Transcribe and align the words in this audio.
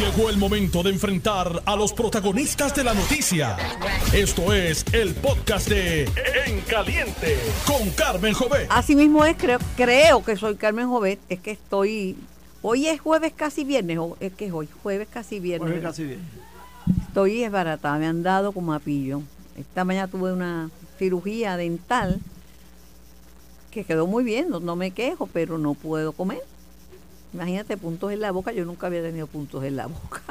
Llegó 0.00 0.30
el 0.30 0.38
momento 0.38 0.82
de 0.82 0.88
enfrentar 0.88 1.62
a 1.66 1.76
los 1.76 1.92
protagonistas 1.92 2.74
de 2.74 2.84
la 2.84 2.94
noticia. 2.94 3.58
Esto 4.14 4.50
es 4.54 4.82
el 4.94 5.14
podcast 5.14 5.68
de 5.68 6.04
En 6.46 6.62
Caliente 6.62 7.36
con 7.66 7.90
Carmen 7.90 8.32
Jovet. 8.32 8.66
Así 8.70 8.96
mismo 8.96 9.26
es, 9.26 9.36
creo, 9.36 9.58
creo 9.76 10.24
que 10.24 10.36
soy 10.36 10.54
Carmen 10.54 10.88
Jovet, 10.88 11.20
es 11.28 11.40
que 11.40 11.50
estoy, 11.50 12.16
hoy 12.62 12.86
es 12.88 12.98
jueves 12.98 13.34
casi 13.36 13.62
viernes, 13.62 13.98
o 13.98 14.16
es 14.20 14.32
que 14.32 14.46
es 14.46 14.52
hoy, 14.54 14.70
jueves 14.82 15.06
casi 15.12 15.38
viernes. 15.38 15.68
Jueves 15.68 15.84
casi 15.84 16.04
bien. 16.04 16.20
Estoy 17.06 17.42
esbaratada, 17.42 17.98
me 17.98 18.06
han 18.06 18.22
dado 18.22 18.52
como 18.52 18.72
a 18.72 18.78
pillo. 18.78 19.20
Esta 19.58 19.84
mañana 19.84 20.08
tuve 20.08 20.32
una 20.32 20.70
cirugía 20.98 21.58
dental 21.58 22.20
que 23.70 23.84
quedó 23.84 24.06
muy 24.06 24.24
bien, 24.24 24.48
no, 24.48 24.60
no 24.60 24.76
me 24.76 24.92
quejo, 24.92 25.26
pero 25.26 25.58
no 25.58 25.74
puedo 25.74 26.12
comer. 26.12 26.40
Imagínate 27.32 27.76
puntos 27.76 28.12
en 28.12 28.20
la 28.20 28.32
boca, 28.32 28.52
yo 28.52 28.64
nunca 28.64 28.88
había 28.88 29.02
tenido 29.02 29.26
puntos 29.26 29.64
en 29.64 29.76
la 29.76 29.86
boca. 29.88 30.22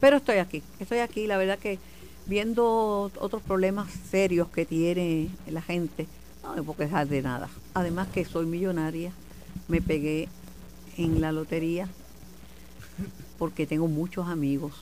Pero 0.00 0.16
estoy 0.18 0.38
aquí, 0.38 0.62
estoy 0.78 0.98
aquí, 0.98 1.26
la 1.26 1.36
verdad 1.36 1.58
que 1.58 1.78
viendo 2.26 3.10
otros 3.18 3.42
problemas 3.42 3.88
serios 4.10 4.48
que 4.48 4.66
tiene 4.66 5.30
la 5.48 5.62
gente, 5.62 6.06
no 6.42 6.54
me 6.54 6.62
puedo 6.62 6.78
quejar 6.78 7.08
de 7.08 7.22
nada. 7.22 7.48
Además 7.74 8.08
que 8.08 8.24
soy 8.24 8.46
millonaria, 8.46 9.12
me 9.68 9.80
pegué 9.80 10.28
en 10.96 11.20
la 11.20 11.32
lotería 11.32 11.88
porque 13.38 13.66
tengo 13.66 13.88
muchos 13.88 14.28
amigos. 14.28 14.72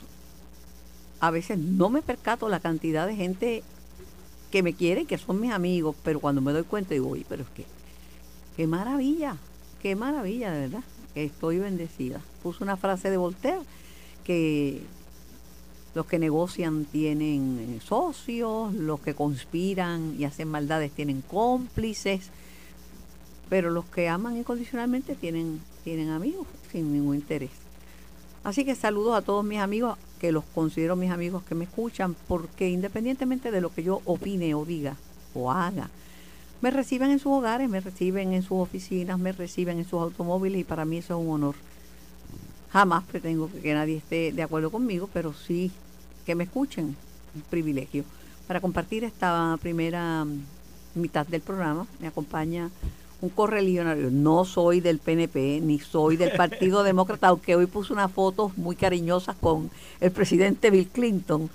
A 1.19 1.31
veces 1.31 1.57
no 1.57 1.89
me 1.89 2.01
percato 2.01 2.49
la 2.49 2.59
cantidad 2.59 3.07
de 3.07 3.15
gente 3.15 3.63
que 4.51 4.63
me 4.63 4.73
quiere, 4.73 5.05
que 5.05 5.17
son 5.17 5.39
mis 5.39 5.51
amigos, 5.51 5.95
pero 6.03 6.19
cuando 6.19 6.41
me 6.41 6.53
doy 6.53 6.63
cuenta 6.63 6.93
digo, 6.93 7.09
oye, 7.09 7.25
pero 7.27 7.43
es 7.43 7.49
que, 7.49 7.65
qué 8.55 8.67
maravilla, 8.67 9.37
qué 9.81 9.95
maravilla, 9.95 10.51
de 10.51 10.59
verdad, 10.61 10.83
estoy 11.15 11.59
bendecida. 11.59 12.21
Puso 12.43 12.63
una 12.63 12.77
frase 12.77 13.09
de 13.09 13.17
Voltaire 13.17 13.61
que 14.23 14.81
los 15.95 16.05
que 16.05 16.19
negocian 16.19 16.85
tienen 16.85 17.57
eh, 17.59 17.79
socios, 17.81 18.73
los 18.73 18.99
que 18.99 19.13
conspiran 19.13 20.15
y 20.19 20.25
hacen 20.25 20.49
maldades 20.49 20.91
tienen 20.91 21.21
cómplices, 21.21 22.29
pero 23.49 23.69
los 23.69 23.85
que 23.85 24.09
aman 24.09 24.37
incondicionalmente 24.37 25.15
tienen, 25.15 25.61
tienen 25.83 26.09
amigos 26.09 26.47
sin 26.71 26.91
ningún 26.91 27.15
interés. 27.15 27.51
Así 28.43 28.65
que 28.65 28.75
saludos 28.75 29.15
a 29.15 29.21
todos 29.21 29.43
mis 29.43 29.59
amigos, 29.59 29.97
que 30.19 30.31
los 30.31 30.43
considero 30.43 30.95
mis 30.95 31.11
amigos 31.11 31.43
que 31.43 31.55
me 31.55 31.63
escuchan, 31.63 32.15
porque 32.27 32.69
independientemente 32.69 33.49
de 33.49 33.61
lo 33.61 33.73
que 33.73 33.83
yo 33.83 34.01
opine 34.05 34.53
o 34.53 34.65
diga 34.65 34.97
o 35.33 35.51
haga, 35.51 35.89
me 36.65 36.71
reciben 36.71 37.11
en 37.11 37.19
sus 37.19 37.31
hogares, 37.31 37.69
me 37.69 37.79
reciben 37.79 38.33
en 38.33 38.41
sus 38.41 38.57
oficinas, 38.57 39.19
me 39.19 39.31
reciben 39.31 39.77
en 39.77 39.83
sus 39.83 40.01
automóviles 40.01 40.61
y 40.61 40.63
para 40.63 40.83
mí 40.83 40.97
eso 40.97 41.13
es 41.13 41.23
un 41.23 41.31
honor. 41.31 41.53
Jamás 42.73 43.03
pretendo 43.03 43.51
que 43.61 43.71
nadie 43.75 43.97
esté 43.97 44.31
de 44.31 44.41
acuerdo 44.41 44.71
conmigo, 44.71 45.07
pero 45.13 45.31
sí 45.31 45.71
que 46.25 46.33
me 46.33 46.45
escuchen, 46.45 46.95
un 47.35 47.41
privilegio. 47.51 48.03
Para 48.47 48.61
compartir 48.61 49.03
esta 49.03 49.59
primera 49.61 50.25
mm, 50.25 50.41
mitad 50.95 51.27
del 51.27 51.41
programa, 51.41 51.85
me 51.99 52.07
acompaña 52.07 52.71
un 53.21 53.29
correligionario. 53.29 54.09
No 54.09 54.43
soy 54.43 54.81
del 54.81 54.97
PNP, 54.97 55.61
ni 55.61 55.77
soy 55.77 56.17
del 56.17 56.31
Partido 56.31 56.81
Demócrata, 56.91 57.27
aunque 57.27 57.55
hoy 57.55 57.67
puso 57.67 57.93
unas 57.93 58.11
fotos 58.11 58.57
muy 58.57 58.75
cariñosas 58.75 59.35
con 59.35 59.69
el 60.01 60.09
presidente 60.09 60.71
Bill 60.71 60.87
Clinton, 60.87 61.47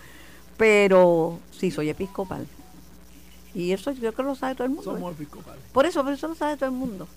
pero 0.56 1.41
sí 1.50 1.72
soy 1.72 1.88
episcopal. 1.88 2.47
Y 3.54 3.72
eso 3.72 3.90
yo 3.92 3.98
creo 4.00 4.12
que 4.14 4.22
lo 4.22 4.34
sabe 4.34 4.54
todo 4.54 4.64
el 4.64 4.70
mundo. 4.70 4.84
Somos 4.94 5.10
¿eh? 5.12 5.14
episcopales. 5.14 5.62
Por 5.72 5.86
eso, 5.86 6.02
por 6.04 6.12
eso 6.12 6.28
lo 6.28 6.34
sabe 6.34 6.56
todo 6.56 6.66
el 6.68 6.74
mundo. 6.76 7.08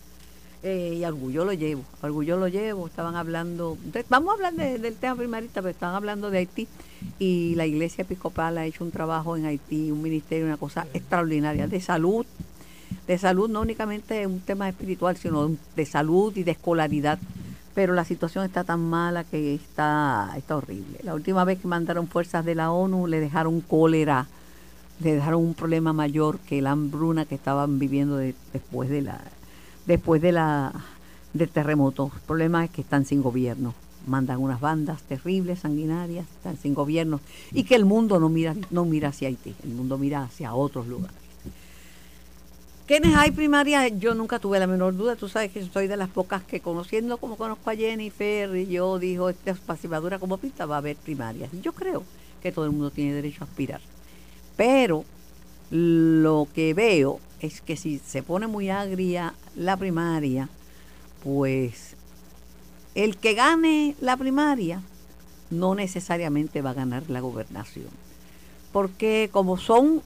Eh, 0.65 0.95
y 0.99 1.03
orgullo 1.05 1.43
lo 1.43 1.51
llevo, 1.51 1.83
orgullo 2.01 2.37
lo 2.37 2.47
llevo. 2.47 2.87
Estaban 2.87 3.15
hablando, 3.17 3.77
de- 3.91 4.05
vamos 4.07 4.29
a 4.29 4.33
hablar 4.35 4.53
de- 4.53 4.79
del 4.79 4.95
tema 4.95 5.15
primarista, 5.17 5.61
pero 5.61 5.71
estaban 5.71 5.93
hablando 5.95 6.29
de 6.31 6.37
Haití 6.37 6.67
y 7.19 7.53
la 7.55 7.65
iglesia 7.65 8.03
episcopal 8.03 8.57
ha 8.57 8.65
hecho 8.65 8.85
un 8.85 8.91
trabajo 8.91 9.35
en 9.35 9.45
Haití, 9.45 9.91
un 9.91 10.01
ministerio, 10.01 10.45
una 10.45 10.55
cosa 10.55 10.87
extraordinaria 10.93 11.67
de 11.67 11.81
salud, 11.81 12.25
de 13.07 13.17
salud 13.17 13.49
no 13.49 13.59
únicamente 13.59 14.25
un 14.25 14.39
tema 14.39 14.69
espiritual, 14.69 15.17
sino 15.17 15.51
de 15.75 15.85
salud 15.85 16.31
y 16.37 16.43
de 16.43 16.51
escolaridad. 16.51 17.19
Pero 17.75 17.93
la 17.93 18.05
situación 18.05 18.45
está 18.45 18.63
tan 18.63 18.79
mala 18.79 19.25
que 19.25 19.55
está, 19.55 20.31
está 20.37 20.55
horrible. 20.55 20.99
La 21.03 21.13
última 21.13 21.43
vez 21.43 21.59
que 21.59 21.67
mandaron 21.67 22.07
fuerzas 22.07 22.45
de 22.45 22.55
la 22.55 22.71
ONU 22.71 23.07
le 23.07 23.19
dejaron 23.19 23.59
cólera, 23.59 24.27
le 24.99 25.15
dejaron 25.15 25.43
un 25.43 25.53
problema 25.53 25.91
mayor 25.93 26.39
que 26.39 26.61
la 26.61 26.71
hambruna 26.71 27.25
que 27.25 27.35
estaban 27.35 27.79
viviendo 27.79 28.17
de- 28.17 28.35
después 28.53 28.89
de 28.89 29.01
la 29.01 29.21
después 29.85 30.21
de 30.21 30.31
la 30.31 30.71
del 31.33 31.49
terremoto. 31.49 32.11
El 32.15 32.21
problema 32.21 32.63
es 32.63 32.71
que 32.71 32.81
están 32.81 33.05
sin 33.05 33.21
gobierno. 33.21 33.73
Mandan 34.05 34.39
unas 34.41 34.59
bandas 34.59 35.01
terribles, 35.03 35.59
sanguinarias, 35.59 36.25
están 36.37 36.57
sin 36.57 36.73
gobierno 36.73 37.21
y 37.51 37.63
que 37.63 37.75
el 37.75 37.85
mundo 37.85 38.19
no 38.19 38.29
mira 38.29 38.55
no 38.69 38.85
mira 38.85 39.09
hacia 39.09 39.29
Haití, 39.29 39.55
el 39.63 39.69
mundo 39.71 39.97
mira 39.97 40.23
hacia 40.23 40.53
otros 40.53 40.87
lugares. 40.87 41.15
¿Quiénes 42.85 43.15
hay 43.15 43.31
primaria? 43.31 43.87
Yo 43.87 44.13
nunca 44.13 44.39
tuve 44.39 44.59
la 44.59 44.67
menor 44.67 44.95
duda. 44.95 45.15
Tú 45.15 45.29
sabes 45.29 45.51
que 45.51 45.65
soy 45.65 45.87
de 45.87 45.95
las 45.95 46.09
pocas 46.09 46.43
que 46.43 46.59
conociendo 46.59 47.17
como 47.17 47.37
conozco 47.37 47.69
a 47.69 47.75
Jennifer 47.75 48.53
y 48.57 48.67
yo 48.67 48.99
dijo, 48.99 49.29
esta 49.29 49.53
pasivadura 49.55 50.19
como 50.19 50.37
pinta 50.37 50.65
va 50.65 50.75
a 50.75 50.77
haber 50.79 50.97
primarias. 50.97 51.49
Yo 51.61 51.71
creo 51.71 52.03
que 52.41 52.51
todo 52.51 52.65
el 52.65 52.71
mundo 52.71 52.91
tiene 52.91 53.13
derecho 53.13 53.45
a 53.45 53.47
aspirar. 53.47 53.79
Pero 54.55 55.05
lo 55.69 56.47
que 56.53 56.73
veo 56.73 57.19
es 57.39 57.61
que 57.61 57.75
si 57.75 57.99
se 57.99 58.23
pone 58.23 58.47
muy 58.47 58.69
agria 58.69 59.33
la 59.55 59.77
primaria, 59.77 60.49
pues 61.23 61.95
el 62.95 63.17
que 63.17 63.33
gane 63.33 63.95
la 63.99 64.17
primaria 64.17 64.81
no 65.49 65.75
necesariamente 65.75 66.61
va 66.61 66.71
a 66.71 66.75
ganar 66.75 67.09
la 67.09 67.19
gobernación. 67.19 67.89
Porque 68.71 69.29
como 69.31 69.57
son 69.57 70.01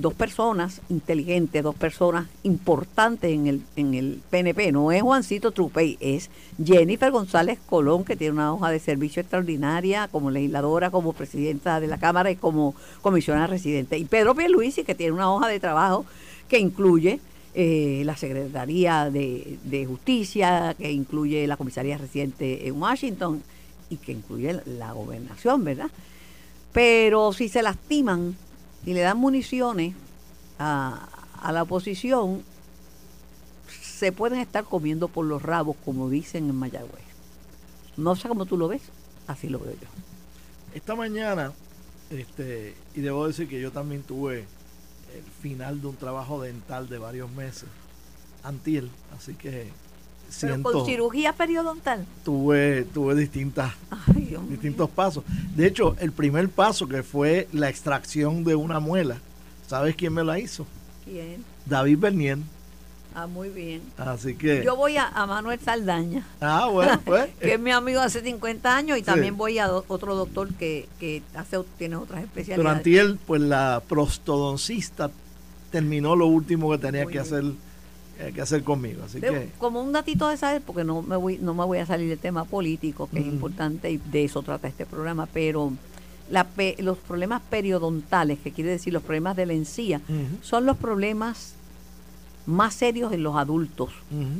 dos 0.00 0.14
personas 0.14 0.80
inteligentes, 0.88 1.62
dos 1.62 1.74
personas 1.74 2.26
importantes 2.42 3.32
en 3.32 3.46
el, 3.46 3.62
en 3.76 3.94
el 3.94 4.20
PNP. 4.30 4.72
No 4.72 4.92
es 4.92 5.02
Juancito 5.02 5.50
Trupey, 5.50 5.98
es 6.00 6.30
Jennifer 6.62 7.10
González 7.10 7.58
Colón, 7.68 8.04
que 8.04 8.16
tiene 8.16 8.34
una 8.34 8.52
hoja 8.52 8.70
de 8.70 8.78
servicio 8.78 9.20
extraordinaria 9.20 10.08
como 10.08 10.30
legisladora, 10.30 10.90
como 10.90 11.12
presidenta 11.12 11.80
de 11.80 11.88
la 11.88 11.98
Cámara 11.98 12.30
y 12.30 12.36
como 12.36 12.74
comisionada 13.02 13.48
residente. 13.48 13.98
Y 13.98 14.04
Pedro 14.04 14.34
Pierluisi, 14.34 14.84
que 14.84 14.94
tiene 14.94 15.12
una 15.12 15.32
hoja 15.32 15.48
de 15.48 15.58
trabajo 15.58 16.06
que 16.48 16.58
incluye 16.58 17.20
eh, 17.54 18.02
la 18.04 18.16
Secretaría 18.16 19.10
de, 19.10 19.58
de 19.64 19.84
Justicia, 19.84 20.76
que 20.78 20.92
incluye 20.92 21.46
la 21.46 21.56
comisaría 21.56 21.98
residente 21.98 22.68
en 22.68 22.80
Washington 22.80 23.42
y 23.90 23.96
que 23.96 24.12
incluye 24.12 24.60
la, 24.64 24.92
gobernación, 24.92 25.64
¿verdad? 25.64 25.90
Pero 26.72 27.32
si 27.32 27.48
se 27.48 27.62
lastiman 27.62 28.36
y 28.88 28.94
le 28.94 29.00
dan 29.00 29.18
municiones 29.18 29.94
a, 30.58 31.10
a 31.42 31.52
la 31.52 31.64
oposición, 31.64 32.42
se 33.70 34.12
pueden 34.12 34.38
estar 34.40 34.64
comiendo 34.64 35.08
por 35.08 35.26
los 35.26 35.42
rabos, 35.42 35.76
como 35.84 36.08
dicen 36.08 36.48
en 36.48 36.56
Mayagüez. 36.56 37.04
No 37.98 38.16
sé 38.16 38.28
cómo 38.28 38.46
tú 38.46 38.56
lo 38.56 38.66
ves, 38.66 38.80
así 39.26 39.50
lo 39.50 39.58
veo 39.58 39.72
yo. 39.72 39.88
Esta 40.72 40.94
mañana, 40.94 41.52
este, 42.08 42.76
y 42.94 43.02
debo 43.02 43.26
decir 43.26 43.46
que 43.46 43.60
yo 43.60 43.72
también 43.72 44.02
tuve 44.02 44.46
el 45.14 45.24
final 45.42 45.82
de 45.82 45.88
un 45.88 45.96
trabajo 45.96 46.40
dental 46.40 46.88
de 46.88 46.96
varios 46.96 47.30
meses, 47.30 47.68
antiel, 48.42 48.90
así 49.14 49.34
que 49.34 49.68
Pero 50.40 50.62
con 50.62 50.84
cirugía 50.86 51.32
periodontal. 51.32 52.04
tuve, 52.24 52.84
tuve 52.92 53.14
distintas, 53.14 53.72
Ay, 53.90 54.36
distintos 54.48 54.90
pasos. 54.90 55.24
De 55.56 55.66
hecho, 55.66 55.96
el 56.00 56.12
primer 56.12 56.48
paso 56.48 56.86
que 56.86 57.02
fue 57.02 57.48
la 57.52 57.68
extracción 57.68 58.44
de 58.44 58.54
una 58.54 58.78
muela, 58.80 59.16
¿sabes 59.66 59.96
quién 59.96 60.12
me 60.12 60.22
la 60.24 60.38
hizo? 60.38 60.66
¿Quién? 61.04 61.44
David 61.66 61.98
Bernier. 61.98 62.38
Ah, 63.14 63.26
muy 63.26 63.48
bien. 63.48 63.80
Así 63.96 64.34
que, 64.36 64.62
Yo 64.64 64.76
voy 64.76 64.96
a, 64.96 65.08
a 65.08 65.26
Manuel 65.26 65.58
Saldaña, 65.58 66.24
ah, 66.40 66.68
bueno, 66.70 67.00
pues, 67.04 67.30
que 67.40 67.54
es 67.54 67.58
mi 67.60 67.70
amigo 67.72 68.00
hace 68.00 68.20
50 68.20 68.76
años, 68.76 68.96
y 68.98 69.00
Sí. 69.00 69.06
también 69.06 69.36
voy 69.36 69.58
a 69.58 69.66
do- 69.66 69.84
otro 69.88 70.14
doctor 70.14 70.52
que, 70.54 70.86
que 71.00 71.22
hace, 71.34 71.58
tiene 71.78 71.96
otras 71.96 72.22
especialidades. 72.22 72.76
Antiel, 72.76 73.18
pues 73.26 73.40
la 73.40 73.82
prostodoncista 73.88 75.10
terminó 75.72 76.14
lo 76.16 76.26
último 76.26 76.70
que 76.70 76.78
tenía 76.78 77.04
Muy 77.04 77.12
que 77.12 77.18
bien. 77.20 77.34
hacer, 77.34 77.44
que 78.34 78.40
hacer 78.42 78.64
conmigo. 78.64 79.02
Así 79.04 79.20
que, 79.20 79.50
como 79.58 79.80
un 79.82 79.92
datito 79.92 80.28
de 80.28 80.36
saber, 80.36 80.60
porque 80.62 80.84
no 80.84 81.02
me 81.02 81.16
voy, 81.16 81.38
no 81.38 81.54
me 81.54 81.64
voy 81.64 81.78
a 81.78 81.86
salir 81.86 82.08
del 82.08 82.18
tema 82.18 82.44
político, 82.44 83.08
que 83.10 83.20
es 83.20 83.26
importante 83.26 83.90
y 83.90 83.96
de 83.98 84.24
eso 84.24 84.42
trata 84.42 84.66
este 84.68 84.86
programa, 84.86 85.26
pero 85.32 85.72
la 86.30 86.46
los 86.78 86.98
problemas 86.98 87.40
periodontales, 87.48 88.38
que 88.40 88.52
quiere 88.52 88.70
decir 88.70 88.92
los 88.92 89.02
problemas 89.02 89.36
de 89.36 89.46
la 89.46 89.52
encía, 89.54 90.00
son 90.42 90.66
los 90.66 90.76
problemas 90.76 91.54
más 92.46 92.72
serios 92.74 93.12
en 93.12 93.22
los 93.22 93.36
adultos. 93.36 93.90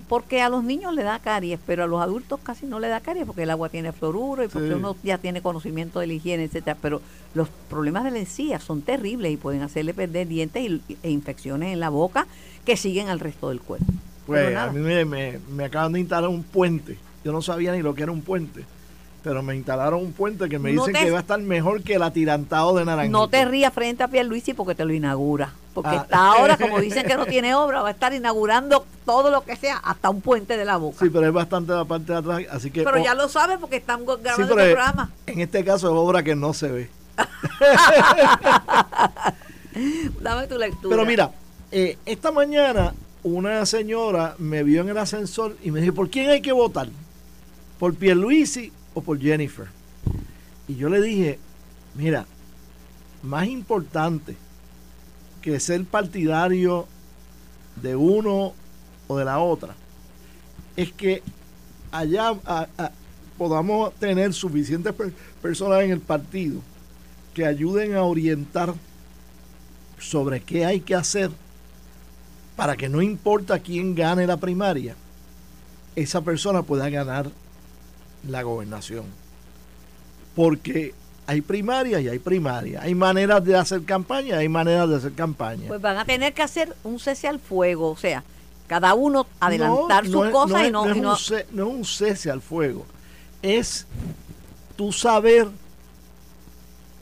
Porque 0.09 0.41
a 0.41 0.49
los 0.49 0.65
niños 0.65 0.95
le 0.95 1.03
da 1.03 1.19
caries, 1.19 1.61
pero 1.67 1.85
a 1.85 1.87
los 1.87 2.01
adultos 2.01 2.41
casi 2.43 2.65
no 2.65 2.81
le 2.81 2.89
da 2.89 3.01
caries 3.01 3.27
porque 3.27 3.43
el 3.43 3.51
agua 3.51 3.69
tiene 3.69 3.93
fluoruro 3.93 4.43
y 4.43 4.49
porque 4.49 4.69
Sí. 4.69 4.75
uno 4.75 4.97
ya 5.03 5.19
tiene 5.19 5.43
conocimiento 5.43 6.01
de 6.01 6.07
la 6.07 6.15
higiene, 6.15 6.45
etcétera. 6.45 6.77
Pero 6.81 7.03
los 7.35 7.49
problemas 7.69 8.05
de 8.05 8.11
la 8.13 8.19
encía 8.19 8.61
son 8.61 8.81
terribles 8.81 9.31
y 9.33 9.37
pueden 9.37 9.61
hacerle 9.61 9.93
perder 9.93 10.27
dientes 10.27 10.63
y- 10.89 10.97
e 11.03 11.11
infecciones 11.11 11.71
en 11.75 11.81
la 11.81 11.91
boca 11.91 12.27
que 12.69 12.77
siguen 12.77 13.09
al 13.09 13.19
resto 13.19 13.49
del 13.49 13.61
cuerpo. 13.63 13.87
Pues 14.27 14.55
a 14.55 14.67
mí 14.71 14.79
me, 14.81 15.07
me- 15.07 15.39
me 15.51 15.65
acaban 15.65 15.95
de 15.95 16.01
instalar 16.01 16.29
un 16.29 16.43
puente. 16.43 16.99
Yo 17.25 17.33
no 17.33 17.41
sabía 17.41 17.73
ni 17.73 17.81
lo 17.81 17.95
que 17.95 18.03
era 18.03 18.13
un 18.13 18.21
puente. 18.21 18.63
pero 19.23 19.43
me 19.43 19.57
instalaron 19.57 20.01
un 20.01 20.13
puente 20.13 20.49
que 20.51 20.59
me 20.59 20.71
No 20.73 20.85
dicen 20.85 21.01
te- 21.01 21.07
que 21.07 21.11
va 21.11 21.19
a 21.19 21.21
estar 21.23 21.41
mejor 21.41 21.83
que 21.83 21.95
el 21.95 22.03
atirantado 22.03 22.77
de 22.77 22.85
Naranjito. 22.85 23.19
No 23.19 23.29
te 23.29 23.43
rías 23.47 23.73
frente 23.73 24.03
a 24.03 24.09
Pierluisi 24.09 24.53
porque 24.55 24.75
te 24.75 24.85
lo 24.85 24.93
inaugura. 24.93 25.53
Porque 25.75 25.91
Ah. 25.97 26.03
está 26.03 26.27
ahora, 26.33 26.57
como 26.59 26.79
dicen 26.81 27.07
que 27.07 27.17
no 27.17 27.25
tiene 27.27 27.55
obra, 27.55 27.81
va 27.83 27.89
a 27.89 27.93
estar 27.93 28.13
inaugurando 28.13 28.85
todo 29.07 29.31
lo 29.31 29.43
que 29.45 29.57
sea, 29.57 29.79
hasta 29.79 30.11
un 30.11 30.21
puente 30.21 30.57
de 30.59 30.65
la 30.67 30.77
boca. 30.77 30.99
Sí, 31.01 31.09
pero 31.11 31.27
es 31.27 31.33
bastante 31.33 31.73
la 31.73 31.85
parte 31.87 32.13
de 32.13 32.19
atrás, 32.19 32.43
así 32.51 32.71
que... 32.71 32.83
pero 32.85 33.01
oh, 33.01 33.05
ya 33.05 33.15
lo 33.15 33.29
sabes 33.29 33.57
porque 33.59 33.77
están 33.77 34.05
grabando 34.05 34.35
sí, 34.37 34.43
este 34.43 34.55
programa. 34.55 35.11
en 35.27 35.41
este 35.41 35.65
caso 35.65 35.87
es 35.89 35.95
obra 35.95 36.23
que 36.23 36.35
no 36.37 36.53
se 36.53 36.69
ve. 36.71 36.91
Dame 40.21 40.47
tu 40.47 40.59
lectura. 40.59 40.95
Pero 40.97 41.07
mira, 41.07 41.31
eh, 41.71 41.99
esta 42.07 42.33
mañana 42.33 42.95
una 43.23 43.67
señora 43.67 44.37
me 44.39 44.63
vio 44.63 44.81
en 44.83 44.89
el 44.91 44.99
ascensor 44.99 45.57
y 45.63 45.71
me 45.71 45.81
dijo, 45.81 45.95
¿por 45.95 46.09
quién 46.09 46.31
hay 46.31 46.41
que 46.41 46.53
votar? 46.53 46.89
¿Por 47.79 47.95
Pierluisi 47.95 48.73
o 48.95 49.03
por 49.03 49.19
Jennifer? 49.21 49.67
Y 50.67 50.77
yo 50.77 50.89
le 50.89 51.01
dije, 51.01 51.39
mira, 51.95 52.27
más 53.23 53.47
importante 53.49 54.37
que 55.43 55.59
ser 55.61 55.85
partidario 55.85 56.87
de 57.83 57.97
uno 57.97 58.55
o 59.07 59.17
de 59.19 59.25
la 59.25 59.39
otra, 59.39 59.75
es 60.77 60.93
que 60.93 61.23
allá 61.91 62.35
podamos 63.37 63.93
tener 63.95 64.33
suficientes 64.33 64.93
per- 64.93 65.13
personas 65.43 65.83
en 65.83 65.91
el 65.91 66.01
partido 66.01 66.61
que 67.35 67.47
ayuden 67.47 67.95
a 67.95 68.03
orientar 68.03 68.75
sobre 69.99 70.41
qué 70.41 70.65
hay 70.65 70.81
que 70.81 70.95
hacer 70.95 71.31
para 72.59 72.77
que 72.77 72.89
no 72.89 73.01
importa 73.01 73.61
quién 73.61 73.95
gane 73.95 74.27
la 74.27 74.37
primaria, 74.37 74.97
esa 75.95 76.23
persona 76.23 76.65
pueda 76.65 76.89
ganar 76.91 77.31
la 78.27 78.43
gobernación. 78.43 79.05
Porque 80.35 80.93
hay 81.29 81.41
primaria 81.41 82.01
y 82.01 82.09
hay 82.09 82.19
primaria. 82.19 82.83
Hay 82.83 82.97
maneras 82.97 83.45
de 83.45 83.55
hacer 83.55 83.85
campaña, 83.85 84.39
hay 84.39 84.49
maneras 84.49 84.89
de 84.89 84.97
hacer 84.97 85.13
campaña. 85.13 85.69
Pues 85.69 85.81
van 85.81 85.99
a 85.99 86.05
tener 86.05 86.35
que 86.35 86.43
hacer 86.43 86.75
un 86.83 86.99
cese 86.99 87.29
al 87.29 87.39
fuego, 87.39 87.91
o 87.93 87.97
sea, 87.97 88.25
cada 88.67 88.93
uno 88.95 89.29
adelantar 89.39 90.05
No, 90.09 90.11
sus 90.19 90.27
es- 90.27 90.33
cosas 90.33 90.67
y 90.67 90.73
no, 90.73 90.85
es 90.85 90.97
no- 90.97 91.13
un 91.13 91.17
no 91.53 91.69
es 91.69 91.75
un 91.77 91.85
cese 91.85 92.29
al 92.29 92.41
fuego. 92.43 92.85
Es 93.41 93.87
tú 94.75 94.91
saber 94.91 95.47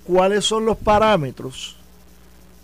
cuáles 0.04 0.44
son 0.44 0.66
los 0.66 0.76
parámetros, 0.76 1.75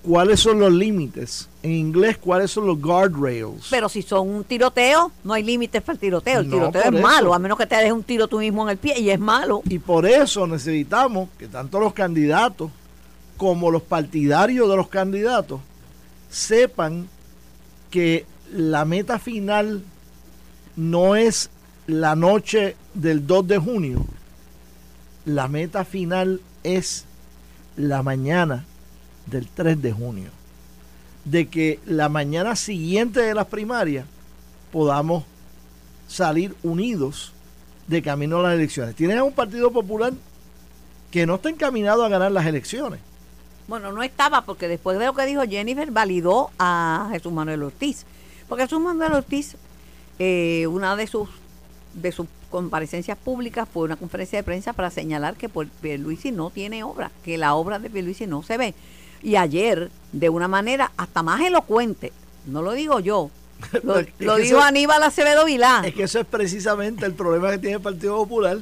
cuáles 0.03 0.41
son 0.41 0.59
los 0.59 0.73
límites. 0.73 1.49
En 1.63 1.73
inglés, 1.73 2.19
cuáles 2.19 2.51
son 2.51 2.67
los 2.67 2.81
guardrails. 2.81 3.69
Pero 3.71 3.89
si 3.89 4.03
son 4.03 4.29
un 4.29 4.45
tiroteo, 4.45 5.13
no 5.25 5.33
hay 5.33 5.43
límites 5.43 5.81
para 5.83 5.95
el 5.95 6.01
tiroteo. 6.01 6.41
El 6.41 6.49
No, 6.49 6.57
tiroteo 6.57 6.83
es 6.83 6.93
eso. 6.93 7.03
malo, 7.03 7.35
a 7.35 7.39
menos 7.39 7.57
que 7.59 7.67
te 7.67 7.77
dejes 7.77 7.93
un 7.93 8.03
tiro 8.03 8.27
tú 8.29 8.39
mismo 8.39 8.65
en 8.65 8.71
el 8.71 8.79
pie 8.79 8.99
y 8.99 9.11
es 9.11 9.21
malo. 9.21 9.63
Y 9.69 9.79
por 9.79 10.07
eso 10.07 10.47
necesitamos 10.47 11.29
que 11.39 11.47
tanto 11.49 11.79
los 11.81 11.93
candidatos 11.93 12.71
como 13.37 13.71
los 13.71 13.83
partidarios 13.83 14.69
de 14.69 14.77
los 14.77 14.89
candidatos 14.89 15.61
sepan 16.31 17.09
que 17.91 18.27
la 18.53 18.85
meta 18.85 19.19
final 19.19 19.83
no 20.77 21.17
es 21.17 21.51
la 21.87 22.15
noche 22.17 22.77
del 22.95 23.27
2 23.27 23.47
de 23.49 23.59
junio. 23.59 24.05
La 25.25 25.49
meta 25.49 25.85
final 25.85 26.41
es 26.65 27.05
la 27.77 28.03
mañana 28.03 28.65
del 29.27 29.49
3 29.49 29.81
de 29.81 29.93
junio. 29.93 30.31
De 31.25 31.49
que 31.49 31.79
la 31.87 32.09
mañana 32.09 32.57
siguiente 32.57 33.21
de 33.21 33.35
las 33.35 33.47
primarias 33.47 34.07
podamos 34.73 35.25
salir 36.09 36.55
unidos 36.63 37.33
de 37.87 38.03
camino 38.03 38.39
a 38.39 38.43
las 38.43 38.55
elecciones. 38.55 38.95
Tienes 38.95 39.19
a 39.19 39.25
un 39.25 39.33
Partido 39.33 39.71
Popular 39.73 40.13
que 41.11 41.27
no 41.27 41.37
está 41.37 41.51
encaminado 41.51 42.05
a 42.05 42.09
ganar 42.09 42.33
las 42.33 42.47
elecciones. 42.47 43.01
Bueno, 43.69 43.93
no 43.93 44.03
estaba 44.03 44.43
porque 44.43 44.69
después 44.69 44.99
de 44.99 45.07
lo 45.07 45.15
que 45.15 45.27
dijo 45.27 45.43
Jennifer 45.43 45.91
validó 45.91 46.51
a 46.59 47.09
Jesús 47.13 47.33
Manuel 47.33 47.63
Ortiz. 47.63 48.05
Porque 48.49 48.65
Jesús 48.65 48.81
Manuel 48.81 49.13
Ortiz, 49.13 49.57
eh, 50.19 50.67
una 50.67 50.97
de 50.97 51.07
sus 51.07 51.29
de 51.95 52.11
sus 52.11 52.27
comparecencias 52.51 53.19
públicas 53.19 53.69
fue 53.71 53.85
una 53.85 53.97
conferencia 53.97 54.39
de 54.39 54.43
prensa 54.43 54.73
para 54.73 54.91
señalar 54.91 55.37
que 55.37 55.49
Pierluisi 55.49 56.33
no 56.33 56.51
tiene 56.51 56.85
obra, 56.85 57.11
que 57.25 57.39
la 57.39 57.55
obra 57.55 57.79
de 57.79 57.91
Pierluisi 57.91 58.27
no 58.27 58.43
se 58.43 58.57
ve. 58.57 58.75
Y 59.23 59.37
ayer, 59.37 59.91
de 60.13 60.29
una 60.29 60.49
manera 60.49 60.93
hasta 60.97 61.23
más 61.23 61.41
elocuente, 61.41 62.13
no 62.47 62.61
lo 62.63 62.73
digo 62.73 63.01
yo, 63.01 63.31
lo, 63.85 63.99
eso- 63.99 64.37
dijo 64.37 64.61
Aníbal 64.61 65.03
Acevedo 65.03 65.45
Vilá. 65.45 65.83
Es 65.85 65.95
que 65.95 66.03
eso 66.05 66.19
es 66.21 66.27
precisamente 66.27 67.07
el 67.07 67.15
problema 67.15 67.51
que 67.51 67.59
tiene 67.59 67.77
el 67.77 67.83
Partido 67.83 68.17
Popular, 68.17 68.59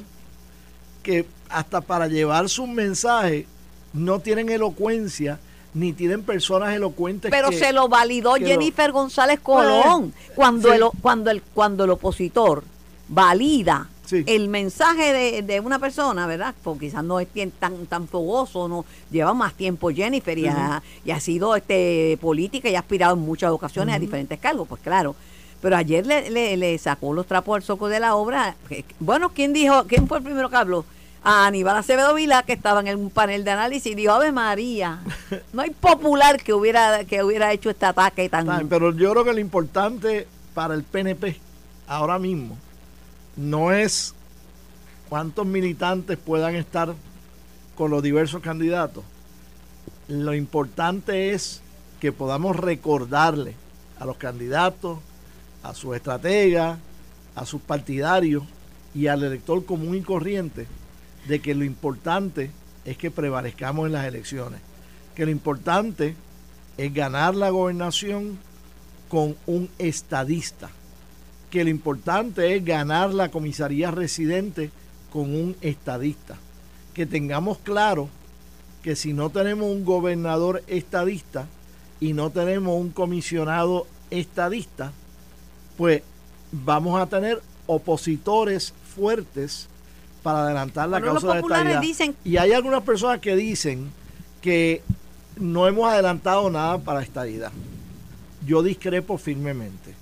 que 1.03 1.25
hasta 1.49 1.81
para 1.81 2.07
llevar 2.07 2.47
sus 2.49 2.67
mensajes 2.67 3.45
no 3.93 4.19
tienen 4.19 4.49
elocuencia 4.49 5.39
ni 5.73 5.93
tienen 5.93 6.21
personas 6.23 6.73
elocuentes. 6.75 7.31
Pero 7.31 7.49
que- 7.49 7.57
se 7.57 7.73
lo 7.73 7.87
validó 7.89 8.37
lo- 8.37 8.45
Jennifer 8.45 8.91
González 8.91 9.39
Colón 9.39 10.13
cuando, 10.35 10.69
sí. 10.69 10.75
el, 10.75 10.83
cuando, 11.01 11.31
el, 11.31 11.41
cuando 11.41 11.83
el 11.85 11.89
opositor 11.91 12.63
valida 13.07 13.89
Sí. 14.11 14.25
el 14.27 14.49
mensaje 14.49 15.13
de, 15.13 15.41
de 15.41 15.59
una 15.61 15.79
persona, 15.79 16.27
¿verdad? 16.27 16.53
Porque 16.65 16.87
quizás 16.87 17.01
no 17.01 17.21
es 17.21 17.29
tan, 17.57 17.85
tan 17.85 18.09
fogoso, 18.09 18.67
no 18.67 18.83
lleva 19.09 19.33
más 19.33 19.53
tiempo 19.53 19.89
Jennifer 19.89 20.37
y, 20.37 20.47
ha, 20.47 20.83
y 21.05 21.11
ha 21.11 21.19
sido 21.21 21.55
este 21.55 22.17
política 22.19 22.67
y 22.67 22.75
ha 22.75 22.79
aspirado 22.79 23.13
en 23.13 23.21
muchas 23.21 23.51
ocasiones 23.51 23.95
a 23.95 23.99
diferentes 23.99 24.37
cargos, 24.37 24.67
pues 24.67 24.81
claro. 24.81 25.15
Pero 25.61 25.77
ayer 25.77 26.05
le, 26.05 26.29
le, 26.29 26.57
le 26.57 26.77
sacó 26.77 27.13
los 27.13 27.25
trapos 27.25 27.55
al 27.55 27.63
soco 27.63 27.87
de 27.87 28.01
la 28.01 28.15
obra. 28.15 28.55
Bueno, 28.99 29.29
¿quién 29.29 29.53
dijo, 29.53 29.85
quién 29.87 30.09
fue 30.09 30.17
el 30.17 30.25
primero 30.25 30.49
que 30.49 30.57
habló? 30.57 30.83
A 31.23 31.45
Aníbal 31.45 31.77
Acevedo 31.77 32.13
Vila, 32.13 32.43
que 32.43 32.51
estaba 32.51 32.81
en 32.81 32.99
un 32.99 33.11
panel 33.11 33.45
de 33.45 33.51
análisis, 33.51 33.93
y 33.93 33.95
dijo, 33.95 34.11
Ave 34.11 34.33
María, 34.33 34.99
no 35.53 35.61
hay 35.61 35.69
popular 35.69 36.43
que 36.43 36.53
hubiera, 36.53 37.05
que 37.05 37.23
hubiera 37.23 37.53
hecho 37.53 37.69
este 37.69 37.85
ataque 37.85 38.27
tan... 38.27 38.67
Pero 38.67 38.91
yo 38.93 39.11
creo 39.11 39.23
que 39.23 39.31
lo 39.31 39.39
importante 39.39 40.27
para 40.53 40.73
el 40.73 40.83
PNP 40.83 41.39
ahora 41.87 42.19
mismo 42.19 42.57
no 43.35 43.71
es 43.71 44.13
cuántos 45.09 45.45
militantes 45.45 46.17
puedan 46.17 46.55
estar 46.55 46.93
con 47.75 47.91
los 47.91 48.03
diversos 48.03 48.41
candidatos. 48.41 49.03
Lo 50.07 50.33
importante 50.33 51.33
es 51.33 51.61
que 51.99 52.11
podamos 52.11 52.55
recordarle 52.55 53.55
a 53.99 54.05
los 54.05 54.17
candidatos, 54.17 54.99
a 55.63 55.73
sus 55.73 55.95
estrategas, 55.95 56.79
a 57.35 57.45
sus 57.45 57.61
partidarios 57.61 58.43
y 58.93 59.07
al 59.07 59.23
elector 59.23 59.65
común 59.65 59.95
y 59.95 60.01
corriente 60.01 60.67
de 61.27 61.39
que 61.39 61.55
lo 61.55 61.63
importante 61.63 62.51
es 62.85 62.97
que 62.97 63.11
prevalezcamos 63.11 63.85
en 63.85 63.93
las 63.93 64.05
elecciones, 64.05 64.59
que 65.15 65.25
lo 65.25 65.31
importante 65.31 66.15
es 66.77 66.93
ganar 66.93 67.35
la 67.35 67.49
gobernación 67.49 68.39
con 69.07 69.35
un 69.45 69.69
estadista, 69.77 70.69
que 71.51 71.63
lo 71.63 71.69
importante 71.69 72.55
es 72.55 72.65
ganar 72.65 73.13
la 73.13 73.29
comisaría 73.29 73.91
residente 73.91 74.71
con 75.11 75.35
un 75.35 75.55
estadista, 75.61 76.37
que 76.93 77.05
tengamos 77.05 77.59
claro 77.59 78.09
que 78.81 78.95
si 78.95 79.13
no 79.13 79.29
tenemos 79.29 79.67
un 79.69 79.85
gobernador 79.85 80.63
estadista 80.67 81.45
y 81.99 82.13
no 82.13 82.31
tenemos 82.31 82.79
un 82.79 82.89
comisionado 82.89 83.85
estadista, 84.09 84.91
pues 85.77 86.01
vamos 86.51 86.99
a 86.99 87.05
tener 87.05 87.41
opositores 87.67 88.73
fuertes 88.95 89.67
para 90.23 90.43
adelantar 90.45 90.89
la 90.89 90.99
Bueno, 90.99 91.13
causa 91.19 91.33
de 91.33 91.39
estadidad. 91.41 91.81
dicen- 91.81 92.15
Y 92.23 92.37
hay 92.37 92.53
algunas 92.53 92.83
personas 92.83 93.19
que 93.19 93.35
dicen 93.35 93.91
que 94.41 94.81
no 95.37 95.67
hemos 95.67 95.91
adelantado 95.91 96.49
nada 96.49 96.77
para 96.79 97.01
estadidad. 97.03 97.51
Yo 98.45 98.63
discrepo 98.63 99.17
firmemente. 99.17 99.93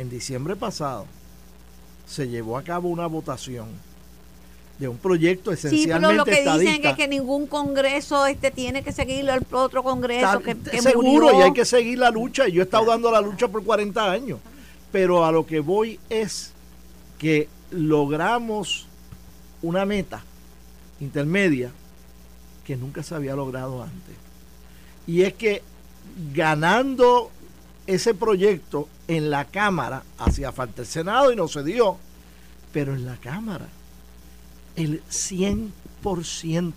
En 0.00 0.08
diciembre 0.08 0.56
pasado 0.56 1.04
se 2.06 2.26
llevó 2.26 2.56
a 2.56 2.62
cabo 2.62 2.88
una 2.88 3.06
votación 3.06 3.68
de 4.78 4.88
un 4.88 4.96
proyecto 4.96 5.50
Sí, 5.54 5.58
esencialmente 5.66 6.06
pero 6.06 6.16
lo 6.16 6.24
que 6.24 6.30
dicen 6.40 6.48
estadista. 6.68 6.90
es 6.90 6.96
que 6.96 7.06
ningún 7.08 7.46
congreso 7.46 8.24
este 8.24 8.50
tiene 8.50 8.82
que 8.82 8.92
seguirlo 8.92 9.34
al 9.34 9.46
otro 9.52 9.82
congreso 9.82 10.38
Está- 10.38 10.42
que, 10.42 10.70
que 10.70 10.80
seguro 10.80 11.06
murió. 11.06 11.38
y 11.38 11.42
hay 11.42 11.52
que 11.52 11.66
seguir 11.66 11.98
la 11.98 12.10
lucha. 12.10 12.48
y 12.48 12.52
Yo 12.52 12.62
he 12.62 12.64
estado 12.64 12.86
dando 12.86 13.10
la 13.10 13.20
lucha 13.20 13.46
por 13.46 13.62
40 13.62 14.10
años. 14.10 14.38
Pero 14.90 15.26
a 15.26 15.30
lo 15.32 15.44
que 15.44 15.60
voy 15.60 16.00
es 16.08 16.52
que 17.18 17.46
logramos 17.70 18.86
una 19.60 19.84
meta 19.84 20.22
intermedia 20.98 21.70
que 22.64 22.74
nunca 22.74 23.02
se 23.02 23.14
había 23.14 23.34
logrado 23.36 23.82
antes. 23.82 24.16
Y 25.06 25.22
es 25.24 25.34
que 25.34 25.62
ganando 26.32 27.30
ese 27.94 28.14
proyecto 28.14 28.88
en 29.08 29.30
la 29.30 29.46
Cámara, 29.46 30.04
hacía 30.18 30.52
falta 30.52 30.82
el 30.82 30.86
Senado 30.86 31.32
y 31.32 31.36
no 31.36 31.48
se 31.48 31.64
dio, 31.64 31.96
pero 32.72 32.94
en 32.94 33.04
la 33.04 33.16
Cámara, 33.16 33.66
el 34.76 35.02
100%, 35.10 36.72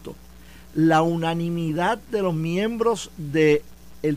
la 0.74 1.04
unanimidad 1.04 2.00
de 2.10 2.24
los 2.24 2.34
miembros 2.34 3.12
del 3.18 3.62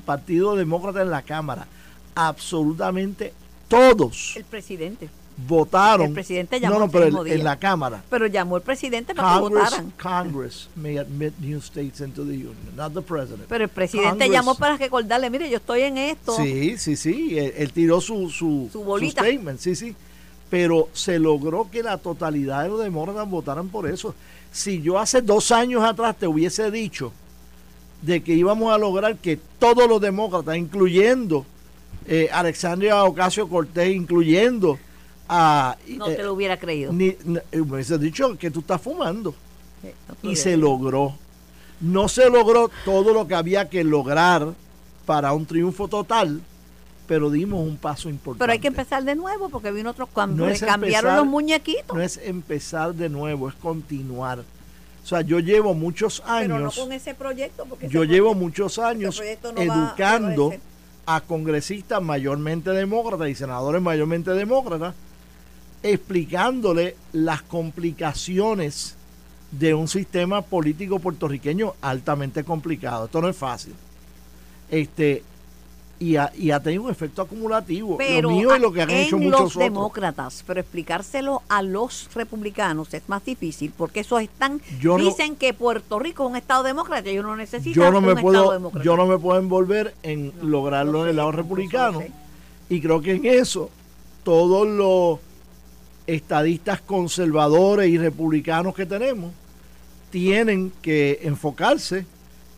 Partido 0.05 0.57
Demócrata 0.57 1.03
en 1.03 1.11
la 1.11 1.21
Cámara, 1.21 1.67
absolutamente 2.15 3.35
todos, 3.69 4.35
El 4.37 4.45
presidente. 4.45 5.11
Votaron. 5.37 6.07
El 6.09 6.12
presidente 6.14 6.59
llamó 6.61 6.78
no, 6.78 6.87
no, 6.87 6.90
pero 6.90 7.26
en, 7.26 7.45
la 7.45 7.59
Cámara. 7.59 8.02
Pero 8.09 8.26
llamó 8.26 8.57
el 8.57 8.62
presidente 8.62 9.14
para 9.14 9.35
que 9.35 9.40
Congress, 9.40 9.64
votaran. 9.64 9.93
Congress 10.00 10.69
may 10.75 10.97
admit 10.99 11.35
new 11.38 11.59
states 11.59 12.00
into 12.00 12.25
the 12.25 12.33
union, 12.33 12.57
not 12.75 12.93
the 12.95 13.02
president. 13.02 13.45
Pero 13.49 13.64
el 13.64 13.71
presidente 13.71 14.11
Congress- 14.11 14.31
llamó 14.33 14.55
para 14.55 14.76
recordarle, 14.76 15.28
mire, 15.31 15.50
yo 15.50 15.59
estoy 15.59 15.83
en 15.83 15.99
esto. 15.99 16.37
Sí, 16.37 16.78
sí, 16.78 16.97
sí. 16.97 17.38
Él, 17.38 17.52
él 17.57 17.73
tiró 17.73 18.00
su, 18.00 18.31
su, 18.31 18.69
Su 18.73 18.83
bolita. 18.83 19.23
statement, 19.23 19.61
sí, 19.61 19.75
sí. 19.75 19.95
Pero 20.49 20.88
se 20.93 21.19
logró 21.19 21.69
que 21.71 21.83
la 21.83 21.99
totalidad 21.99 22.62
de 22.62 22.69
los 22.71 22.81
demócratas 22.83 23.28
votaran 23.28 23.69
por 23.69 23.88
eso. 23.88 24.14
Si 24.52 24.81
yo 24.81 24.99
hace 24.99 25.21
dos 25.21 25.50
años 25.52 25.83
atrás 25.85 26.16
te 26.16 26.26
hubiese 26.26 26.71
dicho 26.71 27.12
de 28.00 28.23
que 28.23 28.33
íbamos 28.35 28.73
a 28.73 28.78
lograr 28.78 29.16
que 29.16 29.38
todos 29.59 29.88
los 29.88 30.00
demócratas, 30.00 30.57
incluyendo 30.57 31.45
eh, 32.07 32.28
Alexandria 32.33 33.02
Ocasio 33.05 33.49
Cortés, 33.49 33.95
incluyendo 33.95 34.78
a. 35.28 35.76
No 35.88 36.09
eh, 36.09 36.14
te 36.16 36.23
lo 36.23 36.33
hubiera 36.35 36.56
creído. 36.59 36.92
ni- 36.92 37.16
ni- 37.25 37.38
me 37.52 37.61
hubiese 37.61 37.99
dicho 37.99 38.37
que 38.38 38.50
tú 38.50 38.61
estás 38.61 38.80
fumando. 38.80 39.35
Sí, 39.83 39.88
no 40.23 40.30
Y 40.30 40.37
se 40.37 40.56
logró. 40.56 41.14
No 41.80 42.09
se 42.09 42.30
logró 42.30 42.71
todo 42.85 43.12
lo 43.12 43.26
que 43.28 43.35
había 43.35 43.68
que 43.68 43.85
lograr 43.85 44.54
para 45.04 45.33
un 45.35 45.45
triunfo 45.47 45.88
total, 45.88 46.40
pero 47.06 47.30
dimos 47.30 47.61
un 47.61 47.76
paso 47.76 48.09
importante. 48.09 48.38
Pero 48.42 48.52
hay 48.52 48.59
que 48.59 48.68
empezar 48.68 49.04
de 49.04 49.14
nuevo 49.14 49.49
porque 49.50 49.71
vino 49.71 49.90
otro 49.90 50.06
cambio. 50.06 50.45
No 50.45 50.49
le 50.49 50.54
es 50.54 50.61
cambiaron 50.62 51.11
empezar- 51.11 51.18
los 51.18 51.26
muñequitos. 51.26 51.97
No 51.97 52.02
es 52.02 52.16
empezar 52.25 52.95
de 52.95 53.09
nuevo, 53.09 53.49
es 53.49 53.54
continuar. 53.56 54.40
O 55.04 55.06
sea, 55.09 55.21
yo 55.21 55.38
llevo 55.38 55.73
muchos 55.75 56.21
pero 56.26 56.49
no 56.49 56.54
años, 56.56 56.76
con 56.78 56.92
ese 56.92 57.14
proyecto. 57.14 57.64
Porque 57.68 57.88
yo 57.88 58.02
llevo 58.04 58.30
proyecto- 58.30 58.45
muchos 58.45 58.78
años 58.80 59.23
no 59.54 59.61
a 59.61 59.64
educando 59.64 60.54
a 61.09 61.21
congresistas 61.21 62.02
mayormente 62.02 62.71
demócratas 62.71 63.28
y 63.28 63.35
senadores 63.37 63.80
mayormente 63.80 64.33
demócratas, 64.33 64.95
explicándole 65.83 66.97
las 67.12 67.42
complicaciones 67.42 68.95
de 69.52 69.75
un 69.75 69.88
sistema 69.88 70.42
político 70.42 70.99
puertorriqueño 70.99 71.75
altamente 71.80 72.45
complicado. 72.45 73.06
Esto 73.06 73.23
no 73.23 73.28
es 73.28 73.37
fácil. 73.37 73.75
Este 74.71 75.23
y 75.99 76.16
ha, 76.16 76.30
y 76.37 76.50
ha 76.50 76.61
tenido 76.61 76.83
un 76.83 76.90
efecto 76.90 77.23
acumulativo. 77.23 77.97
Pero 77.97 78.28
lo 78.28 78.37
mío 78.37 78.54
y 78.54 78.59
lo 78.61 78.71
que 78.71 78.83
han 78.83 78.90
en 78.90 78.97
hecho 78.99 79.16
los 79.16 79.25
muchos 79.25 79.40
otros. 79.56 79.64
demócratas, 79.64 80.45
pero 80.47 80.61
explicárselo 80.61 81.40
a 81.49 81.62
los 81.62 82.11
republicanos 82.12 82.92
es 82.92 83.09
más 83.09 83.25
difícil 83.25 83.73
porque 83.75 84.00
esos 84.00 84.21
están 84.21 84.61
Yo 84.78 84.99
no- 84.99 85.04
dicen 85.04 85.37
que 85.37 85.54
Puerto 85.54 85.99
Rico 85.99 86.25
es 86.25 86.30
un 86.30 86.37
estado 86.37 86.64
demócrata 86.64 87.11
y 87.11 87.18
uno 87.18 87.35
necesita 87.35 87.75
yo 87.75 87.90
no 87.90 87.99
un 88.00 88.04
me 88.04 88.11
estado 88.11 88.23
puedo 88.30 88.52
demócrata. 88.52 88.85
yo 88.85 88.97
no 88.97 89.06
me 89.06 89.18
puedo 89.18 89.38
envolver 89.40 89.95
en 90.02 90.33
lograrlo 90.42 90.92
lo 90.92 91.04
en 91.04 91.11
el 91.11 91.16
lado 91.16 91.33
republicano 91.33 92.00
sé. 92.00 92.12
y 92.68 92.80
creo 92.83 93.00
que 93.00 93.12
en 93.12 93.25
eso 93.25 93.71
todos 94.23 94.68
los 94.68 95.18
estadistas 96.07 96.81
conservadores 96.81 97.89
y 97.89 97.99
republicanos 97.99 98.75
que 98.75 98.87
tenemos 98.87 99.33
tienen 100.11 100.73
que 100.83 101.21
enfocarse 101.23 102.07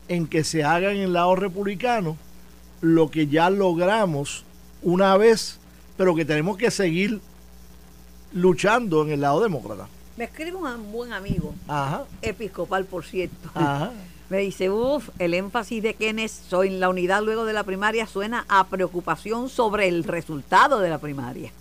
en 0.07 0.27
que 0.27 0.43
se 0.43 0.63
haga 0.63 0.91
en 0.91 0.99
el 0.99 1.13
lado 1.13 1.35
republicano 1.35 2.17
lo 2.81 3.11
que 3.11 3.27
ya 3.27 3.49
logramos 3.49 4.43
una 4.81 5.17
vez, 5.17 5.57
pero 5.97 6.15
que 6.15 6.25
tenemos 6.25 6.57
que 6.57 6.71
seguir 6.71 7.19
luchando 8.33 9.03
en 9.03 9.11
el 9.11 9.21
lado 9.21 9.41
demócrata. 9.41 9.87
Me 10.17 10.25
escribe 10.25 10.55
un 10.55 10.91
buen 10.91 11.13
amigo, 11.13 11.53
Ajá, 11.67 12.05
episcopal 12.21 12.85
por 12.85 13.05
cierto. 13.05 13.49
ajá. 13.53 13.91
Me 14.29 14.37
dice, 14.37 14.69
uff, 14.69 15.09
el 15.17 15.33
énfasis 15.33 15.81
de 15.81 16.29
soy 16.29 16.67
en 16.67 16.79
la 16.79 16.89
unidad 16.89 17.23
luego 17.23 17.45
de 17.45 17.53
la 17.53 17.63
primaria 17.63 18.05
suena 18.05 18.45
a 18.47 18.67
preocupación 18.67 19.49
sobre 19.49 19.87
el 19.87 20.03
resultado 20.03 20.79
de 20.79 20.89
la 20.91 20.99
primaria. 20.99 21.51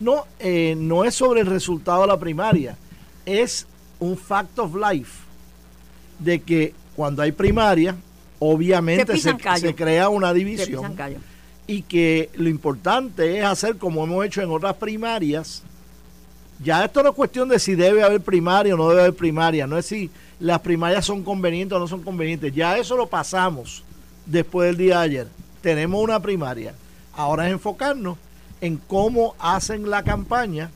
No, 0.00 0.24
eh, 0.40 0.74
no 0.76 1.04
es 1.04 1.14
sobre 1.14 1.40
el 1.40 1.46
resultado 1.46 2.02
de 2.02 2.08
la 2.08 2.18
primaria, 2.18 2.76
es 3.24 3.66
un 4.00 4.16
fact 4.16 4.58
of 4.58 4.74
life 4.74 5.22
de 6.18 6.40
que 6.40 6.74
cuando 6.96 7.22
hay 7.22 7.32
primaria, 7.32 7.96
obviamente 8.38 9.16
se, 9.18 9.34
se 9.56 9.74
crea 9.74 10.08
una 10.08 10.32
división 10.32 10.96
y 11.66 11.82
que 11.82 12.30
lo 12.34 12.48
importante 12.48 13.38
es 13.38 13.44
hacer 13.44 13.76
como 13.76 14.04
hemos 14.04 14.24
hecho 14.26 14.42
en 14.42 14.50
otras 14.50 14.74
primarias. 14.74 15.62
Ya 16.62 16.84
esto 16.84 17.02
no 17.02 17.10
es 17.10 17.14
cuestión 17.14 17.48
de 17.48 17.58
si 17.58 17.74
debe 17.74 18.02
haber 18.02 18.20
primaria 18.20 18.74
o 18.74 18.76
no 18.76 18.88
debe 18.88 19.02
haber 19.02 19.14
primaria, 19.14 19.66
no 19.66 19.78
es 19.78 19.86
si 19.86 20.10
las 20.38 20.60
primarias 20.60 21.04
son 21.04 21.22
convenientes 21.22 21.76
o 21.76 21.80
no 21.80 21.88
son 21.88 22.02
convenientes. 22.02 22.54
Ya 22.54 22.78
eso 22.78 22.96
lo 22.96 23.06
pasamos 23.06 23.82
después 24.26 24.68
del 24.68 24.76
día 24.76 24.98
de 24.98 25.04
ayer. 25.04 25.28
Tenemos 25.62 26.02
una 26.02 26.20
primaria. 26.20 26.74
Ahora 27.14 27.46
es 27.46 27.52
enfocarnos 27.52 28.18
en 28.64 28.78
cómo 28.78 29.34
hacen 29.38 29.90
la 29.90 30.02
campaña 30.02 30.70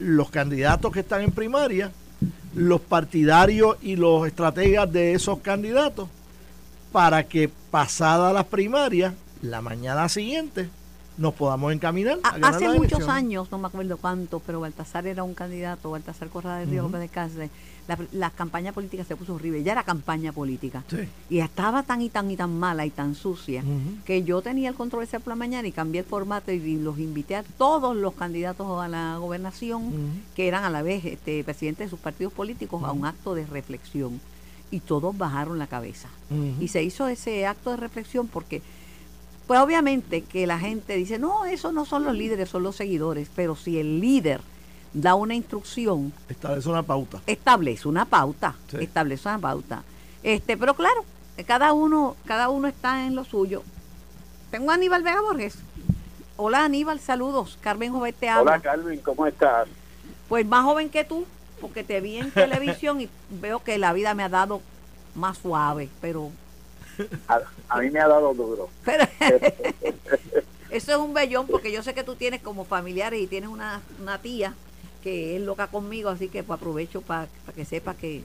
los 0.00 0.30
candidatos 0.30 0.92
que 0.92 0.98
están 0.98 1.22
en 1.22 1.30
primaria, 1.30 1.92
los 2.56 2.80
partidarios 2.80 3.76
y 3.82 3.94
los 3.94 4.26
estrategas 4.26 4.92
de 4.92 5.12
esos 5.12 5.38
candidatos, 5.38 6.08
para 6.90 7.22
que 7.22 7.48
pasadas 7.70 8.34
las 8.34 8.46
primarias, 8.46 9.14
la 9.42 9.62
mañana 9.62 10.08
siguiente, 10.08 10.68
nos 11.16 11.34
podamos 11.34 11.72
encaminar 11.72 12.18
a 12.22 12.28
Ha- 12.28 12.32
ganar 12.32 12.54
Hace 12.56 12.68
la 12.68 12.74
muchos 12.74 13.08
años, 13.08 13.48
no 13.52 13.58
me 13.58 13.68
acuerdo 13.68 13.96
cuántos, 13.98 14.42
pero 14.44 14.60
Baltasar 14.60 15.06
era 15.06 15.22
un 15.22 15.34
candidato, 15.34 15.90
Baltasar 15.92 16.28
Corrada 16.28 16.58
del 16.58 16.70
Río 16.70 16.80
Ujú. 16.82 16.88
López 16.88 17.00
de 17.02 17.08
Cáceres. 17.08 17.50
La, 17.86 17.98
la 18.12 18.30
campaña 18.30 18.72
política 18.72 19.04
se 19.04 19.14
puso 19.14 19.34
horrible, 19.34 19.62
ya 19.62 19.72
era 19.72 19.82
campaña 19.82 20.32
política. 20.32 20.82
Sí. 20.88 21.06
Y 21.28 21.40
estaba 21.40 21.82
tan 21.82 22.00
y 22.00 22.08
tan 22.08 22.30
y 22.30 22.36
tan 22.36 22.58
mala 22.58 22.86
y 22.86 22.90
tan 22.90 23.14
sucia 23.14 23.62
que 24.06 24.22
yo 24.24 24.40
tenía 24.40 24.70
el 24.70 24.74
control 24.74 25.02
ese 25.04 25.20
por 25.20 25.28
la 25.28 25.36
mañana 25.36 25.68
y 25.68 25.72
cambié 25.72 26.00
el 26.00 26.06
formato 26.06 26.50
y 26.50 26.78
los 26.78 26.98
invité 26.98 27.36
a 27.36 27.42
todos 27.42 27.94
los 27.94 28.14
candidatos 28.14 28.80
a 28.82 28.88
la 28.88 29.18
gobernación, 29.18 29.92
que 30.34 30.48
eran 30.48 30.64
a 30.64 30.70
la 30.70 30.80
vez 30.80 31.04
este, 31.04 31.44
presidentes 31.44 31.86
de 31.86 31.90
sus 31.90 31.98
partidos 32.00 32.32
políticos, 32.32 32.82
a 32.84 32.92
un 32.92 33.04
acto 33.04 33.34
de 33.34 33.46
reflexión. 33.46 34.18
Y 34.70 34.80
todos 34.80 35.16
bajaron 35.16 35.58
la 35.58 35.66
cabeza. 35.66 36.08
Y 36.60 36.68
se 36.68 36.82
hizo 36.82 37.06
ese 37.06 37.46
acto 37.46 37.70
de 37.70 37.76
reflexión 37.76 38.26
porque, 38.28 38.62
pues 39.46 39.60
obviamente 39.60 40.22
que 40.22 40.46
la 40.46 40.58
gente 40.58 40.96
dice, 40.96 41.18
no, 41.18 41.44
esos 41.44 41.72
no 41.72 41.84
son 41.84 42.04
los 42.04 42.14
líderes, 42.14 42.48
son 42.48 42.62
los 42.62 42.76
seguidores, 42.76 43.28
pero 43.34 43.56
si 43.56 43.78
el 43.78 44.00
líder 44.00 44.40
da 44.92 45.14
una 45.14 45.34
instrucción, 45.34 46.12
Establece 46.28 46.68
una 46.68 46.82
pauta. 46.82 47.20
establece 47.26 47.88
una 47.88 48.04
pauta, 48.04 48.54
Sí. 48.70 48.78
establece 48.80 49.28
una 49.28 49.38
pauta. 49.38 49.82
Este, 50.22 50.56
pero 50.56 50.74
claro, 50.74 51.04
cada 51.46 51.72
uno, 51.72 52.16
cada 52.24 52.48
uno 52.48 52.68
está 52.68 53.06
en 53.06 53.14
lo 53.14 53.24
suyo. 53.24 53.62
Tengo 54.50 54.70
a 54.70 54.74
Aníbal 54.74 55.02
Vega 55.02 55.20
Borges. 55.20 55.56
Hola 56.36 56.64
Aníbal, 56.64 56.98
saludos. 57.00 57.58
Carmen 57.60 57.92
Jovet 57.92 58.16
te 58.16 58.28
habla. 58.28 58.52
Hola 58.52 58.60
Carmen, 58.60 58.98
¿cómo 59.00 59.26
estás? 59.26 59.68
Pues 60.28 60.46
más 60.46 60.64
joven 60.64 60.88
que 60.90 61.04
tú, 61.04 61.26
porque 61.60 61.84
te 61.84 62.00
vi 62.00 62.16
en 62.18 62.30
televisión 62.32 63.00
y 63.00 63.08
veo 63.30 63.62
que 63.62 63.78
la 63.78 63.92
vida 63.92 64.14
me 64.14 64.22
ha 64.22 64.28
dado 64.28 64.62
más 65.14 65.38
suave, 65.38 65.88
pero 66.00 66.30
A, 67.28 67.40
a 67.68 67.80
mí 67.80 67.90
me 67.90 68.00
ha 68.00 68.08
dado 68.08 68.34
duro. 68.34 68.68
Pero 68.84 69.04
eso 70.70 70.92
es 70.92 70.98
un 70.98 71.14
bellón 71.14 71.46
porque 71.46 71.72
yo 71.72 71.82
sé 71.82 71.94
que 71.94 72.04
tú 72.04 72.14
tienes 72.14 72.42
como 72.42 72.64
familiares 72.64 73.20
y 73.20 73.26
tienes 73.26 73.50
una, 73.50 73.82
una 74.00 74.18
tía 74.20 74.54
que 75.02 75.36
es 75.36 75.42
loca 75.42 75.66
conmigo, 75.66 76.08
así 76.08 76.28
que 76.28 76.42
pues, 76.42 76.58
aprovecho 76.58 77.02
para 77.02 77.28
que 77.54 77.64
sepa 77.64 77.94
que, 77.94 78.22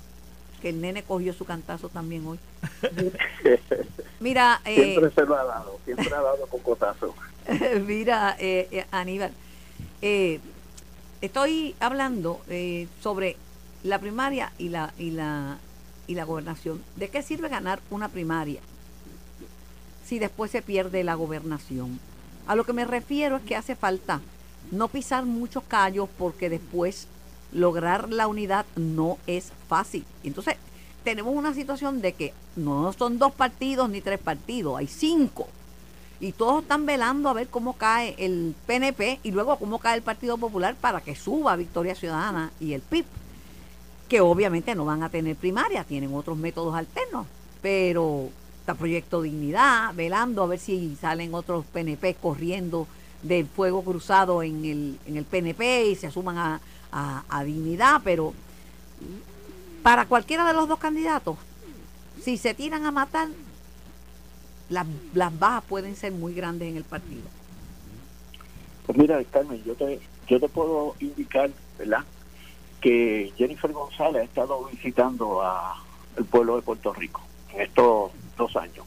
que 0.61 0.69
el 0.69 0.79
nene 0.79 1.03
cogió 1.03 1.33
su 1.33 1.45
cantazo 1.45 1.89
también 1.89 2.25
hoy. 2.25 2.39
Mira, 4.19 4.61
eh, 4.65 4.75
Siempre 4.75 5.11
se 5.11 5.25
lo 5.25 5.35
ha 5.35 5.43
dado, 5.43 5.79
siempre 5.85 6.07
ha 6.13 6.21
dado 6.21 6.45
con 6.47 6.59
cotazo. 6.61 7.15
mira, 7.85 8.35
eh, 8.39 8.67
eh, 8.71 8.85
Aníbal, 8.91 9.31
eh, 10.01 10.39
estoy 11.21 11.75
hablando 11.79 12.41
eh, 12.49 12.87
sobre 13.01 13.37
la 13.83 13.99
primaria 13.99 14.51
y 14.57 14.69
la, 14.69 14.93
y 14.97 15.11
la 15.11 15.57
y 16.09 16.15
la 16.15 16.25
gobernación. 16.25 16.81
¿De 16.95 17.07
qué 17.09 17.21
sirve 17.21 17.49
ganar 17.49 17.79
una 17.91 18.09
primaria 18.09 18.61
si 20.05 20.17
después 20.17 20.49
se 20.49 20.63
pierde 20.63 21.03
la 21.03 21.13
gobernación? 21.13 21.99
A 22.47 22.55
lo 22.55 22.65
que 22.65 22.73
me 22.73 22.83
refiero 22.83 23.37
es 23.37 23.43
que 23.43 23.55
hace 23.55 23.75
falta 23.75 24.19
no 24.71 24.87
pisar 24.87 25.25
muchos 25.25 25.63
callos 25.63 26.09
porque 26.17 26.49
después 26.49 27.05
lograr 27.51 28.09
la 28.09 28.27
unidad 28.27 28.65
no 28.75 29.19
es 29.27 29.51
fácil. 29.67 30.03
Entonces, 30.23 30.55
tenemos 31.03 31.35
una 31.35 31.53
situación 31.53 32.01
de 32.01 32.13
que 32.13 32.33
no 32.55 32.91
son 32.93 33.19
dos 33.19 33.31
partidos 33.31 33.87
ni 33.87 34.01
tres 34.01 34.19
partidos, 34.19 34.79
hay 34.79 34.87
cinco. 34.87 35.47
Y 36.19 36.31
todos 36.31 36.63
están 36.63 36.87
velando 36.87 37.29
a 37.29 37.33
ver 37.33 37.49
cómo 37.49 37.73
cae 37.73 38.15
el 38.17 38.55
PNP 38.65 39.19
y 39.21 39.31
luego 39.31 39.57
cómo 39.57 39.77
cae 39.77 39.95
el 39.95 40.01
Partido 40.01 40.37
Popular 40.37 40.75
para 40.75 41.01
que 41.01 41.15
suba 41.15 41.55
Victoria 41.55 41.95
Ciudadana 41.95 42.51
y 42.59 42.73
el 42.73 42.81
PIB 42.81 43.05
que 44.09 44.21
obviamente 44.21 44.73
no 44.75 44.85
van 44.85 45.03
a 45.03 45.09
tener 45.09 45.35
primaria, 45.35 45.83
tienen 45.83 46.13
otros 46.13 46.37
métodos 46.37 46.75
alternos, 46.75 47.27
pero 47.61 48.29
está 48.59 48.73
Proyecto 48.73 49.21
Dignidad, 49.21 49.93
velando 49.93 50.43
a 50.43 50.47
ver 50.47 50.59
si 50.59 50.95
salen 50.99 51.33
otros 51.33 51.65
PNP 51.71 52.15
corriendo 52.15 52.87
del 53.21 53.45
fuego 53.47 53.83
cruzado 53.83 54.41
en 54.43 54.65
el, 54.65 54.99
en 55.05 55.17
el 55.17 55.25
PNP 55.25 55.85
y 55.87 55.95
se 55.95 56.09
suman 56.11 56.37
a, 56.37 56.59
a- 56.91 57.23
a 57.29 57.43
Dignidad, 57.43 58.01
pero 58.03 58.33
para 59.83 60.05
cualquiera 60.05 60.45
de 60.47 60.53
los 60.53 60.67
dos 60.67 60.79
candidatos, 60.79 61.37
si 62.23 62.37
se 62.37 62.53
tiran 62.53 62.85
a 62.85 62.91
matar, 62.91 63.27
las, 64.69 64.85
las 65.13 65.37
bajas 65.37 65.63
pueden 65.67 65.95
ser 65.95 66.11
muy 66.11 66.33
grandes 66.33 66.67
en 66.69 66.77
el 66.77 66.83
partido. 66.83 67.23
Pues 68.85 68.97
mira, 68.97 69.23
Carmen, 69.25 69.63
yo 69.63 69.73
te, 69.75 69.99
yo 70.27 70.39
te 70.39 70.49
puedo 70.49 70.95
indicar, 70.99 71.49
¿verdad? 71.77 72.03
Que 72.81 73.33
Jennifer 73.37 73.71
González 73.71 74.21
ha 74.21 74.25
estado 74.25 74.65
visitando 74.65 75.41
a 75.41 75.75
el 76.17 76.25
pueblo 76.25 76.55
de 76.55 76.61
Puerto 76.61 76.93
Rico 76.93 77.21
en 77.53 77.61
estos 77.61 78.11
dos 78.37 78.55
años, 78.55 78.85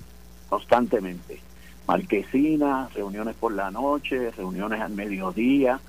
constantemente. 0.48 1.40
Marquesina, 1.86 2.88
reuniones 2.94 3.34
por 3.34 3.52
la 3.52 3.70
noche, 3.70 4.30
reuniones 4.30 4.80
al 4.80 4.92
mediodía, 4.92 5.80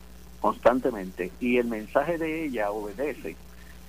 constantemente. 0.42 1.32
Y 1.40 1.58
el 1.58 1.68
mensaje 1.68 2.18
de 2.18 2.46
ella 2.46 2.72
obedece 2.72 3.36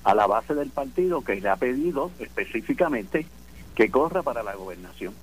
a 0.05 0.15
la 0.15 0.27
base 0.27 0.55
del 0.55 0.71
partido 0.71 1.23
que 1.23 1.41
le 1.41 1.49
ha 1.49 1.57
pedido 1.57 2.11
específicamente 2.21 3.27
que 3.75 3.91
corra 3.91 4.23
para 4.23 4.43
la 4.43 4.55
gobernación. 4.55 5.15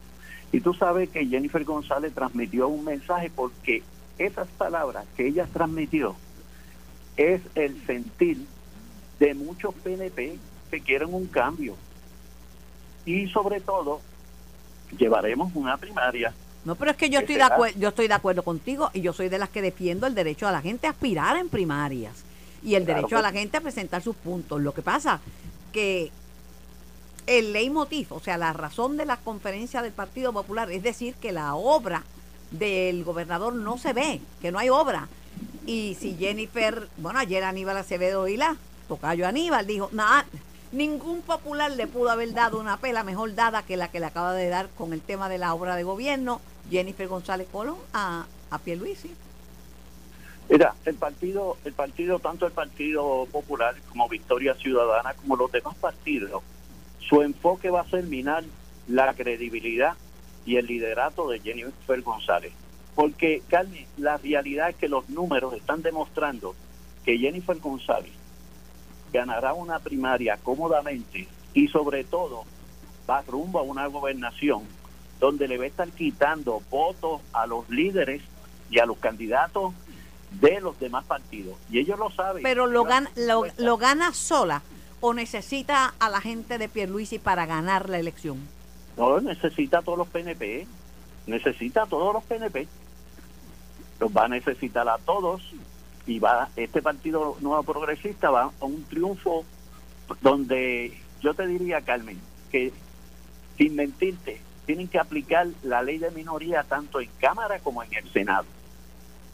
Y 0.52 0.60
tú 0.60 0.74
sabes 0.74 1.10
que 1.10 1.26
Jennifer 1.28 1.64
González 1.64 2.14
transmitió 2.14 2.68
un 2.68 2.84
mensaje 2.84 3.32
porque 3.34 3.84
esas 4.18 4.48
palabras 4.50 5.06
que 5.16 5.28
ella 5.28 5.48
transmitió 5.52 6.16
es 7.16 7.42
el 7.56 7.82
sentir 7.86 8.46
de 9.22 9.36
muchos 9.36 9.74
PNP 9.76 10.40
que 10.72 10.82
quieren 10.82 11.14
un 11.14 11.28
cambio. 11.28 11.76
Y 13.06 13.28
sobre 13.28 13.62
todo, 13.62 14.02
llevaremos 14.98 15.52
una 15.56 15.78
primaria. 15.78 16.34
No, 16.66 16.74
pero 16.76 16.92
es 16.92 16.98
que 16.98 17.10
yo 17.10 17.20
estoy 17.20 17.36
de 17.36 17.44
acuerdo, 17.44 17.80
yo 17.80 17.90
estoy 17.90 18.08
de 18.08 18.16
acuerdo 18.16 18.42
contigo 18.42 18.90
y 18.94 19.02
yo 19.02 19.14
soy 19.14 19.30
de 19.30 19.38
las 19.38 19.50
que 19.50 19.62
defiendo 19.62 20.08
el 20.08 20.16
derecho 20.16 20.48
a 20.48 20.52
la 20.52 20.62
gente 20.62 20.88
a 20.88 20.92
aspirar 20.92 21.38
en 21.38 21.50
primarias 21.50 22.24
y 22.64 22.74
el 22.74 22.86
derecho 22.86 23.18
a 23.18 23.22
la 23.22 23.32
gente 23.32 23.58
a 23.58 23.62
presentar 23.62 24.02
sus 24.02 24.16
puntos. 24.16 24.60
Lo 24.60 24.74
que 24.74 24.82
pasa 24.82 25.20
que 25.72 26.12
el 27.28 27.54
leitmotiv, 27.54 28.12
o 28.14 28.20
sea, 28.20 28.38
la 28.38 28.54
razón 28.54 28.98
de 28.98 29.06
la 29.06 29.18
conferencia 29.18 29.84
del 29.84 29.92
Partido 29.92 30.34
Popular 30.34 30.72
es 30.72 30.82
decir 30.82 31.14
que 31.16 31.32
la 31.32 31.54
obra 31.54 32.04
del 32.50 33.04
gobernador 33.04 33.54
no 33.54 33.78
se 33.78 33.94
ve, 33.94 34.20
que 34.42 34.52
no 34.52 34.58
hay 34.58 34.70
obra. 34.70 35.08
Y 35.68 35.96
si 36.00 36.16
Jennifer, 36.16 36.88
bueno, 36.98 37.20
ayer 37.20 37.44
Aníbal 37.44 37.78
Acevedo 37.78 38.28
y 38.28 38.38
la 38.38 38.58
tocayo 38.92 39.26
Aníbal 39.26 39.66
dijo, 39.66 39.88
nada, 39.94 40.26
ningún 40.74 41.22
popular 41.22 41.72
le 41.72 41.88
pudo 41.88 42.10
haber 42.10 42.34
dado 42.34 42.60
una 42.60 42.76
pela 42.76 43.04
mejor 43.04 43.34
dada 43.36 43.64
que 43.64 43.78
la 43.78 43.90
que 43.90 44.02
le 44.02 44.08
acaba 44.08 44.34
de 44.34 44.50
dar 44.50 44.68
con 44.78 44.92
el 44.92 45.00
tema 45.00 45.30
de 45.30 45.38
la 45.38 45.54
obra 45.54 45.78
de 45.78 45.84
gobierno 45.84 46.42
Jennifer 46.70 47.08
González 47.08 47.48
Colón 47.50 47.78
a, 47.94 48.26
a 48.50 48.60
Pierluisi. 48.60 49.12
Mira, 50.50 50.76
el 50.84 50.96
partido, 50.96 51.56
el 51.64 51.72
partido, 51.72 52.20
tanto 52.20 52.46
el 52.46 52.52
Partido 52.52 53.26
Popular 53.32 53.76
como 53.88 54.10
Victoria 54.10 54.56
Ciudadana, 54.56 55.14
como 55.14 55.38
los 55.38 55.50
demás 55.50 55.78
partidos, 55.78 56.44
su 57.00 57.22
enfoque 57.22 57.70
va 57.70 57.82
a 57.82 57.90
ser 57.90 58.04
minar 58.04 58.44
la 58.90 59.14
credibilidad 59.14 59.96
y 60.46 60.58
el 60.58 60.66
liderato 60.66 61.30
de 61.30 61.40
Jennifer 61.40 62.02
González. 62.02 62.52
Porque, 62.94 63.42
Carmen, 63.48 63.86
la 63.96 64.18
realidad 64.18 64.68
es 64.68 64.76
que 64.76 64.90
los 64.90 65.08
números 65.08 65.54
están 65.54 65.82
demostrando 65.82 66.54
que 67.06 67.18
Jennifer 67.18 67.58
González 67.58 68.12
ganará 69.12 69.54
una 69.54 69.80
primaria 69.80 70.38
cómodamente 70.38 71.28
y 71.54 71.68
sobre 71.68 72.04
todo 72.04 72.46
va 73.10 73.22
rumbo 73.22 73.60
a 73.60 73.64
una 73.64 73.88
gobernación 73.88 74.64
donde 75.20 75.48
le 75.48 75.58
va 75.58 75.66
a 75.66 75.68
estar 75.68 75.90
quitando 75.90 76.62
votos 76.70 77.22
a 77.34 77.46
los 77.46 77.70
líderes 77.70 78.22
y 78.70 78.80
a 78.80 78.86
los 78.86 78.98
candidatos 78.98 79.74
de 80.40 80.62
los 80.62 80.80
demás 80.80 81.06
partidos. 81.06 81.58
Y 81.70 81.80
ellos 81.80 82.00
lo 82.00 82.10
saben. 82.10 82.42
Pero 82.42 82.66
lo 82.66 82.84
gana, 82.84 83.12
lo, 83.16 83.46
lo 83.58 83.78
gana 83.78 84.14
sola 84.14 84.64
o 85.02 85.14
necesita 85.14 85.94
a 86.00 86.10
la 86.10 86.22
gente 86.22 86.58
de 86.58 86.70
Pierluisi 86.70 87.20
para 87.20 87.46
ganar 87.46 87.90
la 87.90 88.00
elección? 88.00 88.38
No, 88.96 89.20
necesita 89.20 89.80
a 89.80 89.82
todos 89.82 89.98
los 89.98 90.08
PNP. 90.08 90.68
Necesita 91.28 91.84
a 91.84 91.86
todos 91.88 92.14
los 92.14 92.24
PNP. 92.24 92.68
Los 94.00 94.16
va 94.16 94.26
a 94.26 94.28
necesitar 94.28 94.88
a 94.88 94.98
todos 95.00 95.42
y 96.06 96.20
va 96.20 96.50
este 96.56 96.82
partido 96.82 97.38
nuevo 97.42 97.64
progresista 97.64 98.30
va 98.30 98.52
a 98.60 98.66
un 98.66 98.84
triunfo 98.84 99.46
donde 100.22 100.98
yo 101.22 101.34
te 101.34 101.48
diría 101.48 101.82
Carmen 101.82 102.20
que 102.52 102.74
sin 103.58 103.76
mentirte 103.76 104.42
tienen 104.66 104.88
que 104.88 105.00
aplicar 105.00 105.48
la 105.64 105.84
ley 105.84 105.98
de 105.98 106.12
minoría 106.12 106.64
tanto 106.64 107.00
en 107.00 107.10
cámara 107.20 107.60
como 107.60 107.84
en 107.84 107.94
el 107.94 108.12
senado 108.12 108.46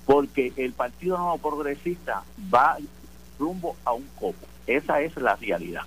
porque 0.06 0.54
el 0.56 0.74
partido 0.74 1.18
nuevo 1.18 1.38
progresista 1.38 2.24
va 2.54 2.78
rumbo 3.38 3.76
a 3.84 3.92
un 3.92 4.08
copo. 4.20 4.48
Esa 4.66 5.02
es 5.02 5.16
la 5.18 5.36
realidad 5.36 5.84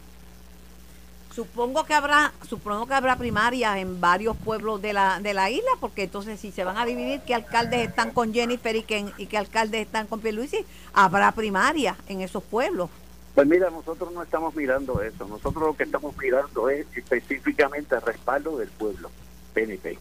Supongo 1.41 1.85
que 1.85 1.95
habrá, 1.95 2.35
supongo 2.47 2.87
que 2.87 2.93
habrá 2.93 3.17
primarias 3.17 3.79
en 3.79 3.99
varios 3.99 4.37
pueblos 4.37 4.83
de 4.83 4.93
la, 4.93 5.21
de 5.21 5.33
la 5.33 5.49
isla, 5.49 5.71
porque 5.81 6.03
entonces 6.03 6.39
si 6.39 6.53
se 6.53 6.65
van 6.65 6.77
a 6.77 6.85
dividir 6.85 7.23
qué 7.23 7.35
alcaldes 7.35 7.89
están 7.89 8.11
con 8.11 8.35
Jennifer 8.35 8.77
y 8.77 8.83
qué, 8.83 9.07
y 9.17 9.25
qué 9.25 9.39
alcaldes 9.39 9.87
están 9.87 10.07
con 10.07 10.21
Pierluisi, 10.21 10.67
habrá 10.93 11.33
primarias 11.33 11.97
en 12.09 12.21
esos 12.21 12.43
pueblos. 12.43 12.91
Pues 13.35 13.47
mira, 13.47 13.71
nosotros 13.71 14.13
no 14.13 14.23
estamos 14.23 14.55
mirando 14.55 15.01
eso, 15.01 15.27
nosotros 15.27 15.65
lo 15.65 15.75
que 15.75 15.85
estamos 15.85 16.15
mirando 16.19 16.69
es 16.69 16.87
específicamente 16.95 17.95
el 17.95 18.03
respaldo 18.03 18.59
del 18.59 18.69
pueblo, 18.69 19.11
PNP. 19.55 19.99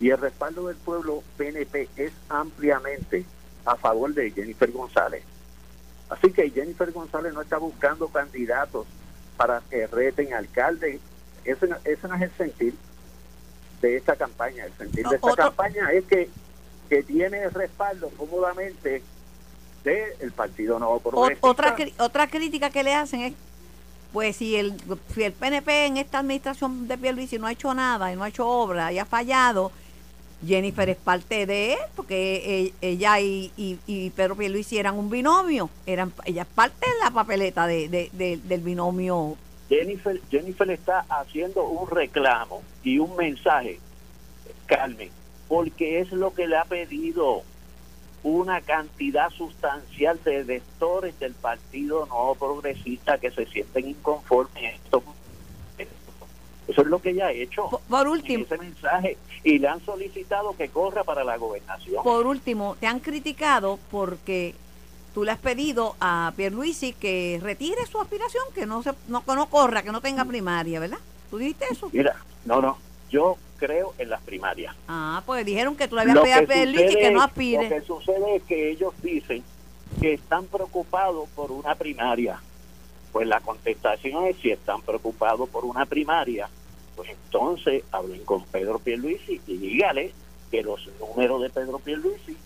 Y 0.00 0.10
el 0.10 0.18
respaldo 0.18 0.66
del 0.66 0.78
pueblo 0.78 1.22
PNP 1.36 1.90
es 1.96 2.12
ampliamente 2.28 3.24
a 3.64 3.76
favor 3.76 4.12
de 4.14 4.32
Jennifer 4.32 4.72
González. 4.72 5.22
Así 6.10 6.32
que 6.32 6.50
Jennifer 6.50 6.90
González 6.90 7.34
no 7.34 7.42
está 7.42 7.58
buscando 7.58 8.08
candidatos 8.08 8.84
para 9.42 9.60
que 9.68 9.86
reten 9.88 10.34
alcalde. 10.34 11.00
Ese, 11.44 11.68
ese 11.84 12.08
no 12.08 12.14
es 12.14 12.22
el 12.22 12.30
sentir 12.36 12.74
de 13.80 13.96
esta 13.96 14.14
campaña. 14.14 14.66
El 14.66 14.72
sentir 14.74 15.04
de 15.06 15.16
esta 15.16 15.34
campaña 15.34 15.90
es 15.90 16.04
que, 16.04 16.30
que 16.88 17.02
tiene 17.02 17.48
respaldo 17.48 18.08
cómodamente 18.16 19.02
del 19.82 20.30
Partido 20.30 20.78
Nuevo 20.78 21.00
Progresista. 21.00 21.48
Otra, 21.48 21.76
otra 21.98 22.28
crítica 22.28 22.70
que 22.70 22.84
le 22.84 22.94
hacen 22.94 23.22
es, 23.22 23.34
pues 24.12 24.36
si 24.36 24.54
el, 24.54 24.80
si 25.12 25.24
el 25.24 25.32
PNP 25.32 25.86
en 25.86 25.96
esta 25.96 26.20
administración 26.20 26.86
de 26.86 26.96
Pierluisi 26.96 27.38
no 27.38 27.48
ha 27.48 27.52
hecho 27.52 27.74
nada 27.74 28.12
y 28.12 28.16
no 28.16 28.22
ha 28.22 28.28
hecho 28.28 28.46
obra 28.46 28.92
y 28.92 29.00
ha 29.00 29.04
fallado, 29.04 29.72
Jennifer 30.46 30.88
es 30.88 30.96
parte 30.96 31.46
de 31.46 31.74
él, 31.74 31.78
porque 31.94 32.72
ella 32.80 33.20
y, 33.20 33.52
y, 33.56 33.78
y 33.86 34.10
Pedro 34.10 34.36
Pierluisi 34.36 34.78
eran 34.78 34.98
un 34.98 35.08
binomio, 35.08 35.70
eran 35.86 36.12
ella 36.24 36.42
es 36.42 36.48
parte 36.48 36.86
de 36.86 37.04
la 37.04 37.10
papeleta 37.10 37.66
de, 37.66 37.88
de, 37.88 38.36
del 38.42 38.60
binomio. 38.60 39.36
Jennifer, 39.68 40.20
Jennifer 40.30 40.70
está 40.70 41.04
haciendo 41.08 41.64
un 41.64 41.88
reclamo 41.88 42.62
y 42.82 42.98
un 42.98 43.16
mensaje, 43.16 43.78
Carmen, 44.66 45.10
porque 45.48 46.00
es 46.00 46.12
lo 46.12 46.34
que 46.34 46.46
le 46.46 46.56
ha 46.56 46.64
pedido 46.64 47.42
una 48.22 48.60
cantidad 48.60 49.30
sustancial 49.30 50.20
de 50.24 50.40
electores 50.40 51.18
del 51.18 51.34
Partido 51.34 52.06
Nuevo 52.06 52.34
Progresista 52.34 53.18
que 53.18 53.30
se 53.30 53.46
sienten 53.46 53.88
inconformes 53.88 54.62
en 54.62 54.74
estos 54.74 55.02
eso 56.72 56.82
es 56.82 56.88
lo 56.88 57.00
que 57.00 57.10
ella 57.10 57.26
ha 57.26 57.32
hecho. 57.32 57.68
Por, 57.88 58.08
último. 58.08 58.44
ese 58.44 58.58
mensaje. 58.58 59.16
Y 59.44 59.58
le 59.58 59.68
han 59.68 59.84
solicitado 59.84 60.56
que 60.56 60.68
corra 60.68 61.04
para 61.04 61.22
la 61.22 61.36
gobernación. 61.36 62.02
Por 62.02 62.26
último, 62.26 62.76
te 62.80 62.86
han 62.86 63.00
criticado 63.00 63.78
porque 63.90 64.54
tú 65.14 65.24
le 65.24 65.32
has 65.32 65.38
pedido 65.38 65.94
a 66.00 66.32
Pierluisi 66.36 66.94
que 66.94 67.38
retire 67.42 67.86
su 67.86 68.00
aspiración, 68.00 68.44
que 68.54 68.66
no, 68.66 68.82
se, 68.82 68.92
no, 69.08 69.22
no 69.26 69.46
corra, 69.46 69.82
que 69.82 69.92
no 69.92 70.00
tenga 70.00 70.24
primaria, 70.24 70.80
¿verdad? 70.80 70.98
¿Tú 71.30 71.38
dijiste 71.38 71.66
eso? 71.70 71.90
Mira, 71.92 72.16
no, 72.44 72.60
no. 72.60 72.78
Yo 73.10 73.36
creo 73.58 73.94
en 73.98 74.08
las 74.08 74.22
primarias. 74.22 74.74
Ah, 74.88 75.22
pues 75.26 75.44
dijeron 75.44 75.76
que 75.76 75.86
tú 75.86 75.96
le 75.96 76.02
habías 76.02 76.20
pedido 76.20 76.38
a 76.38 76.46
Pierluisi 76.46 76.96
que 76.96 77.10
no 77.10 77.22
aspire. 77.22 77.68
Lo 77.68 77.76
que 77.76 77.82
sucede 77.82 78.36
es 78.36 78.42
que 78.44 78.70
ellos 78.70 78.94
dicen 79.02 79.44
que 80.00 80.14
están 80.14 80.46
preocupados 80.46 81.28
por 81.34 81.52
una 81.52 81.74
primaria 81.74 82.40
pues 83.12 83.28
la 83.28 83.40
contestación 83.40 84.26
es 84.26 84.36
si 84.38 84.50
están 84.50 84.80
preocupados 84.80 85.48
por 85.50 85.64
una 85.64 85.84
primaria, 85.84 86.48
pues 86.96 87.10
entonces 87.10 87.82
hablen 87.90 88.24
con 88.24 88.44
Pedro 88.44 88.78
Pierluisi 88.78 89.40
y 89.46 89.56
dígale 89.56 90.12
que 90.50 90.62
los 90.62 90.88
números 91.00 91.42
de 91.42 91.50
Pedro 91.50 91.78
Pierluisi 91.78 92.36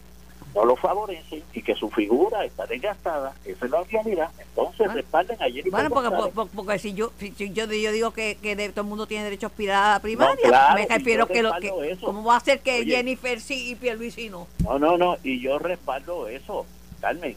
no 0.55 0.65
lo 0.65 0.77
favorecen 0.77 1.43
y 1.53 1.63
que 1.63 1.75
su 1.75 1.91
figura 1.91 2.45
está 2.45 2.67
desgastada, 2.67 3.35
esa 3.45 3.67
es 3.67 3.71
la 3.71 3.83
realidad, 3.83 4.31
entonces 4.39 4.91
respalden 4.95 5.37
a 5.43 5.45
Jennifer 5.45 5.71
Bueno, 5.71 5.91
porque, 5.91 6.51
porque, 6.55 6.79
si, 6.79 6.95
yo, 6.95 7.13
si 7.19 7.35
yo, 7.53 7.67
yo 7.67 7.93
digo 7.93 8.11
que, 8.13 8.39
que 8.41 8.57
todo 8.71 8.81
el 8.81 8.87
mundo 8.87 9.07
tiene 9.07 9.25
derecho 9.25 9.47
a 9.47 9.51
aspirar 9.51 9.85
a 9.85 9.93
la 9.95 10.01
primaria, 10.01 10.75
me 10.75 10.87
refiero 10.87 11.27
que, 11.27 11.43
lo, 11.43 11.53
que 11.61 11.99
¿cómo 12.03 12.25
va 12.25 12.37
a 12.37 12.41
ser 12.41 12.61
que 12.61 12.87
Jennifer 12.87 13.39
sí 13.41 13.73
y 13.73 13.75
Pierluisi 13.75 14.31
no? 14.31 14.47
No, 14.65 14.79
no, 14.79 14.97
no, 14.97 15.19
y 15.23 15.41
yo 15.41 15.59
respaldo 15.59 16.27
eso, 16.27 16.65
Carmen, 17.03 17.37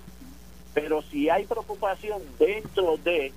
pero 0.74 1.02
si 1.02 1.30
hay 1.30 1.46
preocupación 1.46 2.22
dentro 2.38 2.96
de 3.04 3.34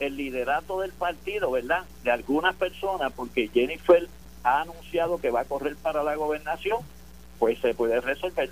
el 0.00 0.16
liderato 0.16 0.80
del 0.80 0.92
partido, 0.92 1.50
¿verdad? 1.50 1.84
De 2.02 2.10
algunas 2.10 2.56
personas, 2.56 3.12
porque 3.14 3.48
Jennifer 3.52 4.08
ha 4.42 4.62
anunciado 4.62 5.18
que 5.18 5.30
va 5.30 5.40
a 5.40 5.44
correr 5.44 5.76
para 5.76 6.02
la 6.02 6.16
gobernación, 6.16 6.78
pues 7.38 7.58
se 7.60 7.74
puede 7.74 8.00
resolver. 8.00 8.50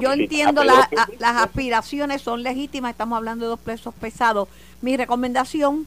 yo 0.00 0.12
entiendo 0.12 0.64
las 0.64 0.88
aspiraciones 1.20 2.22
son 2.22 2.42
legítimas, 2.42 2.92
estamos 2.92 3.16
hablando 3.16 3.44
de 3.44 3.50
dos 3.50 3.60
pesos 3.60 3.94
pesados. 3.94 4.48
Mi 4.82 4.96
recomendación, 4.96 5.86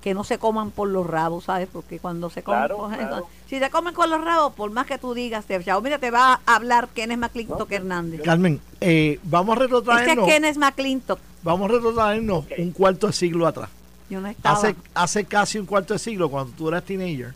que 0.00 0.14
no 0.14 0.22
se 0.22 0.38
coman 0.38 0.70
por 0.70 0.88
los 0.88 1.06
rabos, 1.06 1.44
¿sabes? 1.44 1.68
Porque 1.72 1.98
cuando 1.98 2.28
se 2.28 2.42
comen, 2.42 2.66
Claro, 2.66 3.28
si 3.48 3.58
se 3.58 3.70
comen 3.70 3.94
con 3.94 4.10
los 4.10 4.22
rabos, 4.22 4.52
por 4.52 4.70
más 4.70 4.86
que 4.86 4.98
tú 4.98 5.14
digas, 5.14 5.46
te, 5.46 5.62
chao, 5.64 5.80
mira, 5.80 5.98
te 5.98 6.10
va 6.10 6.40
a 6.44 6.54
hablar 6.56 6.88
Kenneth 6.88 7.18
McClintock 7.18 7.70
Hernández. 7.72 8.20
Carmen, 8.22 8.60
eh, 8.80 9.18
vamos 9.22 9.56
a 9.56 9.62
Este 9.62 9.64
es 9.64 9.70
retrotraernos, 9.70 10.28
Kenneth 10.28 10.56
McClintock. 10.56 11.18
vamos 11.42 11.70
a 11.70 11.72
retrotraernos 11.74 12.44
un 12.58 12.72
cuarto 12.72 13.06
de 13.06 13.12
siglo 13.12 13.46
atrás. 13.46 13.70
Yo 14.10 14.20
no 14.20 14.28
estaba. 14.28 14.56
Hace, 14.58 14.74
hace 14.94 15.24
casi 15.24 15.58
un 15.58 15.66
cuarto 15.66 15.94
de 15.94 15.98
siglo, 15.98 16.30
cuando 16.30 16.52
tú 16.56 16.68
eras 16.68 16.84
teenager, 16.84 17.32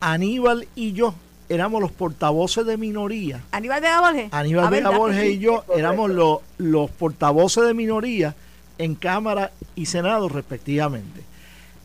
Aníbal 0.00 0.68
y 0.74 0.92
yo 0.92 1.14
éramos 1.48 1.80
los 1.80 1.90
portavoces 1.92 2.64
de 2.66 2.76
minoría. 2.76 3.42
Aníbal 3.52 3.80
Vega 3.80 4.00
Borges. 4.00 4.32
Aníbal 4.32 4.66
Ah, 4.66 4.70
Vega 4.70 4.80
¿verdad 4.82 4.90
que 4.92 4.98
Borges 4.98 5.22
sí? 5.22 5.28
y 5.32 5.38
yo 5.38 5.64
éramos 5.74 6.10
los, 6.10 6.38
los 6.58 6.90
portavoces 6.90 7.64
de 7.64 7.74
minoría 7.74 8.34
en 8.76 8.94
Cámara 8.94 9.50
y 9.74 9.86
Senado 9.86 10.28
respectivamente. 10.28 11.22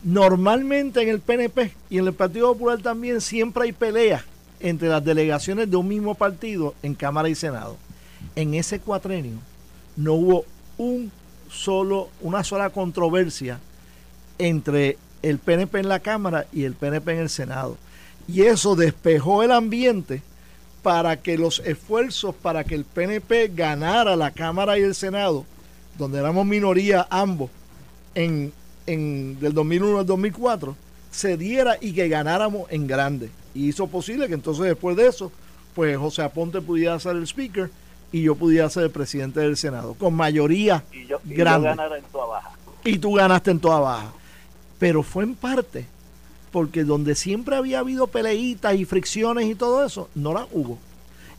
Normalmente 0.04 1.00
en 1.02 1.08
el 1.08 1.20
PNP 1.20 1.72
y 1.88 1.98
en 1.98 2.06
el 2.06 2.12
Partido 2.12 2.52
Popular 2.52 2.78
también 2.80 3.20
siempre 3.22 3.64
hay 3.64 3.72
peleas 3.72 4.22
entre 4.60 4.88
las 4.88 5.02
delegaciones 5.04 5.70
de 5.70 5.76
un 5.76 5.88
mismo 5.88 6.14
partido 6.14 6.74
en 6.82 6.94
Cámara 6.94 7.28
y 7.30 7.34
Senado. 7.34 7.76
En 8.36 8.54
ese 8.54 8.80
cuatrenio 8.80 9.38
no 9.96 10.12
hubo 10.12 10.44
un 10.76 11.10
solo, 11.50 12.10
una 12.20 12.44
sola 12.44 12.68
controversia 12.70 13.58
entre 14.38 14.98
el 15.22 15.38
PNP 15.38 15.80
en 15.80 15.88
la 15.88 16.00
Cámara 16.00 16.46
y 16.52 16.64
el 16.64 16.74
PNP 16.74 17.12
en 17.12 17.18
el 17.20 17.30
Senado. 17.30 17.76
Y 18.28 18.42
eso 18.42 18.76
despejó 18.76 19.42
el 19.42 19.52
ambiente 19.52 20.22
para 20.82 21.20
que 21.20 21.38
los 21.38 21.60
esfuerzos 21.60 22.34
para 22.34 22.64
que 22.64 22.74
el 22.74 22.84
PNP 22.84 23.48
ganara 23.54 24.16
la 24.16 24.30
Cámara 24.30 24.78
y 24.78 24.82
el 24.82 24.94
Senado, 24.94 25.44
donde 25.98 26.18
éramos 26.18 26.44
minoría 26.46 27.06
ambos, 27.10 27.50
en, 28.14 28.52
en 28.86 29.38
del 29.40 29.54
2001 29.54 30.00
al 30.00 30.06
2004, 30.06 30.76
se 31.10 31.36
diera 31.36 31.76
y 31.80 31.92
que 31.92 32.08
ganáramos 32.08 32.70
en 32.70 32.86
grande. 32.86 33.30
Y 33.54 33.68
hizo 33.68 33.86
posible 33.86 34.28
que 34.28 34.34
entonces 34.34 34.64
después 34.66 34.96
de 34.96 35.06
eso, 35.06 35.32
pues 35.74 35.96
José 35.96 36.22
Aponte 36.22 36.60
pudiera 36.60 36.98
ser 37.00 37.16
el 37.16 37.22
speaker 37.26 37.70
y 38.12 38.22
yo 38.22 38.34
pudiera 38.34 38.68
ser 38.70 38.84
el 38.84 38.90
presidente 38.90 39.40
del 39.40 39.56
Senado, 39.56 39.94
con 39.94 40.14
mayoría 40.14 40.84
Y 40.92 41.06
yo, 41.06 41.18
y 41.24 41.30
yo 41.30 41.36
grande 41.36 41.68
ganara 41.68 41.96
en 41.98 42.04
toda 42.04 42.26
baja. 42.26 42.50
y 42.84 42.98
tú 42.98 43.14
ganaste 43.14 43.50
en 43.50 43.58
toda 43.60 43.80
baja. 43.80 44.12
Pero 44.78 45.02
fue 45.02 45.24
en 45.24 45.34
parte 45.34 45.86
porque 46.50 46.84
donde 46.84 47.14
siempre 47.16 47.56
había 47.56 47.80
habido 47.80 48.06
peleitas 48.06 48.74
y 48.76 48.84
fricciones 48.84 49.46
y 49.48 49.54
todo 49.56 49.84
eso, 49.84 50.08
no 50.14 50.32
las 50.32 50.46
hubo. 50.52 50.78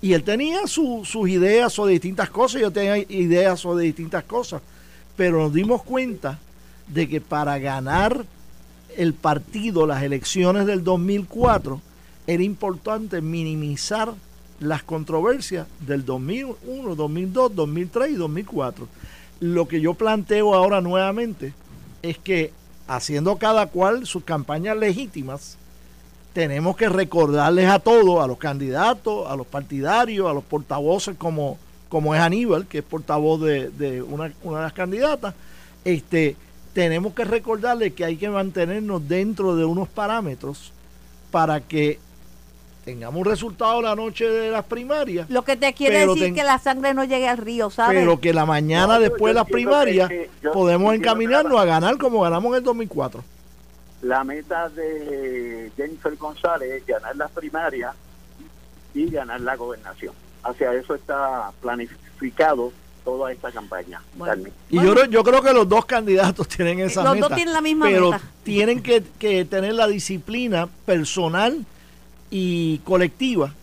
Y 0.02 0.12
él 0.14 0.24
tenía 0.24 0.68
su- 0.68 1.04
sus 1.06 1.30
ideas 1.30 1.72
sobre 1.72 1.94
distintas 1.94 2.30
cosas, 2.30 2.62
yo 2.62 2.72
tenía 2.72 2.98
ideas 2.98 3.62
sobre 3.62 3.86
distintas 3.86 4.26
cosas, 4.26 4.62
pero 5.16 5.40
nos 5.40 5.54
dimos 5.54 5.84
cuenta 5.84 6.38
de 6.88 7.08
que 7.08 7.22
para 7.22 7.58
ganar 7.60 8.26
el 8.98 9.14
partido, 9.14 9.88
las 9.88 10.04
elecciones 10.04 10.66
del 10.66 10.84
2004, 10.84 11.82
era 12.28 12.44
importante 12.44 13.22
minimizar 13.22 14.14
las 14.60 14.84
controversias 14.84 15.66
del 15.80 16.04
2001, 16.06 16.96
2002, 16.96 17.56
2003 17.56 18.12
y 18.12 18.16
2004. 18.16 18.88
Lo 19.40 19.68
que 19.68 19.80
yo 19.82 19.94
planteo 19.94 20.54
ahora 20.54 20.82
nuevamente 20.82 21.54
es 22.02 22.18
que 22.18 22.52
haciendo 22.88 23.38
cada 23.38 23.68
cual 23.68 24.06
sus 24.06 24.24
campañas 24.24 24.78
legítimas, 24.78 25.58
tenemos 26.34 26.76
que 26.76 26.90
recordarles 26.90 27.70
a 27.70 27.80
todos, 27.80 28.24
a 28.24 28.28
los 28.28 28.38
candidatos, 28.38 29.30
a 29.30 29.36
los 29.36 29.48
partidarios, 29.48 30.30
a 30.30 30.34
los 30.34 30.44
portavoces 30.44 31.16
como, 31.18 31.58
como 31.88 32.14
es 32.14 32.22
Aníbal, 32.22 32.68
que 32.68 32.80
es 32.80 32.84
portavoz 32.84 33.42
de, 33.42 33.70
de 33.70 34.02
una, 34.02 34.32
una 34.44 34.58
de 34.58 34.64
las 34.64 34.74
candidatas, 34.74 35.34
este, 35.86 36.36
tenemos 36.74 37.14
que 37.14 37.24
recordarles 37.24 37.94
que 37.94 38.04
hay 38.04 38.18
que 38.18 38.30
mantenernos 38.30 39.08
dentro 39.08 39.56
de 39.56 39.64
unos 39.64 39.88
parámetros 39.88 40.74
para 41.32 41.62
que 41.62 42.00
tengamos 42.86 43.20
un 43.20 43.26
resultado 43.26 43.82
la 43.82 43.96
noche 43.96 44.30
de 44.30 44.52
las 44.52 44.64
primarias, 44.64 45.28
Lo 45.30 45.44
que 45.44 45.56
te 45.58 45.74
quiere 45.74 46.00
Pero 46.02 46.14
decir 46.14 46.28
ten- 46.28 46.36
que 46.36 46.44
la 46.44 46.60
sangre 46.60 46.94
no 46.94 47.04
llegue 47.04 47.28
al 47.28 47.38
río, 47.38 47.70
¿sabes? 47.72 48.00
pero 48.00 48.20
que 48.20 48.32
la 48.32 48.46
mañana 48.46 48.94
No, 48.96 49.00
después 49.00 49.32
de 49.32 49.40
las 49.40 49.50
primarias 49.50 50.08
que- 50.08 50.16
que 50.16 50.30
yo 50.44 50.52
podemos 50.52 50.94
encaminarnos 50.94 51.54
la- 51.54 51.62
a 51.62 51.66
ganar 51.66 51.98
como 51.98 52.22
ganamos 52.22 52.52
en 52.52 52.58
el 52.60 52.64
2004. 52.64 53.24
La 54.04 54.24
meta 54.24 54.70
de 54.70 55.72
Jennifer 55.76 56.16
González 56.16 56.70
es 56.72 56.86
ganar 56.86 57.16
las 57.16 57.32
primarias 57.32 57.96
y 58.94 59.10
ganar 59.10 59.42
la 59.42 59.56
gobernación. 59.56 60.14
Hacia 60.44 60.72
eso 60.74 60.94
está 60.94 61.50
planificado 61.60 62.72
toda 63.04 63.32
esta 63.32 63.52
campaña. 63.52 64.00
Bueno. 64.16 64.44
Y 64.70 64.76
Bueno. 64.76 64.90
yo, 64.90 64.94
creo- 64.96 65.06
yo 65.12 65.24
creo 65.24 65.42
que 65.42 65.54
los 65.54 65.68
dos 65.68 65.86
candidatos 65.86 66.48
tienen 66.56 66.80
esa 66.82 67.04
Los 67.04 67.16
meta. 67.16 67.28
dos 67.30 67.36
tienen 67.36 67.54
la 67.54 67.62
misma 67.62 67.88
pero 67.88 68.12
meta. 68.12 68.24
tienen 68.44 68.84
que, 68.84 69.04
que 69.18 69.44
tener 69.46 69.74
la 69.74 69.88
disciplina 69.88 70.68
personal 70.86 71.66
y 72.38 72.80
colectiva 72.80 73.54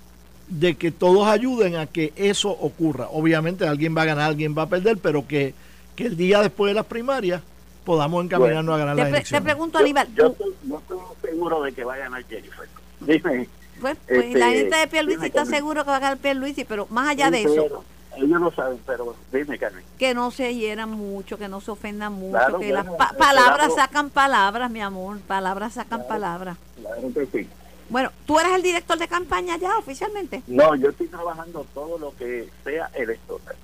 de 0.48 0.76
que 0.76 0.90
todos 0.90 1.26
ayuden 1.28 1.76
a 1.76 1.86
que 1.86 2.10
eso 2.16 2.48
ocurra. 2.50 3.06
Obviamente 3.10 3.66
alguien 3.68 3.94
va 3.94 4.00
a 4.02 4.04
ganar, 4.06 4.24
alguien 4.30 4.56
va 4.56 4.62
a 4.62 4.66
perder, 4.66 4.96
pero 4.96 5.26
que, 5.28 5.52
que 5.94 6.06
el 6.06 6.16
día 6.16 6.40
después 6.40 6.70
de 6.70 6.74
las 6.76 6.86
primarias 6.86 7.42
podamos 7.84 8.24
encaminarnos 8.24 8.74
a 8.74 8.78
ganar 8.78 8.96
las 8.96 9.10
pre- 9.10 9.22
te 9.24 9.40
pregunto, 9.42 9.78
Yo, 9.78 9.84
Aníbal, 9.84 10.08
yo 10.14 10.26
estoy- 10.28 10.54
no 10.64 10.78
estoy 10.78 10.98
seguro 11.20 11.60
de 11.62 11.72
que 11.74 11.84
va 11.84 11.94
a 11.94 11.98
ganar 11.98 12.24
Jennifer. 12.26 12.66
Dime. 13.00 13.46
pues, 13.78 13.96
pues, 14.08 14.24
este, 14.24 14.38
la 14.38 14.50
gente 14.50 14.76
de 14.76 14.86
Pierluisi 14.86 15.26
está 15.26 15.40
Carmen. 15.40 15.54
seguro 15.54 15.84
que 15.84 15.90
va 15.90 15.96
a 15.96 16.00
ganar 16.00 16.16
Pierluisi, 16.18 16.64
pero 16.64 16.86
más 16.88 17.10
allá 17.10 17.30
de 17.30 17.42
Pero 17.42 17.66
eso, 17.66 17.84
Ellos 18.16 18.40
lo 18.40 18.50
saben, 18.52 18.78
pero 18.86 19.14
dime, 19.32 19.58
Carmen. 19.58 19.84
que 19.98 20.14
no 20.14 20.30
se 20.30 20.54
hieran 20.54 20.90
mucho, 20.90 21.36
que 21.36 21.48
no 21.48 21.60
se 21.60 21.70
ofendan 21.72 22.12
mucho, 22.14 22.38
Claro, 22.38 22.58
que 22.58 22.72
bueno, 22.72 22.74
las 22.90 22.96
pa- 22.96 23.04
esperamos- 23.12 23.18
palabras 23.18 23.74
sacan 23.74 24.08
palabras, 24.08 24.70
mi 24.70 24.80
amor, 24.80 25.18
palabras 25.20 25.74
sacan 25.74 26.06
palabras. 26.08 26.56
Claro 26.80 27.12
que 27.12 27.26
sí. 27.26 27.48
Bueno, 27.92 28.10
¿tú 28.24 28.40
eres 28.40 28.52
el 28.54 28.62
director 28.62 28.98
de 28.98 29.06
campaña 29.06 29.58
ya 29.58 29.76
oficialmente? 29.76 30.42
No, 30.46 30.74
yo 30.76 30.88
estoy 30.88 31.08
trabajando 31.08 31.66
todo 31.74 31.98
lo 31.98 32.16
que 32.16 32.48
sea 32.64 32.88
electoral. 32.94 33.54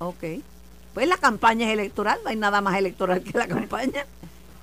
Ok. 0.00 0.24
Pues 0.92 1.06
la 1.06 1.16
campaña 1.18 1.68
es 1.68 1.72
electoral, 1.74 2.18
no 2.24 2.30
hay 2.30 2.36
nada 2.36 2.60
más 2.60 2.76
electoral 2.76 3.22
que 3.22 3.38
la 3.38 3.46
campaña. 3.46 4.06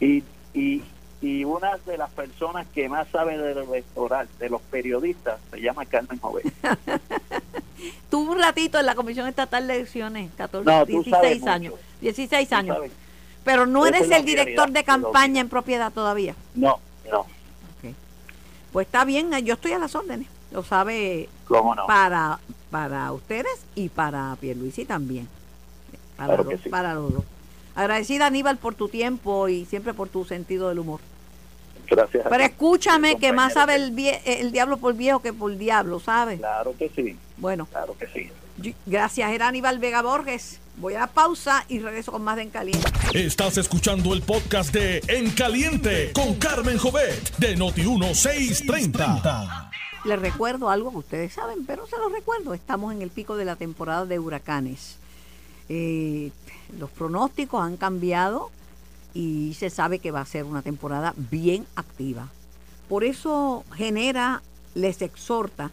Y, 0.01 0.25
y, 0.54 0.84
y 1.21 1.45
una 1.45 1.77
de 1.86 1.97
las 1.97 2.10
personas 2.10 2.67
que 2.75 2.89
más 2.89 3.08
sabe 3.13 3.38
del 3.38 3.60
electoral, 3.60 4.27
de 4.39 4.49
los 4.49 4.62
periodistas, 4.63 5.39
se 5.51 5.62
llama 5.62 5.86
Carmen 5.86 6.19
Joven. 6.19 6.43
Tuve 8.10 8.30
un 8.32 8.39
ratito 8.39 8.77
en 8.77 8.88
la 8.88 8.95
Comisión 8.95 9.25
Estatal 9.25 9.67
de 9.67 9.75
Elecciones, 9.75 10.32
14, 10.36 10.69
No, 10.69 10.86
tú 10.86 11.01
16 11.01 11.15
sabes 11.15 11.39
mucho. 11.39 11.49
años. 11.49 11.73
16 12.01 12.49
Tú 12.49 12.56
años. 12.56 12.77
Pero 13.45 13.65
no 13.65 13.86
Esa 13.86 13.97
eres 13.99 14.12
el 14.12 14.25
director 14.25 14.69
de 14.69 14.84
campaña 14.84 15.39
en 15.39 15.47
propiedad 15.47 15.93
todavía. 15.93 16.36
No, 16.56 16.77
no, 17.10 17.25
Pues 18.71 18.88
está 18.88 19.03
bien, 19.05 19.31
yo 19.45 19.55
estoy 19.55 19.73
a 19.73 19.79
las 19.79 19.95
órdenes. 19.95 20.27
Lo 20.51 20.63
sabe 20.63 21.29
cómo 21.47 21.75
no. 21.75 21.86
para 21.88 22.39
para 22.69 23.12
ustedes 23.12 23.51
y 23.75 23.89
para 23.89 24.36
Pierluisi 24.39 24.86
también. 24.86 25.27
Para, 26.15 26.27
Claro 26.36 26.43
los, 26.43 26.53
que 26.53 26.63
sí. 26.63 26.69
para 26.69 26.93
los 26.93 27.13
dos. 27.13 27.23
Agradecida 27.75 28.27
Aníbal 28.27 28.57
por 28.57 28.75
tu 28.75 28.88
tiempo 28.88 29.49
y 29.49 29.65
siempre 29.65 29.93
por 29.93 30.07
tu 30.07 30.23
sentido 30.23 30.69
del 30.69 30.79
humor. 30.79 31.01
Gracias. 31.89 32.25
Pero 32.29 32.43
escúchame 32.43 33.17
que 33.17 33.34
más 33.34 33.51
sabe 33.53 33.75
el, 33.75 33.93
vie- 33.93 34.21
el 34.23 34.53
diablo 34.53 34.77
por 34.77 34.93
viejo 34.93 35.21
que 35.21 35.34
por 35.34 35.57
diablo, 35.57 35.99
¿sabes? 35.99 36.39
Claro 36.39 36.73
que 36.79 36.88
sí, 36.95 37.17
Bueno, 37.38 37.65
claro 37.65 37.93
que 37.99 38.07
sí. 38.07 38.29
gracias 38.86 39.31
era 39.31 39.49
Aníbal 39.49 39.79
Vega 39.79 40.01
Borges. 40.01 40.61
Voy 40.77 40.95
a 40.95 40.99
la 40.99 41.07
pausa 41.07 41.65
y 41.67 41.79
regreso 41.79 42.12
con 42.12 42.23
más 42.23 42.38
de 42.38 42.43
En 42.43 42.49
Caliente. 42.49 42.89
Estás 43.13 43.57
escuchando 43.57 44.13
el 44.13 44.21
podcast 44.21 44.73
de 44.73 45.03
En 45.07 45.31
Caliente 45.31 46.12
con 46.13 46.36
Carmen 46.36 46.77
Jovet 46.77 47.38
de 47.38 47.57
Noti1630. 47.57 49.69
Les 50.05 50.19
recuerdo 50.19 50.69
algo 50.69 50.91
que 50.91 50.97
ustedes 50.97 51.34
saben, 51.34 51.65
pero 51.65 51.86
se 51.86 51.97
los 51.97 52.12
recuerdo. 52.12 52.53
Estamos 52.53 52.93
en 52.93 53.01
el 53.01 53.10
pico 53.10 53.38
de 53.38 53.45
la 53.45 53.55
temporada 53.55 54.05
de 54.05 54.17
huracanes. 54.17 54.97
Eh, 55.69 56.31
los 56.79 56.89
pronósticos 56.89 57.62
han 57.62 57.77
cambiado 57.77 58.49
y 59.13 59.55
se 59.60 59.69
sabe 59.69 59.99
que 59.99 60.12
va 60.12 60.21
a 60.21 60.25
ser 60.25 60.45
una 60.45 60.63
temporada 60.63 61.13
bien 61.17 61.67
activa. 61.75 62.29
Por 62.89 63.03
eso 63.03 63.63
genera, 63.75 64.41
les 64.73 65.01
exhorta 65.01 65.69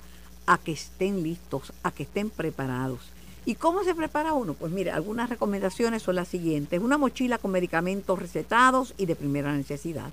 a 0.46 0.58
que 0.58 0.72
estén 0.72 1.22
listos, 1.22 1.72
a 1.82 1.92
que 1.92 2.02
estén 2.02 2.30
preparados. 2.30 3.00
¿Y 3.48 3.54
cómo 3.54 3.82
se 3.82 3.94
prepara 3.94 4.34
uno? 4.34 4.52
Pues 4.52 4.70
mire, 4.72 4.90
algunas 4.90 5.30
recomendaciones 5.30 6.02
son 6.02 6.16
las 6.16 6.28
siguientes. 6.28 6.82
Una 6.82 6.98
mochila 6.98 7.38
con 7.38 7.50
medicamentos 7.50 8.18
recetados 8.18 8.92
y 8.98 9.06
de 9.06 9.16
primera 9.16 9.56
necesidad. 9.56 10.10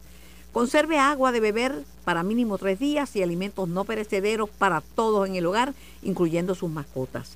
Conserve 0.53 0.99
agua 0.99 1.33
de 1.33 1.41
beber 1.41 1.83
para 2.05 2.23
mínimo 2.23 2.57
tres 2.57 2.79
días 2.79 3.13
y 3.17 3.23
alimentos 3.23 3.67
no 3.67 3.83
perecederos 3.83 4.49
para 4.49 4.79
todos 4.79 5.27
en 5.27 5.35
el 5.35 5.45
hogar, 5.47 5.73
incluyendo 6.01 6.55
sus 6.55 6.71
mascotas. 6.71 7.35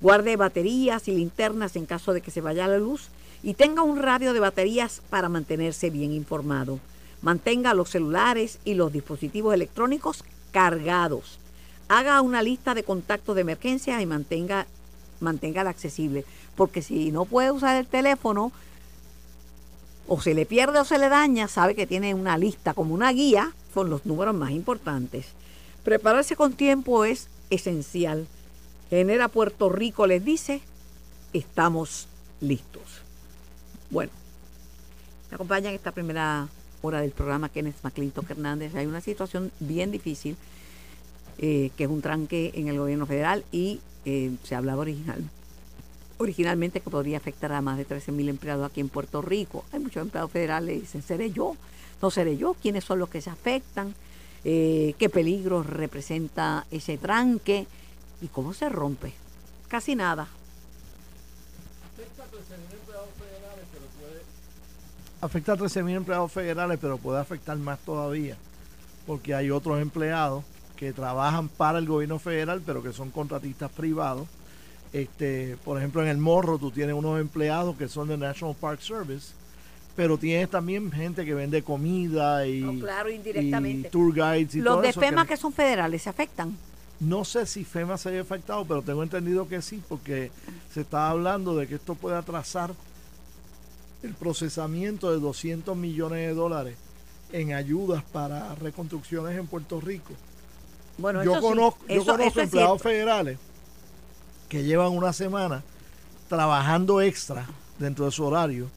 Guarde 0.00 0.36
baterías 0.36 1.08
y 1.08 1.16
linternas 1.16 1.74
en 1.74 1.84
caso 1.84 2.12
de 2.12 2.20
que 2.20 2.30
se 2.30 2.40
vaya 2.40 2.68
la 2.68 2.78
luz 2.78 3.08
y 3.42 3.54
tenga 3.54 3.82
un 3.82 3.98
radio 3.98 4.32
de 4.32 4.38
baterías 4.38 5.02
para 5.10 5.28
mantenerse 5.28 5.90
bien 5.90 6.12
informado. 6.12 6.78
Mantenga 7.22 7.74
los 7.74 7.90
celulares 7.90 8.60
y 8.64 8.74
los 8.74 8.92
dispositivos 8.92 9.52
electrónicos 9.52 10.22
cargados. 10.52 11.40
Haga 11.88 12.20
una 12.20 12.40
lista 12.40 12.72
de 12.72 12.84
contactos 12.84 13.34
de 13.34 13.40
emergencia 13.40 14.00
y 14.00 14.06
mantenga 14.06 14.68
manténgala 15.20 15.70
accesible, 15.70 16.24
porque 16.56 16.82
si 16.82 17.12
no 17.12 17.24
puede 17.24 17.50
usar 17.50 17.76
el 17.76 17.86
teléfono, 17.86 18.52
o 20.08 20.20
se 20.20 20.34
le 20.34 20.44
pierde 20.44 20.80
o 20.80 20.84
se 20.84 20.98
le 20.98 21.08
daña, 21.08 21.46
sabe 21.46 21.74
que 21.74 21.86
tiene 21.86 22.14
una 22.14 22.36
lista 22.36 22.74
como 22.74 22.94
una 22.94 23.12
guía 23.12 23.52
con 23.72 23.90
los 23.90 24.06
números 24.06 24.34
más 24.34 24.50
importantes. 24.50 25.26
Prepararse 25.84 26.34
con 26.34 26.54
tiempo 26.54 27.04
es 27.04 27.28
esencial. 27.48 28.26
Genera 28.90 29.28
Puerto 29.28 29.68
Rico 29.68 30.06
les 30.06 30.24
dice, 30.24 30.62
estamos 31.32 32.08
listos. 32.40 32.82
Bueno, 33.90 34.10
me 35.30 35.36
acompaña 35.36 35.68
en 35.68 35.76
esta 35.76 35.92
primera 35.92 36.48
hora 36.82 37.00
del 37.00 37.12
programa 37.12 37.48
Kenneth 37.48 37.76
McClintock 37.82 38.30
Hernández. 38.30 38.74
Hay 38.74 38.86
una 38.86 39.00
situación 39.00 39.52
bien 39.60 39.92
difícil, 39.92 40.36
eh, 41.42 41.70
que 41.74 41.84
es 41.84 41.90
un 41.90 42.02
tranque 42.02 42.52
en 42.54 42.68
el 42.68 42.78
gobierno 42.78 43.06
federal 43.06 43.46
y 43.50 43.80
eh, 44.04 44.30
se 44.44 44.54
hablaba 44.54 44.82
original, 44.82 45.24
originalmente 46.18 46.82
que 46.82 46.90
podría 46.90 47.16
afectar 47.16 47.50
a 47.52 47.62
más 47.62 47.78
de 47.78 47.86
13 47.86 48.12
mil 48.12 48.28
empleados 48.28 48.70
aquí 48.70 48.80
en 48.80 48.90
Puerto 48.90 49.22
Rico. 49.22 49.64
Hay 49.72 49.80
muchos 49.80 50.02
empleados 50.02 50.30
federales 50.30 50.74
que 50.74 50.80
dicen, 50.82 51.02
¿seré 51.02 51.30
yo? 51.30 51.56
¿No 52.02 52.10
seré 52.10 52.36
yo? 52.36 52.54
¿Quiénes 52.60 52.84
son 52.84 52.98
los 52.98 53.08
que 53.08 53.22
se 53.22 53.30
afectan? 53.30 53.94
Eh, 54.44 54.94
¿Qué 54.98 55.08
peligro 55.08 55.62
representa 55.62 56.66
ese 56.70 56.98
tranque? 56.98 57.66
¿Y 58.20 58.26
cómo 58.28 58.52
se 58.52 58.68
rompe? 58.68 59.14
Casi 59.68 59.96
nada. 59.96 60.28
Afecta 65.22 65.54
a 65.54 65.56
13.000 65.56 65.96
empleados 65.96 66.30
federales, 66.30 66.78
pero 66.78 66.98
puede 66.98 67.18
afectar 67.18 67.56
más 67.56 67.78
todavía, 67.78 68.36
porque 69.06 69.34
hay 69.34 69.50
otros 69.50 69.80
empleados 69.80 70.44
que 70.80 70.94
trabajan 70.94 71.50
para 71.50 71.78
el 71.78 71.86
gobierno 71.86 72.18
federal, 72.18 72.62
pero 72.64 72.82
que 72.82 72.94
son 72.94 73.10
contratistas 73.10 73.70
privados. 73.70 74.26
Este, 74.94 75.58
por 75.62 75.76
ejemplo, 75.76 76.00
en 76.00 76.08
el 76.08 76.16
Morro 76.16 76.58
tú 76.58 76.70
tienes 76.70 76.94
unos 76.94 77.20
empleados 77.20 77.76
que 77.76 77.86
son 77.86 78.08
de 78.08 78.16
National 78.16 78.56
Park 78.58 78.80
Service, 78.80 79.34
pero 79.94 80.16
tienes 80.16 80.48
también 80.48 80.90
gente 80.90 81.26
que 81.26 81.34
vende 81.34 81.62
comida 81.62 82.46
y, 82.46 82.62
No, 82.62 82.80
claro, 82.80 83.10
indirectamente. 83.10 83.88
y 83.88 83.90
tour 83.90 84.14
guides 84.14 84.54
y 84.54 84.60
Los 84.62 84.72
todo 84.76 84.82
de 84.82 84.88
eso 84.88 85.00
FEMA 85.00 85.24
que- 85.26 85.34
que 85.34 85.36
son 85.36 85.52
federales, 85.52 86.00
¿se 86.00 86.08
afectan? 86.08 86.56
no 86.98 87.26
sé 87.26 87.44
si 87.44 87.62
FEMA 87.62 87.98
se 87.98 88.08
haya 88.08 88.22
afectado, 88.22 88.64
pero 88.64 88.80
tengo 88.80 89.02
entendido 89.02 89.46
que 89.46 89.60
sí, 89.60 89.82
porque 89.86 90.30
se 90.72 90.80
está 90.80 91.10
hablando 91.10 91.54
de 91.56 91.66
que 91.66 91.74
esto 91.74 91.94
puede 91.94 92.16
atrasar 92.16 92.72
el 94.02 94.14
procesamiento 94.14 95.12
de 95.12 95.20
200 95.20 95.76
millones 95.76 96.26
de 96.26 96.32
dólares 96.34 96.76
en 97.32 97.52
ayudas 97.52 98.02
para 98.02 98.54
reconstrucciones 98.54 99.36
en 99.38 99.46
Puerto 99.46 99.78
Rico. 99.78 100.14
Bueno, 100.98 101.24
yo 101.24 101.34
sí, 101.34 101.40
conozco, 101.40 101.86
yo 101.88 102.04
conozco 102.04 102.40
empleados 102.40 102.82
federales 102.82 103.38
que 104.48 104.64
llevan 104.64 104.92
una 104.92 105.12
semana 105.12 105.62
trabajando 106.28 107.00
extra 107.00 107.46
dentro 107.78 108.04
de 108.04 108.10
su 108.10 108.24
horario 108.24 108.68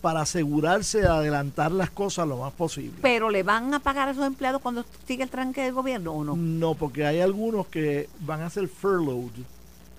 para 0.00 0.20
asegurarse 0.20 1.00
de 1.00 1.08
adelantar 1.08 1.72
las 1.72 1.90
cosas 1.90 2.28
lo 2.28 2.36
más 2.36 2.52
posible. 2.52 2.98
Pero 3.00 3.30
le 3.30 3.42
van 3.42 3.72
a 3.72 3.80
pagar 3.80 4.08
a 4.08 4.10
esos 4.12 4.26
empleados 4.26 4.60
cuando 4.60 4.84
sigue 5.06 5.22
el 5.22 5.30
tranque 5.30 5.62
del 5.62 5.72
gobierno 5.72 6.12
o 6.12 6.24
no? 6.24 6.36
No, 6.36 6.74
porque 6.74 7.06
hay 7.06 7.20
algunos 7.20 7.66
que 7.68 8.08
van 8.20 8.42
a 8.42 8.46
hacer 8.46 8.68
furloughed, 8.68 9.32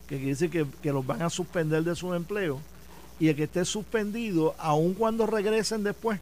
que 0.08 0.18
quiere 0.18 0.28
decir 0.28 0.52
que, 0.52 0.68
que 0.84 0.92
los 0.92 1.06
van 1.06 1.24
a 1.24 1.32
suspender 1.32 1.84
de 1.84 1.96
su 1.96 2.14
empleo 2.14 2.60
y 3.20 3.30
el 3.30 3.36
que 3.36 3.46
esté 3.46 3.66
suspendido, 3.66 4.54
aun 4.60 4.94
cuando 4.94 5.26
regresen 5.26 5.84
después, 5.84 6.20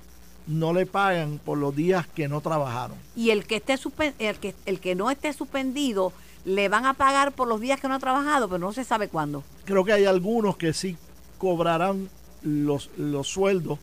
no 0.48 0.74
le 0.74 0.86
pagan 0.86 1.40
por 1.44 1.58
los 1.58 1.76
días 1.76 2.08
que 2.08 2.28
no 2.28 2.42
trabajaron. 2.42 2.98
Y 3.16 3.30
el 3.30 3.46
que 3.46 3.58
esté 3.58 3.78
el 4.20 4.38
que 4.38 4.54
el 4.66 4.80
que 4.80 4.96
no 4.96 5.10
esté 5.10 5.32
suspendido 5.34 6.12
le 6.46 6.68
van 6.70 6.86
a 6.86 6.94
pagar 6.94 7.32
por 7.32 7.48
los 7.48 7.62
días 7.62 7.80
que 7.80 7.88
no 7.88 7.94
ha 7.96 8.00
trabajado, 8.00 8.48
pero 8.50 8.60
no 8.60 8.74
se 8.74 8.84
sabe 8.84 9.08
cuándo. 9.08 9.44
Creo 9.66 9.86
que 9.86 9.94
hay 9.94 10.06
algunos 10.06 10.58
que 10.58 10.74
sí 10.74 10.98
cobrarán 11.38 12.10
los, 12.42 12.90
los 12.98 13.28
sueldos 13.28 13.80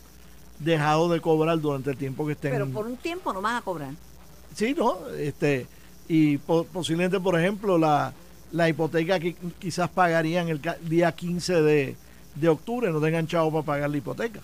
dejados 0.59 1.11
de 1.11 1.21
cobrar 1.21 1.59
durante 1.61 1.91
el 1.91 1.97
tiempo 1.97 2.27
que 2.27 2.33
estén. 2.33 2.53
Pero 2.53 2.69
por 2.69 2.87
un 2.87 2.97
tiempo 2.97 3.33
no 3.33 3.41
van 3.41 3.57
a 3.57 3.63
cobrar. 3.63 3.95
Sí, 4.55 4.75
¿no? 4.77 5.09
Este, 5.17 5.67
y 6.09 6.37
po- 6.39 6.65
posiblemente, 6.65 7.19
por 7.21 7.39
ejemplo, 7.39 7.79
la, 7.79 8.13
la 8.53 8.69
hipoteca 8.69 9.19
que 9.19 9.35
quizás 9.59 9.89
pagarían 9.89 10.49
el 10.49 10.61
día 10.83 11.13
15 11.13 11.63
de, 11.63 11.97
de 12.35 12.49
octubre, 12.49 12.91
no 12.91 13.01
tengan 13.01 13.27
chavo 13.27 13.51
para 13.51 13.65
pagar 13.65 13.91
la 13.91 13.97
hipoteca. 13.97 14.41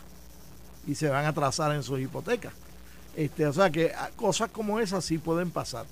Y 0.87 0.94
se 0.94 1.09
van 1.09 1.25
a 1.25 1.29
atrasar 1.29 1.72
en 1.75 1.83
sus 1.83 2.01
hipotecas. 2.01 2.53
Este, 3.16 3.46
o 3.46 3.53
sea 3.53 3.70
que 3.70 3.92
ah, 3.96 4.11
cosas 4.14 4.51
como 4.51 4.79
esas 4.79 5.05
sí 5.05 5.18
pueden 5.18 5.51
pasar. 5.51 5.87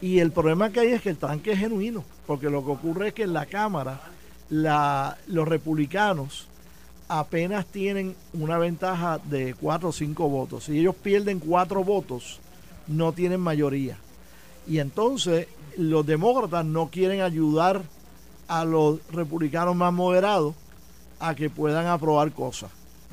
Y 0.00 0.18
el 0.18 0.32
problema 0.32 0.70
que 0.70 0.80
hay 0.80 0.88
es 0.88 1.02
que 1.02 1.10
el 1.10 1.18
tranque 1.18 1.52
es 1.52 1.58
genuino, 1.58 2.04
porque 2.26 2.48
lo 2.48 2.64
que 2.64 2.70
ocurre 2.70 3.08
es 3.08 3.14
que 3.14 3.24
en 3.24 3.32
la 3.32 3.46
Cámara 3.46 4.00
la, 4.48 5.18
los 5.26 5.46
republicanos 5.46 6.46
apenas 7.08 7.66
tienen 7.66 8.14
una 8.32 8.56
ventaja 8.56 9.18
de 9.18 9.54
cuatro 9.54 9.88
o 9.88 9.92
cinco 9.92 10.28
votos. 10.28 10.64
Si 10.64 10.78
ellos 10.78 10.94
pierden 10.94 11.40
cuatro 11.40 11.82
votos, 11.82 12.40
no 12.86 13.12
tienen 13.12 13.40
mayoría. 13.40 13.98
Y 14.66 14.78
entonces 14.78 15.48
los 15.76 16.06
demócratas 16.06 16.64
no 16.64 16.88
quieren 16.88 17.20
ayudar 17.20 17.82
a 18.48 18.64
los 18.64 19.00
republicanos 19.10 19.76
más 19.76 19.92
moderados 19.92 20.54
a 21.18 21.34
que 21.34 21.50
puedan 21.50 21.86
aprobar 21.86 22.32
cosas. 22.32 22.70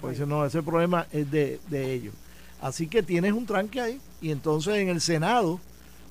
Dicen, 0.09 0.29
no, 0.29 0.45
ese 0.45 0.61
problema 0.63 1.07
es 1.11 1.29
de, 1.31 1.59
de 1.69 1.93
ellos. 1.93 2.13
Así 2.61 2.87
que 2.87 3.03
tienes 3.03 3.33
un 3.33 3.45
tranque 3.45 3.81
ahí. 3.81 3.99
Y 4.21 4.31
entonces 4.31 4.75
en 4.77 4.89
el 4.89 5.01
Senado 5.01 5.59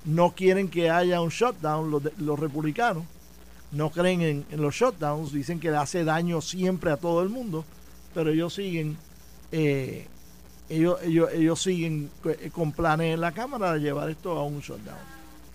no 0.04 0.32
quieren 0.32 0.68
que 0.68 0.90
haya 0.90 1.20
un 1.20 1.30
shutdown 1.30 1.90
los, 1.90 2.02
de- 2.02 2.12
los 2.18 2.38
republicanos. 2.38 3.04
No 3.72 3.90
creen 3.90 4.22
en, 4.22 4.46
en 4.50 4.60
los 4.62 4.74
shutdowns. 4.74 5.32
Dicen 5.32 5.60
que 5.60 5.70
le 5.70 5.76
hace 5.76 6.04
daño 6.04 6.40
siempre 6.40 6.90
a 6.90 6.96
todo 6.96 7.22
el 7.22 7.28
mundo. 7.28 7.64
Pero 8.14 8.30
ellos 8.30 8.54
siguen 8.54 8.96
eh, 9.52 10.06
ellos, 10.68 10.98
ellos, 11.02 11.30
ellos 11.32 11.62
siguen 11.62 12.10
eh, 12.24 12.50
con 12.52 12.72
planes 12.72 13.14
en 13.14 13.20
la 13.20 13.32
Cámara 13.32 13.72
de 13.74 13.80
llevar 13.80 14.10
esto 14.10 14.32
a 14.32 14.44
un 14.44 14.60
shutdown. 14.60 14.98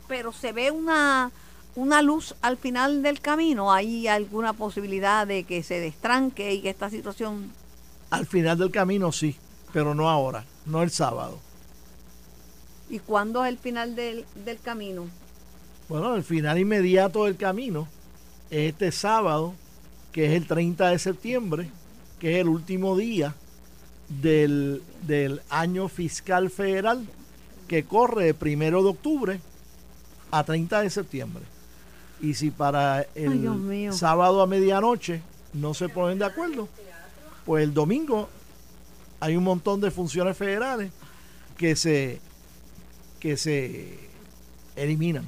Pero 0.08 0.32
se 0.32 0.52
ve 0.54 0.72
una 0.72 1.32
una 1.76 2.02
luz 2.02 2.36
al 2.42 2.58
final 2.58 3.02
del 3.02 3.22
camino. 3.22 3.72
¿Hay 3.72 4.08
alguna 4.08 4.52
posibilidad 4.52 5.26
de 5.26 5.44
que 5.46 5.64
se 5.64 5.80
destranque 5.80 6.54
y 6.54 6.62
que 6.62 6.70
esta 6.70 6.90
situación 6.90 7.52
Al 8.12 8.28
final 8.28 8.58
del 8.58 8.72
camino 8.72 9.12
sí, 9.12 9.36
pero 9.74 9.96
no 9.96 10.10
ahora, 10.10 10.46
no 10.66 10.84
el 10.84 10.92
sábado. 10.92 11.40
¿Y 12.90 13.00
cuándo 13.00 13.44
es 13.44 13.50
el 13.50 13.58
final 13.58 13.96
del, 13.96 14.26
del 14.46 14.60
camino? 14.60 15.08
Bueno, 15.88 16.16
el 16.16 16.24
final 16.24 16.60
inmediato 16.60 17.26
del 17.26 17.38
camino 17.38 17.88
es 18.50 18.72
este 18.72 18.92
sábado, 18.92 19.54
que 20.12 20.26
es 20.26 20.34
el 20.34 20.46
30 20.46 20.90
de 20.90 21.00
septiembre, 21.00 21.70
que 22.20 22.36
es 22.36 22.42
el 22.42 22.50
último 22.50 22.98
día 22.98 23.34
del, 24.22 24.84
del 25.08 25.42
año 25.50 25.88
fiscal 25.88 26.50
federal 26.50 27.06
que 27.70 27.86
corre 27.86 28.26
de 28.26 28.34
primero 28.34 28.84
de 28.84 28.90
octubre 28.90 29.40
a 30.32 30.44
30 30.44 30.82
de 30.82 30.90
septiembre. 30.90 31.44
Y 32.22 32.34
si 32.34 32.52
para 32.52 33.08
el 33.16 33.94
sábado 33.94 34.42
a 34.42 34.48
medianoche 34.48 35.22
no 35.54 35.74
se 35.74 35.88
ponen 35.88 36.20
de 36.20 36.26
acuerdo, 36.26 36.68
pues 37.46 37.64
el 37.64 37.74
domingo 37.74 38.30
hay 39.20 39.36
un 39.36 39.44
montón 39.44 39.82
de 39.82 39.92
funciones 39.92 40.38
federales 40.38 40.92
que 41.58 41.76
se 41.76 42.20
que 43.20 43.38
se 43.38 44.00
eliminan. 44.76 45.26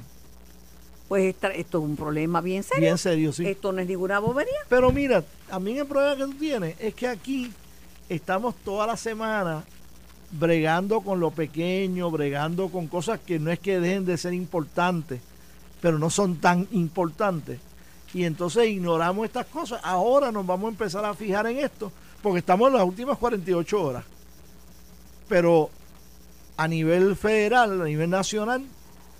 Pues 1.08 1.26
esta- 1.26 1.48
esto 1.52 1.78
es 1.78 1.84
un 1.84 1.94
problema 1.96 2.40
bien 2.40 2.62
serio. 2.64 2.80
Bien 2.82 2.98
serio, 2.98 3.32
sí. 3.32 3.46
Esto 3.46 3.70
no 3.72 3.80
es 3.80 3.86
ninguna 3.86 4.18
bobería. 4.18 4.52
Pero 4.68 4.90
mira, 4.90 5.22
a 5.50 5.60
mí 5.60 5.78
el 5.78 5.86
problema 5.86 6.16
que 6.16 6.24
tú 6.32 6.38
tienes 6.38 6.74
es 6.80 6.94
que 6.94 7.06
aquí 7.06 7.52
estamos 8.08 8.56
toda 8.64 8.86
la 8.88 8.96
semana 8.96 9.62
bregando 10.32 11.02
con 11.02 11.20
lo 11.20 11.30
pequeño, 11.30 12.10
bregando 12.10 12.68
con 12.68 12.88
cosas 12.88 13.20
que 13.20 13.38
no 13.38 13.52
es 13.52 13.60
que 13.60 13.78
dejen 13.78 14.04
de 14.04 14.18
ser 14.18 14.34
importantes, 14.34 15.20
pero 15.80 15.98
no 16.00 16.10
son 16.10 16.36
tan 16.40 16.66
importantes. 16.72 17.60
Y 18.12 18.24
entonces 18.24 18.66
ignoramos 18.68 19.24
estas 19.26 19.46
cosas. 19.46 19.80
Ahora 19.84 20.32
nos 20.32 20.44
vamos 20.46 20.66
a 20.66 20.70
empezar 20.70 21.04
a 21.04 21.14
fijar 21.14 21.46
en 21.46 21.58
esto, 21.58 21.92
porque 22.24 22.38
estamos 22.40 22.68
en 22.68 22.74
las 22.74 22.84
últimas 22.86 23.18
48 23.18 23.80
horas. 23.82 24.04
Pero 25.28 25.70
a 26.56 26.66
nivel 26.66 27.14
federal, 27.16 27.80
a 27.82 27.84
nivel 27.84 28.08
nacional, 28.10 28.64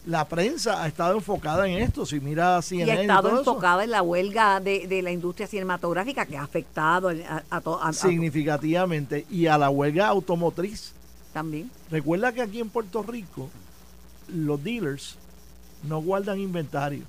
la 0.06 0.26
prensa 0.26 0.82
ha 0.82 0.86
estado 0.88 1.14
enfocada 1.14 1.68
en 1.68 1.78
esto. 1.82 2.04
Si 2.06 2.18
mira 2.20 2.58
Y 2.60 2.62
CNN 2.62 2.92
ha 2.92 2.96
y 2.96 3.00
estado 3.02 3.28
todo 3.28 3.40
eso. 3.42 3.50
enfocada 3.50 3.84
en 3.84 3.90
la 3.90 4.02
huelga 4.02 4.60
de, 4.60 4.86
de 4.86 5.02
la 5.02 5.10
industria 5.12 5.46
cinematográfica 5.46 6.26
que 6.26 6.36
ha 6.36 6.42
afectado 6.42 7.08
a, 7.10 7.42
a 7.50 7.60
to- 7.60 7.80
a- 7.82 7.88
a- 7.88 7.92
significativamente 7.92 9.26
y 9.30 9.46
a 9.46 9.58
la 9.58 9.68
huelga 9.70 10.08
automotriz. 10.08 10.92
también. 11.32 11.70
Recuerda 11.90 12.32
que 12.32 12.40
aquí 12.42 12.60
en 12.60 12.70
Puerto 12.70 13.02
Rico 13.02 13.50
los 14.28 14.62
dealers 14.64 15.16
no 15.82 16.00
guardan 16.00 16.40
inventario 16.40 17.04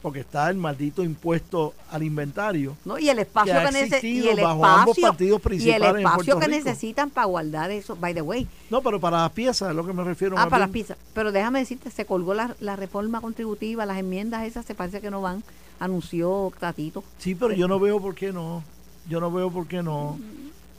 porque 0.00 0.20
está 0.20 0.48
el 0.48 0.56
maldito 0.56 1.02
impuesto 1.02 1.74
al 1.90 2.02
inventario. 2.02 2.76
¿no? 2.84 2.98
Y 2.98 3.08
el 3.08 3.18
espacio 3.18 3.52
que 3.52 4.00
que, 4.00 4.08
y 4.08 4.28
el 4.28 4.40
bajo 4.40 4.64
ambos 4.64 4.98
espacio, 4.98 5.40
y 5.52 5.70
el 5.70 5.82
en 5.82 5.96
que 5.96 6.22
Rico. 6.22 6.48
necesitan 6.48 7.10
para 7.10 7.26
guardar 7.26 7.70
eso, 7.70 7.96
by 7.96 8.14
the 8.14 8.22
way. 8.22 8.46
No, 8.70 8.80
pero 8.80 9.00
para 9.00 9.22
las 9.22 9.32
piezas 9.32 9.70
es 9.70 9.76
lo 9.76 9.84
que 9.84 9.92
me 9.92 10.04
refiero. 10.04 10.36
Ah, 10.38 10.48
para 10.48 10.60
las 10.60 10.72
bien. 10.72 10.84
pizzas. 10.84 10.98
Pero 11.14 11.32
déjame 11.32 11.60
decirte, 11.60 11.90
se 11.90 12.04
colgó 12.04 12.34
la, 12.34 12.54
la 12.60 12.76
reforma 12.76 13.20
contributiva, 13.20 13.86
las 13.86 13.98
enmiendas 13.98 14.44
esas 14.46 14.64
se 14.64 14.74
parece 14.74 15.00
que 15.00 15.10
no 15.10 15.20
van, 15.20 15.42
anunció 15.80 16.52
Tatito. 16.58 17.02
Sí, 17.18 17.34
pero 17.34 17.52
yo 17.52 17.66
no 17.66 17.80
veo 17.80 18.00
por 18.00 18.14
qué 18.14 18.32
no. 18.32 18.62
Yo 19.08 19.20
no 19.20 19.32
veo 19.32 19.50
por 19.50 19.66
qué 19.66 19.82
no. 19.82 20.18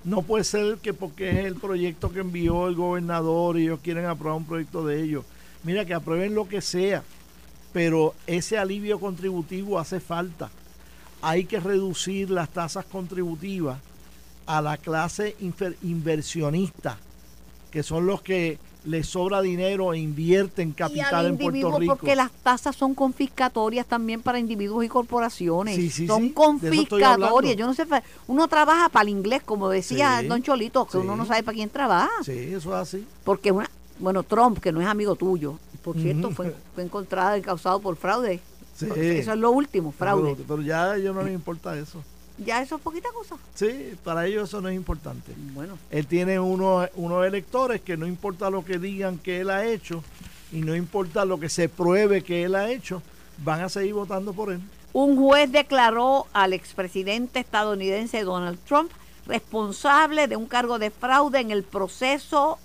No 0.05 0.21
puede 0.21 0.45
ser 0.45 0.77
que 0.77 0.93
porque 0.93 1.29
es 1.29 1.45
el 1.45 1.55
proyecto 1.55 2.12
que 2.12 2.19
envió 2.19 2.67
el 2.69 2.75
gobernador 2.75 3.60
y 3.60 3.63
ellos 3.63 3.79
quieren 3.84 4.05
aprobar 4.05 4.38
un 4.38 4.45
proyecto 4.45 4.86
de 4.86 5.03
ellos. 5.03 5.25
Mira, 5.63 5.84
que 5.84 5.93
aprueben 5.93 6.36
lo 6.36 6.47
que 6.47 6.62
sea, 6.62 7.03
pero 7.73 8.13
ese 8.27 8.58
alivio 8.58 8.99
contributivo 8.99 9.79
hace 9.79 9.99
falta. 9.99 10.49
Hay 11.21 11.45
que 11.45 11.60
reducir 11.60 12.29
las 12.29 12.49
tasas 12.49 12.86
contributivas 12.86 13.79
a 14.45 14.62
la 14.62 14.77
clase 14.77 15.36
inversionista, 15.84 16.97
que 17.71 17.84
son 17.84 18.05
los 18.05 18.21
que 18.21 18.58
les 18.86 19.08
sobra 19.08 19.41
dinero 19.41 19.93
e 19.93 19.99
invierten 19.99 20.69
y 20.69 20.73
capital 20.73 21.13
al 21.13 21.25
en 21.27 21.38
Puerto 21.38 21.77
Rico. 21.77 21.95
porque 21.95 22.15
las 22.15 22.32
tasas 22.32 22.75
son 22.75 22.95
confiscatorias 22.95 23.86
también 23.86 24.21
para 24.21 24.39
individuos 24.39 24.86
y 24.86 24.88
corporaciones. 24.88 25.75
Sí, 25.75 25.89
sí, 25.89 26.08
son 26.08 26.23
sí, 26.23 26.29
confiscatorias. 26.32 27.55
Yo 27.58 27.67
no 27.67 27.73
sé, 27.73 27.86
uno 28.27 28.47
trabaja 28.47 28.89
para 28.89 29.03
el 29.03 29.10
inglés, 29.10 29.43
como 29.43 29.69
decía 29.69 30.23
Don 30.27 30.41
Cholito, 30.41 30.86
que 30.86 30.97
uno 30.97 31.15
no 31.15 31.25
sabe 31.25 31.43
para 31.43 31.55
quién 31.55 31.69
trabaja. 31.69 32.10
Sí, 32.23 32.32
eso 32.32 32.69
es 32.69 32.82
así. 32.82 33.05
Porque 33.23 33.51
una, 33.51 33.69
bueno, 33.99 34.23
Trump, 34.23 34.60
que 34.60 34.71
no 34.71 34.82
es 34.82 34.88
amigo 34.88 35.15
tuyo, 35.15 35.60
por 35.83 35.95
cierto, 35.97 36.31
fue, 36.31 36.55
fue 36.75 36.83
encontrado 36.83 37.37
y 37.37 37.41
causado 37.41 37.79
por 37.79 37.95
fraude. 37.95 38.39
Sí. 38.75 38.87
Eso 38.95 39.33
es 39.33 39.39
lo 39.39 39.51
último, 39.51 39.91
fraude. 39.91 40.33
Pero, 40.35 40.47
pero 40.47 40.61
ya 40.61 40.91
a 40.91 40.97
ellos 40.97 41.13
no 41.15 41.23
les 41.23 41.33
importa 41.33 41.77
eso. 41.77 42.01
Ya 42.45 42.61
eso 42.61 42.77
es 42.77 42.81
poquita 42.81 43.09
cosa. 43.13 43.35
Sí, 43.53 43.95
para 44.03 44.25
ellos 44.25 44.47
eso 44.47 44.61
no 44.61 44.69
es 44.69 44.75
importante. 44.75 45.33
Bueno, 45.53 45.77
Él 45.91 46.07
tiene 46.07 46.39
unos, 46.39 46.89
unos 46.95 47.25
electores 47.25 47.81
que 47.81 47.97
no 47.97 48.07
importa 48.07 48.49
lo 48.49 48.63
que 48.63 48.79
digan 48.79 49.17
que 49.17 49.41
él 49.41 49.49
ha 49.49 49.65
hecho 49.65 50.03
y 50.51 50.61
no 50.61 50.75
importa 50.75 51.25
lo 51.25 51.39
que 51.39 51.49
se 51.49 51.67
pruebe 51.67 52.23
que 52.23 52.43
él 52.43 52.55
ha 52.55 52.69
hecho, 52.71 53.01
van 53.43 53.61
a 53.61 53.69
seguir 53.69 53.93
votando 53.93 54.33
por 54.33 54.51
él. 54.51 54.61
un 54.93 55.17
juez 55.17 55.51
declaró 55.51 56.27
al 56.33 56.53
expresidente 56.53 57.39
estadounidense 57.39 58.23
Donald 58.23 58.57
Trump 58.65 58.91
responsable 59.27 60.27
de 60.27 60.35
un 60.35 60.47
cargo 60.47 60.79
de 60.79 60.89
fraude 60.89 61.39
en 61.39 61.51
el 61.51 61.63
proceso 61.63 62.57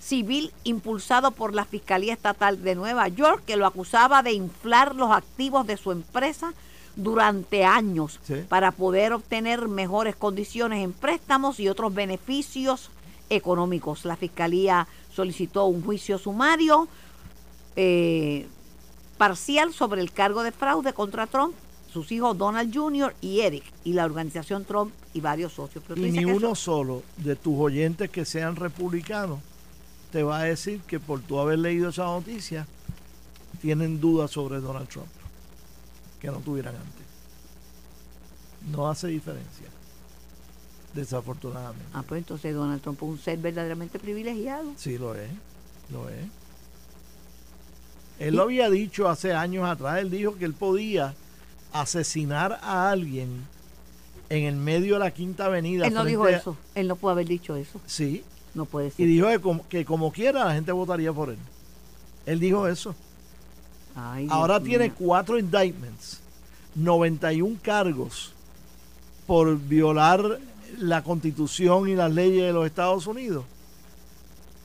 civil 0.00 0.52
impulsado 0.64 1.30
por 1.32 1.54
la 1.54 1.64
Fiscalía 1.64 2.12
Estatal 2.12 2.62
de 2.62 2.74
Nueva 2.74 3.08
York, 3.08 3.42
que 3.46 3.56
lo 3.56 3.66
acusaba 3.66 4.22
de 4.22 4.32
inflar 4.32 4.94
los 4.94 5.10
activos 5.10 5.66
de 5.66 5.76
su 5.76 5.92
empresa 5.92 6.52
durante 6.96 7.64
años 7.64 8.18
Sí. 8.24 8.34
para 8.48 8.72
poder 8.72 9.12
obtener 9.12 9.68
mejores 9.68 10.16
condiciones 10.16 10.82
en 10.84 10.92
préstamos 10.92 11.60
y 11.60 11.68
otros 11.68 11.94
beneficios 11.94 12.90
económicos. 13.30 14.04
La 14.04 14.16
Fiscalía 14.16 14.86
solicitó 15.14 15.66
un 15.66 15.82
juicio 15.84 16.18
sumario 16.18 16.88
eh, 17.76 18.46
parcial 19.16 19.72
sobre 19.72 20.00
el 20.00 20.12
cargo 20.12 20.42
de 20.42 20.52
fraude 20.52 20.92
contra 20.92 21.26
Trump, 21.26 21.54
sus 21.92 22.10
hijos 22.12 22.36
Donald 22.36 22.74
Jr. 22.74 23.14
y 23.20 23.40
Eric, 23.40 23.64
y 23.84 23.92
la 23.92 24.04
organización 24.04 24.64
Trump 24.64 24.92
y 25.14 25.20
varios 25.20 25.52
socios. 25.52 25.82
Pero 25.86 26.00
Y 26.04 26.10
ni 26.10 26.24
uno 26.24 26.54
solo 26.54 27.02
de 27.16 27.34
tus 27.36 27.58
oyentes 27.58 28.10
que 28.10 28.24
sean 28.24 28.56
republicanos 28.56 29.38
te 30.10 30.22
va 30.22 30.40
a 30.40 30.44
decir 30.44 30.80
que 30.82 30.98
por 31.00 31.20
tú 31.20 31.38
haber 31.38 31.58
leído 31.58 31.90
esa 31.90 32.04
noticia 32.04 32.66
tienen 33.60 34.00
dudas 34.00 34.30
sobre 34.30 34.60
Donald 34.60 34.88
Trump 34.88 35.08
que 36.20 36.28
no 36.28 36.38
tuvieran 36.40 36.74
antes. 36.74 37.06
No 38.72 38.88
hace 38.88 39.06
diferencia, 39.08 39.66
desafortunadamente. 40.94 41.86
Ah, 41.92 42.02
pues 42.06 42.18
entonces 42.18 42.54
Donald 42.54 42.82
Trump 42.82 42.98
es 43.02 43.08
un 43.08 43.18
ser 43.18 43.38
verdaderamente 43.38 43.98
privilegiado. 43.98 44.72
Sí, 44.76 44.98
lo 44.98 45.14
es, 45.14 45.30
lo 45.92 46.08
es. 46.08 46.24
Él 48.18 48.34
lo 48.34 48.42
había 48.42 48.68
dicho 48.68 49.08
hace 49.08 49.32
años 49.32 49.68
atrás, 49.68 49.98
él 50.00 50.10
dijo 50.10 50.34
que 50.36 50.44
él 50.44 50.54
podía 50.54 51.14
asesinar 51.72 52.58
a 52.62 52.90
alguien 52.90 53.44
en 54.28 54.44
el 54.44 54.56
medio 54.56 54.94
de 54.94 55.00
la 55.00 55.12
Quinta 55.12 55.44
Avenida. 55.46 55.86
Él 55.86 55.94
no 55.94 56.04
dijo 56.04 56.24
a- 56.24 56.30
eso. 56.32 56.56
Él 56.74 56.88
no 56.88 56.96
pudo 56.96 57.12
haber 57.12 57.26
dicho 57.28 57.54
eso. 57.54 57.80
Sí, 57.86 58.24
No 58.58 58.64
puede 58.64 58.92
y 58.98 59.04
dijo 59.04 59.28
que 59.28 59.38
como, 59.40 59.68
que 59.68 59.84
como 59.84 60.10
quiera 60.10 60.44
la 60.44 60.52
gente 60.52 60.72
votaría 60.72 61.12
por 61.12 61.30
él. 61.30 61.38
Él 62.26 62.40
dijo 62.40 62.66
eso. 62.66 62.92
Ay, 63.94 64.26
Ahora 64.28 64.60
tiene 64.60 64.92
cuatro 64.92 65.38
indictments, 65.38 66.18
91 66.74 67.56
cargos 67.62 68.32
por 69.28 69.56
violar 69.56 70.40
la 70.76 71.04
constitución 71.04 71.88
y 71.88 71.94
las 71.94 72.12
leyes 72.12 72.46
de 72.46 72.52
los 72.52 72.66
Estados 72.66 73.06
Unidos. 73.06 73.44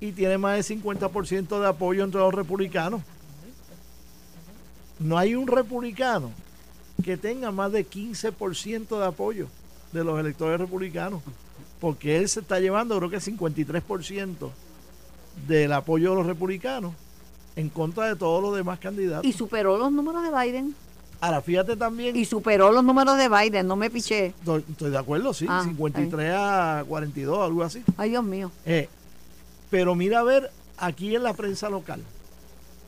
Y 0.01 0.11
tiene 0.11 0.39
más 0.39 0.67
del 0.67 0.81
50% 0.81 1.61
de 1.61 1.67
apoyo 1.67 2.03
entre 2.03 2.19
los 2.19 2.33
republicanos. 2.33 3.01
No 4.97 5.19
hay 5.19 5.35
un 5.35 5.45
republicano 5.45 6.31
que 7.03 7.15
tenga 7.15 7.51
más 7.51 7.71
de 7.71 7.87
15% 7.87 8.97
de 8.99 9.05
apoyo 9.05 9.47
de 9.91 10.03
los 10.03 10.19
electores 10.19 10.59
republicanos. 10.59 11.21
Porque 11.83 12.15
él 12.15 12.29
se 12.29 12.39
está 12.39 12.61
llevando, 12.61 12.97
creo 12.97 13.09
que 13.09 13.17
53% 13.17 14.49
del 15.45 15.73
apoyo 15.73 16.11
de 16.11 16.15
los 16.15 16.25
republicanos 16.25 16.93
en 17.57 17.67
contra 17.67 18.05
de 18.05 18.15
todos 18.15 18.41
los 18.41 18.55
demás 18.55 18.79
candidatos. 18.79 19.25
Y 19.25 19.33
superó 19.33 19.77
los 19.77 19.91
números 19.91 20.23
de 20.23 20.29
Biden. 20.31 20.73
Ahora, 21.19 21.41
fíjate 21.41 21.75
también, 21.75 22.15
Y 22.15 22.23
superó 22.23 22.71
los 22.71 22.85
números 22.85 23.17
de 23.17 23.27
Biden. 23.27 23.67
No 23.67 23.75
me 23.75 23.89
piché. 23.89 24.27
estoy, 24.27 24.63
estoy 24.71 24.91
de 24.91 24.97
acuerdo, 24.97 25.33
sí, 25.33 25.45
Ah, 25.49 25.61
53 25.65 26.33
a 26.33 26.85
42, 26.87 27.37
algo 27.45 27.63
así. 27.63 27.83
Ay, 27.97 28.11
Dios 28.11 28.23
mío. 28.23 28.49
Eh, 28.65 28.87
pero 29.69 29.93
mira 29.93 30.19
a 30.19 30.23
ver 30.23 30.51
aquí 30.77 31.13
en 31.17 31.23
la 31.23 31.33
prensa 31.33 31.69
local, 31.69 32.01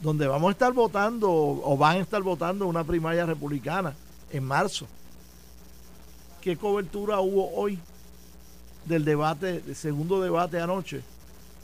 donde 0.01 0.25
vamos 0.25 0.47
a 0.47 0.51
estar 0.53 0.71
votando 0.71 1.29
o 1.29 1.75
van 1.75 1.97
a 1.97 1.99
estar 1.99 2.21
votando 2.21 2.65
una 2.65 2.85
primaria 2.85 3.25
republicana 3.25 3.93
en 4.31 4.45
marzo. 4.45 4.87
¿Qué 6.39 6.55
cobertura 6.55 7.19
hubo 7.19 7.51
hoy 7.55 7.77
del 8.85 9.03
debate, 9.05 9.61
del 9.61 9.75
segundo 9.75 10.21
debate 10.21 10.59
anoche 10.59 11.01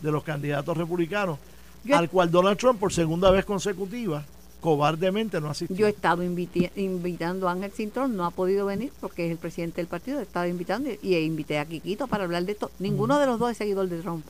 de 0.01 0.11
los 0.11 0.23
candidatos 0.23 0.75
republicanos, 0.77 1.37
Yo- 1.83 1.97
al 1.97 2.09
cual 2.09 2.29
Donald 2.31 2.57
Trump 2.57 2.79
por 2.79 2.91
segunda 2.93 3.29
vez 3.31 3.45
consecutiva 3.45 4.23
cobardemente 4.59 5.41
no 5.41 5.49
asistió? 5.49 5.75
Yo 5.75 5.87
he 5.87 5.89
estado 5.89 6.21
invitando 6.23 7.49
a 7.49 7.51
Ángel 7.53 7.71
Cintrón, 7.71 8.15
no 8.15 8.25
ha 8.25 8.31
podido 8.31 8.65
venir 8.67 8.91
porque 9.01 9.25
es 9.25 9.31
el 9.31 9.37
presidente 9.37 9.77
del 9.77 9.87
partido, 9.87 10.19
he 10.19 10.23
estado 10.23 10.45
invitando 10.47 10.89
y, 10.91 10.99
y 11.01 11.15
invité 11.17 11.57
a 11.59 11.65
Quiquito 11.65 12.07
para 12.07 12.23
hablar 12.25 12.45
de 12.45 12.51
esto. 12.51 12.69
Ninguno 12.79 13.17
de 13.19 13.25
los 13.25 13.39
dos 13.39 13.51
es 13.51 13.57
seguidor 13.57 13.87
de 13.89 13.99
Trump. 14.01 14.23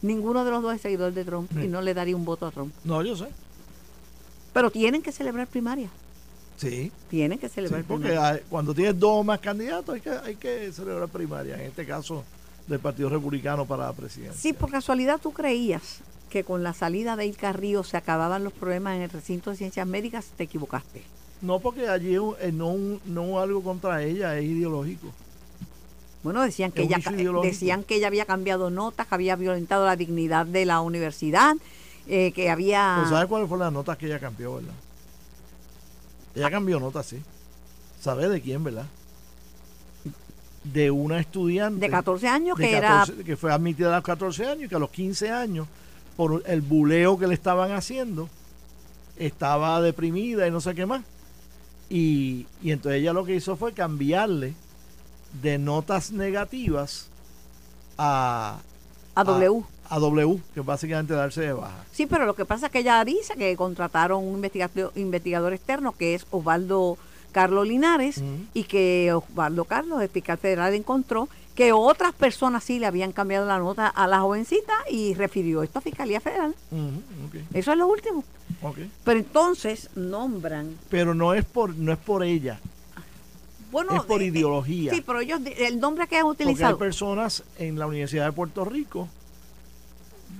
Ninguno 0.00 0.44
de 0.44 0.50
los 0.50 0.62
dos 0.62 0.74
es 0.74 0.80
seguidor 0.80 1.12
de 1.12 1.24
Trump 1.24 1.50
y 1.62 1.66
no 1.66 1.82
le 1.82 1.92
daría 1.92 2.14
un 2.16 2.24
voto 2.24 2.46
a 2.46 2.50
Trump. 2.50 2.72
No, 2.84 3.02
yo 3.02 3.16
sé. 3.16 3.26
Pero 4.52 4.70
tienen 4.70 5.02
que 5.02 5.12
celebrar 5.12 5.46
primaria. 5.46 5.90
Sí, 6.58 6.90
Tienen 7.08 7.38
que 7.38 7.48
sí, 7.48 7.54
celebrar 7.54 7.84
porque 7.84 8.08
primaria. 8.08 8.28
hay- 8.30 8.40
cuando 8.50 8.74
tienes 8.74 8.98
dos 8.98 9.20
o 9.20 9.24
más 9.24 9.38
candidatos 9.38 9.94
hay 9.94 10.00
que, 10.00 10.10
hay 10.10 10.34
que 10.36 10.72
celebrar 10.72 11.08
primaria, 11.08 11.54
en 11.54 11.62
este 11.62 11.86
caso 11.86 12.24
del 12.66 12.80
Partido 12.80 13.08
Republicano 13.08 13.64
para 13.64 13.86
la 13.86 13.92
presidencia. 13.92 14.38
Sí, 14.38 14.52
por 14.52 14.70
casualidad 14.70 15.20
tú 15.22 15.32
creías 15.32 16.00
que 16.30 16.44
con 16.44 16.62
la 16.62 16.74
salida 16.74 17.16
de 17.16 17.26
Ilka 17.26 17.52
Río 17.52 17.82
se 17.84 17.96
acababan 17.96 18.44
los 18.44 18.52
problemas 18.52 18.96
en 18.96 19.02
el 19.02 19.10
recinto 19.10 19.50
de 19.50 19.56
ciencias 19.56 19.86
médicas, 19.86 20.26
te 20.36 20.44
equivocaste. 20.44 21.02
No, 21.40 21.60
porque 21.60 21.88
allí 21.88 22.16
eh, 22.16 22.50
no, 22.52 22.74
no 23.06 23.38
algo 23.40 23.62
contra 23.62 24.02
ella, 24.02 24.36
es 24.36 24.44
ideológico. 24.44 25.06
Bueno, 26.24 26.42
decían 26.42 26.72
que 26.72 26.82
ella 26.82 26.98
decían 27.42 27.84
que 27.84 27.94
ella 27.94 28.08
había 28.08 28.24
cambiado 28.26 28.70
notas, 28.70 29.06
que 29.06 29.14
había 29.14 29.36
violentado 29.36 29.86
la 29.86 29.94
dignidad 29.94 30.44
de 30.44 30.66
la 30.66 30.80
universidad, 30.80 31.54
eh, 32.08 32.32
que 32.32 32.50
había 32.50 32.94
Pero 32.96 33.08
¿sabes 33.08 33.28
cuáles 33.28 33.48
fueron 33.48 33.66
las 33.66 33.72
notas 33.72 33.96
que 33.96 34.06
ella 34.06 34.18
cambió, 34.18 34.56
verdad? 34.56 34.74
Ella 36.38 36.50
cambió 36.50 36.78
notas, 36.78 37.06
sí. 37.06 37.20
¿Sabes 38.00 38.30
de 38.30 38.40
quién, 38.40 38.62
verdad? 38.62 38.86
De 40.62 40.90
una 40.90 41.18
estudiante. 41.18 41.80
de 41.80 41.90
14 41.90 42.28
años 42.28 42.56
de 42.56 42.64
que 42.64 42.76
era 42.76 43.00
14 43.00 43.24
que 43.24 43.36
fue 43.36 43.52
admitida 43.52 43.88
a 43.88 43.96
los 43.96 44.04
14 44.04 44.46
años 44.46 44.64
y 44.64 44.68
que 44.68 44.76
a 44.76 44.78
los 44.78 44.90
15 44.90 45.30
años, 45.30 45.66
por 46.16 46.42
el 46.46 46.60
buleo 46.60 47.18
que 47.18 47.26
le 47.26 47.34
estaban 47.34 47.72
haciendo, 47.72 48.28
estaba 49.16 49.80
deprimida 49.80 50.46
y 50.46 50.50
no 50.50 50.60
sé 50.60 50.74
qué 50.74 50.86
más. 50.86 51.02
Y, 51.90 52.46
y 52.62 52.70
entonces 52.70 53.00
ella 53.00 53.12
lo 53.12 53.24
que 53.24 53.34
hizo 53.34 53.56
fue 53.56 53.72
cambiarle 53.72 54.54
de 55.42 55.58
notas 55.58 56.12
negativas 56.12 57.08
a, 57.96 58.60
a 59.14 59.24
W. 59.24 59.64
a, 59.88 59.98
W, 59.98 60.40
que 60.54 60.60
básicamente 60.60 61.14
darse 61.14 61.42
de 61.42 61.52
baja. 61.52 61.84
Sí, 61.92 62.06
pero 62.06 62.26
lo 62.26 62.34
que 62.34 62.44
pasa 62.44 62.66
es 62.66 62.72
que 62.72 62.80
ella 62.80 63.04
dice 63.04 63.34
que 63.34 63.56
contrataron 63.56 64.24
un 64.24 64.36
investigador, 64.36 64.92
investigador 64.96 65.52
externo 65.52 65.92
que 65.92 66.14
es 66.14 66.26
Osvaldo 66.30 66.98
Carlos 67.32 67.68
Linares 67.68 68.22
y 68.54 68.64
que 68.64 69.12
Osvaldo 69.12 69.64
Carlos, 69.64 70.02
el 70.02 70.08
fiscal 70.08 70.38
federal, 70.38 70.74
encontró 70.74 71.28
que 71.54 71.72
otras 71.72 72.12
personas 72.14 72.64
sí 72.64 72.78
le 72.78 72.86
habían 72.86 73.12
cambiado 73.12 73.46
la 73.46 73.58
nota 73.58 73.88
a 73.88 74.06
la 74.06 74.20
jovencita 74.20 74.72
y 74.90 75.14
refirió 75.14 75.62
esto 75.62 75.80
a 75.80 75.82
Fiscalía 75.82 76.20
Federal. 76.20 76.54
Eso 77.52 77.72
es 77.72 77.78
lo 77.78 77.86
último. 77.88 78.24
Pero 79.04 79.18
entonces 79.18 79.90
nombran, 79.94 80.76
Pero 80.88 81.14
no 81.14 81.34
es 81.34 81.44
por 81.44 81.74
no 81.74 81.92
es 81.92 81.98
por 81.98 82.22
ella, 82.22 82.60
bueno, 83.70 83.94
es 83.94 84.02
por 84.02 84.22
eh, 84.22 84.26
eh, 84.26 84.28
ideología. 84.28 84.92
Sí, 84.92 85.02
pero 85.04 85.20
ellos, 85.20 85.40
el 85.58 85.78
nombre 85.78 86.06
que 86.06 86.16
han 86.16 86.24
Porque 86.24 86.44
hay 86.44 86.48
utilizado, 86.48 86.78
personas 86.78 87.44
en 87.58 87.78
la 87.78 87.86
Universidad 87.86 88.26
de 88.26 88.32
Puerto 88.32 88.64
Rico, 88.64 89.08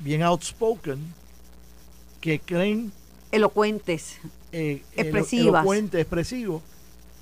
bien 0.09 0.23
outspoken, 0.23 0.99
que 2.23 2.41
creen 2.41 2.91
elocuentes, 3.31 4.17
eh, 4.53 4.83
Expresivas. 4.97 5.61
elocuente, 5.61 6.01
expresivo, 6.01 6.63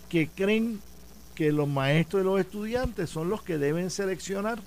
que 0.09 0.29
creen 0.29 0.81
que 1.35 1.51
los 1.51 1.67
maestros 1.67 2.23
y 2.23 2.25
los 2.25 2.39
estudiantes 2.39 3.11
son 3.11 3.29
los 3.29 3.43
que 3.43 3.59
deben 3.59 3.91
seleccionar 3.91 4.61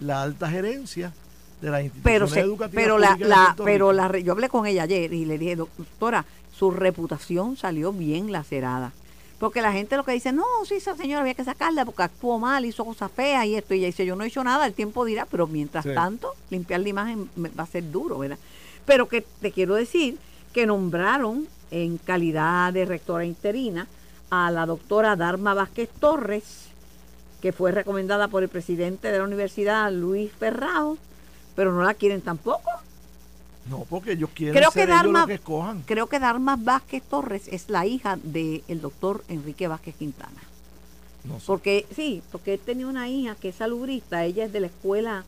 la 0.00 0.22
alta 0.22 0.50
gerencia 0.50 1.14
de 1.62 1.70
las 1.70 1.80
pero 2.02 2.26
instituciones 2.26 2.32
se- 2.34 2.40
educativas 2.40 2.74
pero 2.84 2.98
la, 2.98 3.16
la 3.18 3.56
pero 3.64 3.92
la 3.94 4.18
yo 4.18 4.32
hablé 4.32 4.50
con 4.50 4.66
ella 4.66 4.82
ayer 4.82 5.10
y 5.14 5.24
le 5.24 5.38
dije 5.38 5.56
doctora 5.56 6.26
su 6.54 6.70
reputación 6.72 7.56
salió 7.56 7.90
bien 7.92 8.30
lacerada 8.32 8.92
porque 9.44 9.60
la 9.60 9.72
gente 9.72 9.98
lo 9.98 10.04
que 10.04 10.12
dice 10.12 10.32
no 10.32 10.42
sí 10.66 10.76
esa 10.76 10.96
señora 10.96 11.20
había 11.20 11.34
que 11.34 11.44
sacarla 11.44 11.84
porque 11.84 12.02
actuó 12.02 12.38
mal 12.38 12.64
hizo 12.64 12.82
cosas 12.82 13.10
feas 13.12 13.44
y 13.44 13.56
esto 13.56 13.74
y 13.74 13.78
ella 13.80 13.88
dice 13.88 14.06
yo 14.06 14.16
no 14.16 14.24
he 14.24 14.28
hecho 14.28 14.42
nada 14.42 14.64
el 14.64 14.72
tiempo 14.72 15.04
dirá 15.04 15.26
pero 15.30 15.46
mientras 15.46 15.84
Sí. 15.84 15.90
tanto 15.94 16.32
limpiar 16.48 16.80
la 16.80 16.88
imagen 16.88 17.28
va 17.36 17.64
a 17.64 17.66
ser 17.66 17.90
duro 17.90 18.18
verdad 18.18 18.38
pero 18.86 19.06
que 19.06 19.20
te 19.20 19.52
quiero 19.52 19.74
decir 19.74 20.16
que 20.54 20.64
nombraron 20.64 21.46
en 21.70 21.98
calidad 21.98 22.72
de 22.72 22.86
rectora 22.86 23.26
interina 23.26 23.86
a 24.30 24.50
la 24.50 24.64
doctora 24.64 25.14
Darma 25.14 25.52
Vázquez 25.52 25.90
Torres 26.00 26.68
que 27.42 27.52
fue 27.52 27.70
recomendada 27.70 28.28
por 28.28 28.42
el 28.44 28.48
presidente 28.48 29.12
de 29.12 29.18
la 29.18 29.24
universidad 29.24 29.92
Luis 29.92 30.32
Ferrao 30.32 30.96
pero 31.54 31.70
no 31.70 31.82
la 31.82 31.92
quieren 31.92 32.22
tampoco. 32.22 32.70
No, 33.70 33.86
porque 33.88 34.12
ellos 34.12 34.30
quieren 34.34 34.54
Creo 34.54 34.70
que 34.70 34.80
ser 34.80 34.88
ellos 34.90 35.02
Darma- 35.04 35.18
los 35.20 35.26
que 35.28 35.34
escojan. 35.34 35.82
Creo 35.86 36.06
que 36.06 36.18
Darma 36.20 36.56
Vázquez 36.56 37.02
Torres 37.02 37.48
es 37.48 37.70
la 37.70 37.86
hija 37.86 38.18
del 38.22 38.62
doctor 38.82 39.24
Enrique 39.28 39.68
Vázquez 39.68 39.94
Quintana. 39.96 40.40
No 41.24 41.40
sé. 41.40 41.46
Porque, 41.46 41.86
sí, 41.96 42.22
porque 42.30 42.54
él 42.54 42.60
tenía 42.64 42.86
una 42.86 43.08
hija 43.08 43.34
que 43.36 43.48
es 43.48 43.54
salubrista, 43.56 44.24
ella 44.24 44.44
es 44.44 44.52
de 44.52 44.60
la 44.60 44.66
escuela 44.66 45.24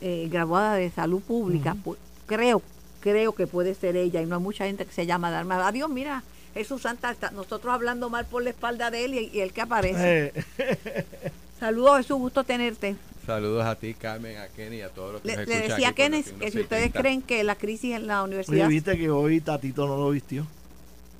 eh, 0.00 0.28
graduada 0.30 0.74
de 0.74 0.90
salud 0.90 1.20
pública. 1.22 1.76
Pu- 1.84 1.96
creo, 2.26 2.60
creo 3.00 3.32
que 3.32 3.46
puede 3.46 3.74
ser 3.76 3.94
ella 3.96 4.20
y 4.20 4.26
no 4.26 4.34
hay 4.36 4.42
mucha 4.42 4.64
gente 4.66 4.84
que 4.84 4.92
se 4.92 5.06
llama 5.06 5.30
Darma. 5.30 5.64
Adiós, 5.64 5.88
mira, 5.88 6.24
Jesús 6.54 6.82
Santa, 6.82 7.12
está- 7.12 7.30
nosotros 7.30 7.72
hablando 7.72 8.10
mal 8.10 8.26
por 8.26 8.42
la 8.42 8.50
espalda 8.50 8.90
de 8.90 9.04
él 9.04 9.14
y, 9.14 9.30
y 9.32 9.40
él 9.40 9.52
que 9.52 9.60
aparece. 9.60 10.32
Eh, 10.58 11.04
Saludos, 11.62 11.98
Jesús, 11.98 12.18
gusto 12.18 12.42
tenerte. 12.42 12.96
Saludos 13.24 13.64
a 13.64 13.76
ti, 13.76 13.94
Carmen, 13.94 14.36
a 14.36 14.48
Kenny 14.48 14.78
y 14.78 14.82
a 14.82 14.88
todos 14.88 15.12
los 15.12 15.22
que 15.22 15.28
Le, 15.28 15.36
nos 15.36 15.46
le 15.46 15.58
decía 15.60 15.74
a 15.86 15.90
Noti 15.90 15.94
que 15.94 16.04
si 16.08 16.10
1630. 16.34 16.60
ustedes 16.60 16.92
creen 16.92 17.22
que 17.22 17.44
la 17.44 17.54
crisis 17.54 17.94
en 17.94 18.08
la 18.08 18.24
oye, 18.24 18.30
universidad 18.30 18.66
viste 18.68 18.98
que 18.98 19.08
hoy 19.10 19.40
Tatito 19.40 19.86
no 19.86 19.96
lo 19.96 20.10
vistió. 20.10 20.44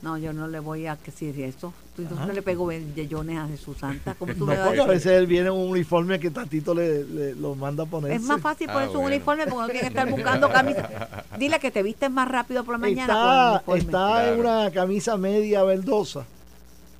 No, 0.03 0.19
yo 0.19 0.33
no 0.33 0.49
le 0.49 0.59
voy 0.59 0.89
a 0.89 0.97
decir 0.97 1.41
eso. 1.43 1.73
Tú 1.95 2.03
Ajá. 2.13 2.27
no 2.27 2.33
le 2.33 2.43
pego 2.43 2.67
bellones 2.67 3.39
a 3.39 3.47
Jesús 3.47 3.77
Santa. 3.79 4.17
¿Cómo 4.19 4.35
tú 4.35 4.41
No, 4.47 4.47
me 4.47 4.57
vas 4.57 4.63
a 4.63 4.67
porque 4.71 4.81
a 4.81 4.85
decir? 4.87 4.95
veces 4.97 5.13
él 5.21 5.27
viene 5.29 5.47
en 5.47 5.53
un 5.55 5.71
uniforme 5.71 6.19
que 6.19 6.31
Tatito 6.33 6.75
le, 6.75 7.05
le- 7.05 7.35
lo 7.37 7.55
manda 7.55 7.85
a 7.85 7.87
poner. 7.87 8.11
Es 8.11 8.23
más 8.23 8.41
fácil 8.41 8.69
Ah, 8.69 8.73
ponerse 8.73 8.97
un 8.97 9.03
bueno. 9.03 9.15
uniforme 9.15 9.47
porque 9.47 9.61
no 9.61 9.67
tiene 9.67 9.81
que 9.83 9.87
estar 9.87 10.11
buscando 10.11 10.51
camisa. 10.51 11.25
Dile 11.39 11.61
que 11.61 11.71
te 11.71 11.85
vistes 11.85 12.11
más 12.11 12.27
rápido 12.29 12.65
por 12.65 12.75
la 12.75 12.79
mañana 12.79 13.61
Está, 13.61 13.63
con 13.65 13.79
en 13.79 14.41
una 14.41 14.73
camisa 14.73 15.17
media 15.17 15.63
verdosa, 15.63 16.25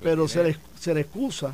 pero 0.01 0.29
se 0.29 0.45
le, 0.45 0.57
se 0.79 0.93
le 0.93 1.01
excusa 1.01 1.53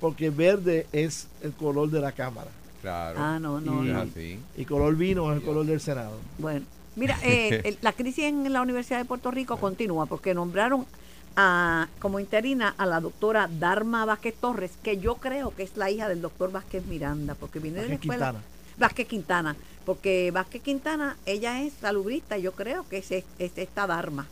porque 0.00 0.30
verde 0.30 0.86
es 0.92 1.28
el 1.42 1.52
color 1.52 1.90
de 1.90 2.00
la 2.00 2.12
Cámara 2.12 2.50
Claro. 2.86 3.18
Ah, 3.20 3.38
no, 3.40 3.60
no, 3.60 3.84
Y- 3.84 3.88
no. 3.88 4.66
color 4.68 4.94
vino 4.94 5.32
es 5.32 5.38
el 5.38 5.44
color 5.44 5.66
del 5.66 5.80
Senado. 5.80 6.12
Bueno, 6.38 6.64
mira, 6.94 7.18
eh, 7.24 7.76
la 7.82 7.92
crisis 7.92 8.24
en 8.24 8.52
la 8.52 8.62
Universidad 8.62 8.98
de 8.98 9.04
Puerto 9.04 9.32
Rico 9.32 9.56
continúa 9.56 10.06
porque 10.06 10.34
nombraron 10.34 10.86
a, 11.34 11.88
como 11.98 12.20
interina 12.20 12.74
a 12.78 12.86
la 12.86 13.00
doctora 13.00 13.48
Darma 13.58 14.04
Vázquez 14.04 14.36
Torres, 14.40 14.70
que 14.84 14.98
yo 14.98 15.16
creo 15.16 15.54
que 15.54 15.64
es 15.64 15.76
la 15.76 15.90
hija 15.90 16.08
del 16.08 16.22
doctor 16.22 16.52
Vázquez 16.52 16.86
Miranda, 16.86 17.34
porque 17.34 17.58
viene 17.58 17.78
de 17.78 17.88
la 17.88 17.94
Vázquez 17.94 18.04
escuela. 18.10 18.30
Quintana. 18.30 18.44
Vázquez 18.78 19.08
Quintana, 19.08 19.56
porque 19.84 20.30
Vázquez 20.30 20.62
Quintana, 20.62 21.16
ella 21.26 21.62
es 21.62 21.72
salubrista, 21.80 22.38
yo 22.38 22.52
creo 22.52 22.88
que 22.88 22.98
es, 22.98 23.10
es 23.10 23.24
esta 23.38 23.86
Dharma. 23.86 24.26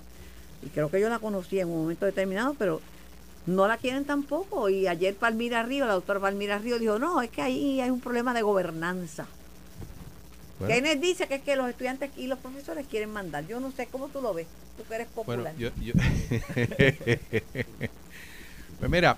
Y 0.65 0.69
creo 0.69 0.91
que 0.91 1.01
yo 1.01 1.09
la 1.09 1.19
conocí 1.19 1.59
en 1.59 1.69
un 1.69 1.83
momento 1.83 2.07
determinado, 2.07 2.55
pero 2.57 2.81
no 3.47 3.67
la 3.69 3.77
quieren 3.79 4.05
tampoco. 4.05 4.69
Y 4.69 4.87
ayer 4.87 5.15
Palmira 5.15 5.63
Río, 5.63 5.87
la 5.87 5.95
doctora 5.95 6.21
Palmira 6.21 6.59
Río 6.59 6.79
dijo, 6.79 6.99
no, 6.99 7.21
es 7.23 7.31
que 7.31 7.43
ahí 7.43 7.81
hay 7.81 7.91
un 7.91 8.01
problema 8.01 8.33
de 8.35 8.43
gobernanza. 8.43 9.27
Bueno, 10.59 10.73
Kenneth 10.75 11.01
dice 11.01 11.27
que 11.27 11.35
es 11.37 11.43
que 11.43 11.57
los 11.57 11.69
estudiantes 11.69 12.11
y 12.17 12.27
los 12.29 12.39
profesores 12.39 12.87
quieren 12.87 13.11
mandar. 13.13 13.47
Yo 13.47 13.59
no 13.61 13.73
sé 13.73 13.87
cómo 13.91 14.09
tú 14.09 14.21
lo 14.23 14.33
ves, 14.35 14.47
tú 14.77 14.85
que 14.89 14.95
eres 14.95 15.09
bueno, 15.15 15.43
popular. 15.45 15.55
yo, 15.57 15.71
yo- 15.83 15.95
pues 18.79 18.91
mira, 18.91 19.17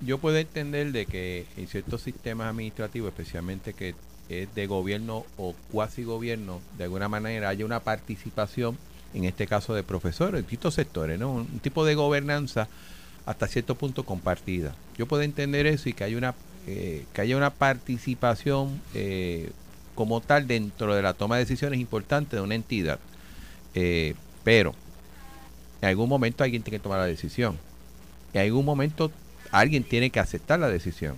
yo 0.00 0.18
puedo 0.18 0.36
entender 0.36 0.92
de 0.92 1.06
que 1.06 1.46
en 1.56 1.68
ciertos 1.68 2.02
sistemas 2.02 2.48
administrativos, 2.48 3.08
especialmente 3.10 3.74
que 3.74 3.94
es 4.28 4.52
de 4.54 4.66
gobierno 4.66 5.24
o 5.36 5.54
cuasi 5.70 6.04
gobierno, 6.04 6.60
de 6.78 6.84
alguna 6.84 7.08
manera 7.08 7.48
haya 7.48 7.64
una 7.64 7.80
participación, 7.80 8.76
en 9.14 9.24
este 9.24 9.46
caso 9.46 9.74
de 9.74 9.82
profesores, 9.82 10.34
en 10.40 10.42
distintos 10.42 10.74
sectores, 10.74 11.18
¿no? 11.18 11.32
Un 11.32 11.58
tipo 11.60 11.84
de 11.84 11.94
gobernanza 11.94 12.68
hasta 13.26 13.46
cierto 13.46 13.74
punto 13.74 14.04
compartida. 14.04 14.74
Yo 14.96 15.06
puedo 15.06 15.22
entender 15.22 15.66
eso 15.66 15.88
y 15.88 15.92
que 15.92 16.04
haya 16.04 16.16
una, 16.16 16.34
eh, 16.66 17.04
que 17.12 17.20
haya 17.20 17.36
una 17.36 17.50
participación 17.50 18.80
eh, 18.94 19.50
como 19.94 20.20
tal 20.20 20.46
dentro 20.46 20.94
de 20.94 21.02
la 21.02 21.14
toma 21.14 21.36
de 21.36 21.44
decisiones 21.44 21.80
importantes 21.80 22.32
de 22.32 22.40
una 22.40 22.54
entidad. 22.54 22.98
Eh, 23.74 24.14
pero 24.44 24.74
en 25.80 25.88
algún 25.88 26.08
momento 26.08 26.44
alguien 26.44 26.62
tiene 26.62 26.78
que 26.78 26.82
tomar 26.82 26.98
la 26.98 27.06
decisión. 27.06 27.56
En 28.32 28.42
algún 28.42 28.64
momento 28.64 29.12
alguien 29.50 29.84
tiene 29.84 30.10
que 30.10 30.20
aceptar 30.20 30.58
la 30.58 30.68
decisión. 30.68 31.16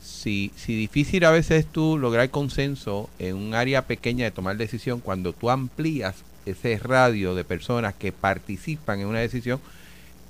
Si, 0.00 0.52
si 0.56 0.74
difícil 0.74 1.22
a 1.26 1.30
veces 1.30 1.66
es 1.66 1.66
tú 1.66 1.98
lograr 1.98 2.30
consenso 2.30 3.10
en 3.18 3.36
un 3.36 3.52
área 3.52 3.86
pequeña 3.86 4.24
de 4.24 4.30
tomar 4.30 4.56
decisión, 4.56 5.00
cuando 5.00 5.34
tú 5.34 5.50
amplías 5.50 6.24
ese 6.46 6.78
radio 6.78 7.34
de 7.34 7.44
personas 7.44 7.94
que 7.94 8.10
participan 8.10 9.00
en 9.00 9.06
una 9.06 9.18
decisión, 9.18 9.60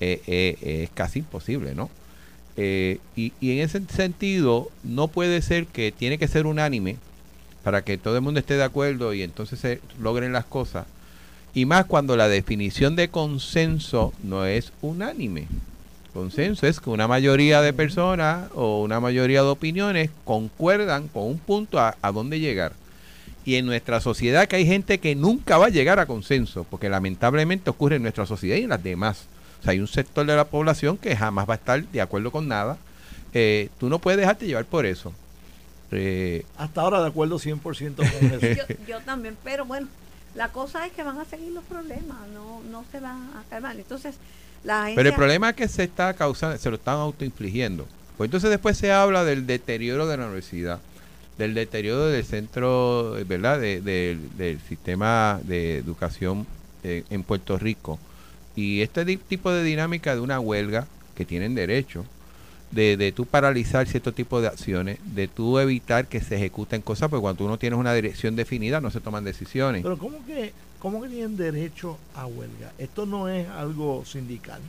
eh, 0.01 0.22
eh, 0.26 0.82
es 0.84 0.90
casi 0.90 1.20
imposible, 1.20 1.74
¿no? 1.74 1.90
Eh, 2.57 2.98
y, 3.16 3.32
y 3.40 3.53
en 3.53 3.61
ese 3.61 3.80
sentido, 3.94 4.70
no 4.82 5.09
puede 5.09 5.40
ser 5.42 5.66
que 5.66 5.92
tiene 5.92 6.18
que 6.18 6.28
ser 6.28 6.46
unánime 6.46 6.96
para 7.62 7.82
que 7.82 7.98
todo 7.98 8.16
el 8.16 8.22
mundo 8.22 8.40
esté 8.40 8.57
de 8.57 8.64
acuerdo 8.64 9.14
y 9.14 9.22
entonces 9.22 9.61
se 9.61 9.80
logren 10.01 10.32
las 10.32 10.46
cosas. 10.46 10.86
Y 11.55 11.66
más 11.66 11.84
cuando 11.84 12.16
la 12.16 12.28
definición 12.28 12.96
de 12.96 13.09
consenso 13.09 14.12
no 14.22 14.46
es 14.46 14.72
unánime. 14.80 15.46
Consenso 16.14 16.66
es 16.66 16.80
que 16.80 16.90
una 16.90 17.07
mayoría 17.07 17.61
de 17.61 17.72
personas 17.72 18.51
o 18.55 18.82
una 18.82 19.01
mayoría 19.01 19.42
de 19.42 19.48
opiniones 19.48 20.11
concuerdan 20.24 21.09
con 21.09 21.24
un 21.24 21.38
punto 21.38 21.78
a, 21.78 21.96
a 22.03 22.12
dónde 22.12 22.40
llegar. 22.40 22.72
Y 23.44 23.57
en 23.57 23.66
nuestra 23.66 24.01
sociedad 24.01 24.48
que 24.48 24.57
hay 24.57 24.66
gente 24.66 24.98
que 24.98 25.14
nunca 25.14 25.57
va 25.57 25.66
a 25.66 25.70
llegar 25.70 25.98
a 25.98 26.07
consenso, 26.07 26.64
porque 26.68 26.88
lamentablemente 26.88 27.70
ocurre 27.70 27.96
en 27.96 28.03
nuestra 28.03 28.26
sociedad 28.26 28.57
y 28.57 28.62
en 28.62 28.70
las 28.70 28.82
demás. 28.82 29.26
O 29.61 29.62
sea, 29.62 29.72
hay 29.72 29.80
un 29.80 29.86
sector 29.88 30.24
de 30.26 30.34
la 30.36 30.44
población 30.46 30.96
que 30.96 31.14
jamás 31.16 31.48
va 31.48 31.54
a 31.54 31.56
estar 31.56 31.82
de 31.84 32.00
acuerdo 32.00 32.30
con 32.30 32.48
nada. 32.48 32.78
Eh, 33.34 33.68
tú 33.78 33.88
no 33.88 33.98
puedes 33.98 34.18
dejarte 34.18 34.46
llevar 34.46 34.64
por 34.64 34.86
eso. 34.86 35.12
Eh, 35.92 36.44
Hasta 36.56 36.80
ahora 36.82 37.00
de 37.02 37.08
acuerdo 37.08 37.38
100% 37.38 37.61
con 37.96 38.06
eso. 38.42 38.66
yo, 38.68 38.74
yo 38.86 39.00
también, 39.00 39.36
pero 39.44 39.64
bueno, 39.64 39.88
la 40.34 40.48
cosa 40.48 40.86
es 40.86 40.92
que 40.92 41.02
van 41.02 41.18
a 41.18 41.24
seguir 41.24 41.52
los 41.52 41.64
problemas, 41.64 42.16
no, 42.32 42.62
no 42.70 42.84
se 42.92 43.00
van 43.00 43.30
a 43.36 43.42
calmar. 43.50 43.76
Entonces, 43.76 44.14
la 44.64 44.82
agencia... 44.84 44.96
Pero 44.96 45.08
el 45.11 45.14
problema 45.16 45.50
es 45.50 45.56
que 45.56 45.68
se 45.68 45.82
está 45.84 46.14
causando, 46.14 46.56
se 46.58 46.70
lo 46.70 46.76
están 46.76 46.96
autoinfligiendo. 46.96 47.86
Pues 48.16 48.28
entonces 48.28 48.50
después 48.50 48.76
se 48.76 48.92
habla 48.92 49.24
del 49.24 49.46
deterioro 49.46 50.06
de 50.06 50.16
la 50.16 50.26
universidad, 50.26 50.78
del 51.38 51.54
deterioro 51.54 52.06
del 52.06 52.24
centro, 52.24 53.16
¿verdad? 53.26 53.58
De- 53.58 53.80
del- 53.80 54.36
del 54.36 54.61
sistema 54.61 55.40
de 55.42 55.78
educación 55.78 56.46
eh, 56.84 57.04
en 57.11 57.22
Puerto 57.24 57.58
Rico. 57.58 57.98
Y 58.57 58.82
este 58.82 59.05
tipo 59.16 59.51
de 59.53 59.62
dinámica 59.62 60.14
de 60.14 60.20
una 60.20 60.40
huelga 60.40 60.86
que 61.14 61.24
tienen 61.24 61.55
derecho, 61.55 62.05
de, 62.70 62.96
de 62.96 63.12
tú 63.12 63.26
paralizar 63.26 63.86
cierto 63.88 64.12
tipo 64.12 64.40
de 64.40 64.48
acciones, 64.48 64.98
de 65.05 65.28
tú 65.28 65.59
evitar 65.59 66.07
que 66.07 66.20
se 66.20 66.36
ejecuten 66.36 66.82
cosas, 66.82 67.09
porque 67.09 67.22
cuando 67.22 67.38
tú 67.44 67.48
no 67.48 67.59
tienes 67.59 67.78
una 67.78 67.92
dirección 67.94 68.36
definida 68.36 68.80
no 68.80 68.90
se 68.90 69.01
toman 69.01 69.24
decisiones. 69.24 69.82
Pero 69.82 69.98
¿cómo 69.98 70.24
que, 70.26 70.53
¿cómo 70.78 71.03
que 71.03 71.09
tienen 71.09 71.36
derecho 71.36 71.98
a 72.14 72.26
huelga? 72.26 72.72
Esto 72.78 73.07
no 73.07 73.28
es 73.28 73.48
algo 73.48 74.05
sindical. 74.05 74.61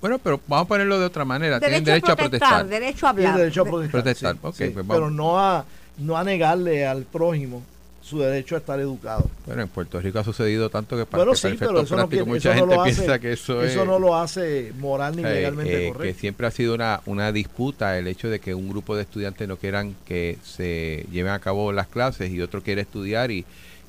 Bueno, 0.00 0.18
pero 0.20 0.40
vamos 0.46 0.66
a 0.66 0.68
ponerlo 0.68 1.00
de 1.00 1.06
otra 1.06 1.24
manera. 1.24 1.58
tienen 1.58 1.82
derecho, 1.82 2.06
derecho 2.06 2.12
a 2.12 2.16
protestar, 2.16 2.66
derecho 2.68 3.06
a 3.08 3.10
Tienen 3.14 3.26
hablar. 3.30 3.40
derecho 3.40 3.62
a 3.62 3.64
protestar. 3.64 3.90
protestar, 4.02 4.34
sí, 4.34 4.40
ok, 4.42 4.54
sí, 4.54 4.70
pues 4.74 4.86
pero 4.88 5.10
no 5.10 5.40
a, 5.40 5.64
no 5.98 6.16
a 6.16 6.22
negarle 6.22 6.86
al 6.86 7.02
prójimo 7.02 7.62
su 8.08 8.18
derecho 8.18 8.54
a 8.54 8.58
estar 8.58 8.80
educado. 8.80 9.28
Bueno, 9.46 9.62
en 9.62 9.68
Puerto 9.68 10.00
Rico 10.00 10.18
ha 10.18 10.24
sucedido 10.24 10.70
tanto 10.70 10.96
que 10.96 11.04
para, 11.06 11.24
Bueno, 11.24 11.32
que 11.32 11.38
sí, 11.38 11.56
pero 11.58 11.80
eso 11.80 11.96
no, 11.96 12.08
mucha 12.26 12.54
eso 12.56 12.66
lo 12.66 12.82
piensa 12.82 13.02
hace, 13.14 13.20
que 13.20 13.32
eso, 13.32 13.62
eso 13.62 13.80
es 13.82 13.86
no 13.86 13.98
lo 13.98 14.16
hace 14.16 14.72
moral 14.78 15.16
ni 15.16 15.22
eh, 15.22 15.34
legalmente 15.34 15.74
eh, 15.76 15.86
que 15.88 15.92
correcto. 15.92 16.20
siempre 16.20 16.46
ha 16.46 16.50
sido 16.50 16.74
una, 16.74 17.00
una 17.06 17.30
disputa 17.32 17.98
el 17.98 18.06
hecho 18.06 18.28
de 18.28 18.40
que 18.40 18.54
un 18.54 18.68
grupo 18.68 18.96
de 18.96 19.02
estudiantes 19.02 19.46
no 19.46 19.56
quieran 19.56 19.94
que 20.06 20.38
se 20.42 21.06
lleven 21.12 21.32
a 21.32 21.38
cabo 21.38 21.72
las 21.72 21.86
clases 21.88 22.30
y 22.30 22.40
otro 22.40 22.62
quiere 22.62 22.80
estudiar 22.82 23.30
y, 23.30 23.44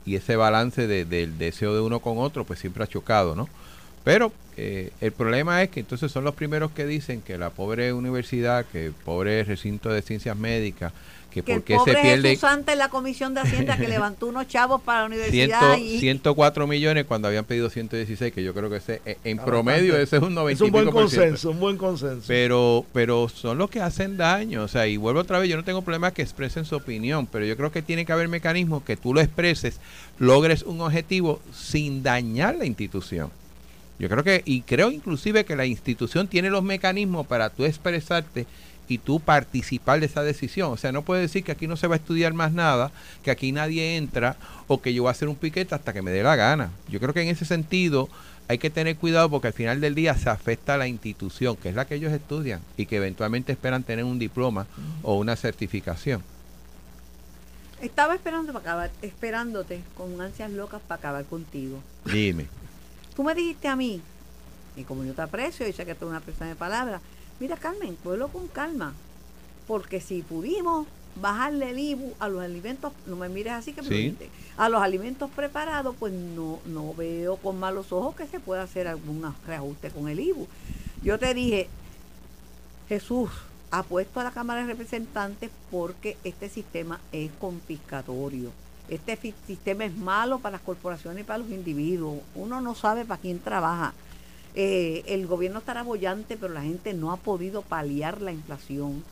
y 0.06 0.16
ese 0.16 0.36
balance 0.36 0.88
de- 0.88 1.06
del 1.06 1.38
deseo 1.38 1.74
de 1.74 1.82
uno 1.82 2.00
con 2.00 2.18
otro 2.18 2.44
pues 2.44 2.60
siempre 2.60 2.84
ha 2.84 2.88
chocado, 2.88 3.36
¿no? 3.36 3.48
Pero 4.04 4.32
eh, 4.58 4.92
el 5.02 5.12
problema 5.12 5.62
es 5.64 5.70
que 5.70 5.80
entonces 5.82 6.12
son 6.12 6.24
los 6.24 6.36
primeros 6.36 6.72
que 6.72 6.86
dicen 6.86 7.22
que 7.22 7.38
la 7.38 7.50
pobre 7.50 7.94
universidad, 7.94 8.66
que 8.66 8.88
el 8.88 8.94
pobre 8.94 9.44
recinto 9.44 9.90
de 9.90 10.02
ciencias 10.02 10.36
médicas, 10.38 10.92
que, 11.32 11.44
Que 11.44 11.54
el 11.54 11.58
por 11.60 11.66
qué 11.66 11.76
pobre 11.76 11.94
se 11.94 12.02
pierde 12.02 12.30
Jesús 12.30 12.44
antes 12.46 12.76
la 12.76 12.90
Comisión 12.90 13.36
de 13.36 13.42
Hacienda 13.42 13.78
que 13.78 13.88
levantó 13.88 14.26
unos 14.26 14.48
chavos 14.48 14.82
para 14.82 15.02
la 15.02 15.06
universidad 15.06 15.76
ciento- 15.76 15.78
y 15.78 16.00
104 16.00 16.66
millones 16.66 17.06
cuando 17.06 17.28
habían 17.28 17.46
pedido 17.46 17.70
116, 17.70 18.34
que 18.34 18.42
yo 18.42 18.52
creo 18.56 18.68
que 18.72 18.78
ese, 18.78 19.00
eh, 19.06 19.18
en 19.24 19.40
Ah, 19.40 19.46
promedio 19.46 19.94
bastante. 19.94 20.04
ese 20.04 20.16
es 20.18 20.22
un 20.24 20.34
90 20.34 20.56
Es 20.56 20.62
un 20.68 20.72
buen 20.72 20.90
consenso, 20.90 21.52
un 21.52 21.60
buen 21.60 21.78
consenso. 21.78 22.24
Pero, 22.28 22.84
pero 22.94 23.30
son 23.30 23.60
los 23.60 23.70
que 23.70 23.80
hacen 23.80 24.18
daño. 24.18 24.64
O 24.64 24.68
sea, 24.68 24.88
y 24.88 24.98
vuelvo 24.98 25.20
otra 25.20 25.38
vez, 25.38 25.48
yo 25.50 25.56
no 25.56 25.64
tengo 25.64 25.84
problema 25.84 26.12
que 26.12 26.24
expresen 26.24 26.66
su 26.66 26.76
opinión, 26.78 27.28
pero 27.28 27.46
yo 27.46 27.56
creo 27.56 27.72
que 27.72 27.84
tiene 27.84 28.06
que 28.06 28.12
haber 28.12 28.28
mecanismos 28.28 28.82
que 28.82 28.98
tú 28.98 29.14
lo 29.14 29.22
expreses, 29.22 29.80
logres 30.18 30.64
un 30.64 30.82
objetivo 30.82 31.40
sin 31.54 32.02
dañar 32.02 32.56
la 32.56 32.66
institución. 32.66 33.30
Yo 34.00 34.08
creo 34.08 34.24
que, 34.24 34.42
y 34.46 34.62
creo 34.62 34.92
inclusive 34.92 35.44
que 35.46 35.58
la 35.58 35.66
institución 35.66 36.28
tiene 36.28 36.50
los 36.50 36.64
mecanismos 36.64 37.28
para 37.28 37.50
tú 37.50 37.66
expresarte 37.66 38.48
y 38.88 38.98
tú 38.98 39.20
participar 39.20 40.00
de 40.00 40.08
esa 40.08 40.24
decisión. 40.24 40.72
O 40.72 40.78
sea, 40.78 40.92
no 40.92 41.04
puedes 41.04 41.22
decir 41.22 41.44
que 41.44 41.52
aquí 41.52 41.68
no 41.68 41.78
se 41.78 41.88
va 41.88 41.96
a 41.96 41.98
estudiar 41.98 42.34
más 42.34 42.54
nada, 42.54 42.92
que 43.24 43.30
aquí 43.30 43.52
nadie 43.52 43.98
entra 43.98 44.38
o 44.68 44.82
que 44.82 44.94
yo 44.94 45.04
voy 45.04 45.10
a 45.10 45.12
hacer 45.12 45.28
un 45.28 45.36
piquete 45.36 45.76
hasta 45.76 45.94
que 45.94 46.02
me 46.02 46.12
dé 46.12 46.24
la 46.24 46.36
gana. 46.36 46.72
Yo 46.90 47.00
creo 47.00 47.14
que 47.14 47.22
en 47.22 47.28
ese 47.28 47.46
sentido 47.46 48.10
hay 48.48 48.58
que 48.58 48.72
tener 48.72 48.96
cuidado 48.96 49.30
porque 49.30 49.48
al 49.48 49.54
final 49.54 49.80
del 49.80 49.94
día 49.94 50.16
se 50.16 50.30
afecta 50.30 50.74
a 50.74 50.78
la 50.78 50.88
institución, 50.88 51.56
que 51.56 51.70
es 51.70 51.76
la 51.76 51.86
que 51.86 51.96
ellos 51.96 52.12
estudian 52.12 52.62
y 52.78 52.88
que 52.88 52.96
eventualmente 52.96 53.52
esperan 53.52 53.84
tener 53.84 54.06
un 54.06 54.18
diploma 54.18 54.66
o 55.04 55.16
una 55.18 55.36
certificación. 55.36 56.24
estaba 57.80 58.16
esperando 58.16 58.52
para 58.54 58.64
acabar, 58.64 58.92
esperándote 59.04 59.82
con 59.96 60.20
ansias 60.20 60.52
locas 60.52 60.82
para 60.88 61.00
acabar 61.00 61.26
contigo. 61.26 61.80
Dime. 62.06 62.48
Tú 63.20 63.26
me 63.26 63.36
dijiste 63.36 63.68
a 63.68 63.76
mí, 63.76 64.00
y 64.78 64.86
como 64.86 65.04
yo 65.04 65.14
te 65.14 65.22
aprecio 65.22 65.68
y 65.68 65.74
sé 65.74 65.86
que 65.86 65.94
tú 65.94 66.06
eres 66.06 66.12
una 66.12 66.22
persona 66.22 66.52
de 66.52 66.56
palabra, 66.56 67.02
mira 67.42 67.58
Carmen, 67.58 67.98
pueblo 67.98 68.30
con 68.30 68.48
calma, 68.48 68.94
porque 69.68 70.00
si 70.00 70.22
pudimos 70.22 70.88
bajarle 71.20 71.72
el 71.72 71.80
IBU 71.80 72.14
a 72.18 72.30
los 72.30 72.42
alimentos, 72.42 72.94
no 73.08 73.18
me 73.18 73.28
mires 73.28 73.52
así 73.52 73.74
que 73.74 73.82
me 73.82 73.90
Sí. 73.90 74.16
a 74.56 74.70
los 74.70 74.82
alimentos 74.82 75.30
preparados, 75.32 75.98
pues 76.00 76.14
no, 76.14 76.62
no 76.66 76.94
veo 76.94 77.36
con 77.36 77.60
malos 77.60 77.92
ojos 77.92 78.16
que 78.16 78.26
se 78.26 78.40
pueda 78.40 78.64
hacer 78.64 78.88
algún 78.88 79.22
reajuste 79.46 79.90
con 79.90 80.08
el 80.08 80.22
IBU. 80.22 80.48
Yo 81.04 81.20
te 81.20 81.34
dije, 81.34 81.68
Jesús, 82.88 83.30
apuesto 83.70 84.22
a 84.22 84.24
la 84.24 84.32
Cámara 84.32 84.62
de 84.62 84.68
Representantes 84.68 85.52
porque 85.70 86.16
este 86.24 86.48
sistema 86.48 87.02
es 87.12 87.32
confiscatorio. 87.38 88.52
Este 88.90 89.18
sistema 89.46 89.86
es 89.86 89.96
malo 89.96 90.40
para 90.40 90.54
las 90.54 90.62
corporaciones 90.62 91.22
y 91.22 91.24
para 91.24 91.40
los 91.40 91.50
individuos. 91.50 92.20
Uno 92.36 92.60
no 92.62 92.74
sabe 92.76 93.06
para 93.06 93.22
quién 93.22 93.40
trabaja. 93.40 93.94
Eh, 94.56 95.04
el 95.08 95.28
gobierno 95.28 95.60
estará 95.60 95.84
bollante, 95.84 96.36
pero 96.38 96.54
la 96.54 96.64
gente 96.64 96.94
no 96.94 97.12
ha 97.12 97.18
podido 97.18 97.62
paliar 97.62 98.20
la 98.22 98.32
inflación. 98.32 99.04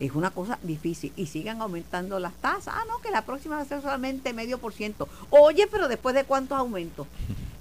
Es 0.00 0.12
una 0.12 0.30
cosa 0.30 0.58
difícil. 0.62 1.12
Y 1.16 1.26
sigan 1.26 1.60
aumentando 1.60 2.18
las 2.20 2.32
tasas. 2.34 2.72
Ah, 2.76 2.84
no, 2.88 2.98
que 2.98 3.10
la 3.10 3.22
próxima 3.22 3.56
va 3.56 3.62
a 3.62 3.66
ser 3.66 3.82
solamente 3.82 4.32
medio 4.32 4.58
por 4.58 4.72
ciento. 4.72 5.08
Oye, 5.30 5.66
pero 5.70 5.88
después 5.88 6.14
de 6.14 6.24
cuántos 6.24 6.56
aumentos. 6.56 7.06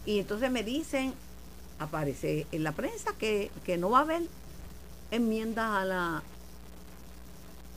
Y 0.06 0.20
entonces 0.20 0.50
me 0.52 0.64
dicen, 0.64 1.14
aparece 1.80 2.48
en 2.52 2.64
la 2.64 2.72
prensa 2.72 3.12
que, 3.20 3.52
que 3.66 3.78
no 3.78 3.90
va 3.90 4.00
a 4.00 4.02
haber 4.04 4.22
enmiendas 5.12 5.70
a 5.70 5.84
la 5.86 6.24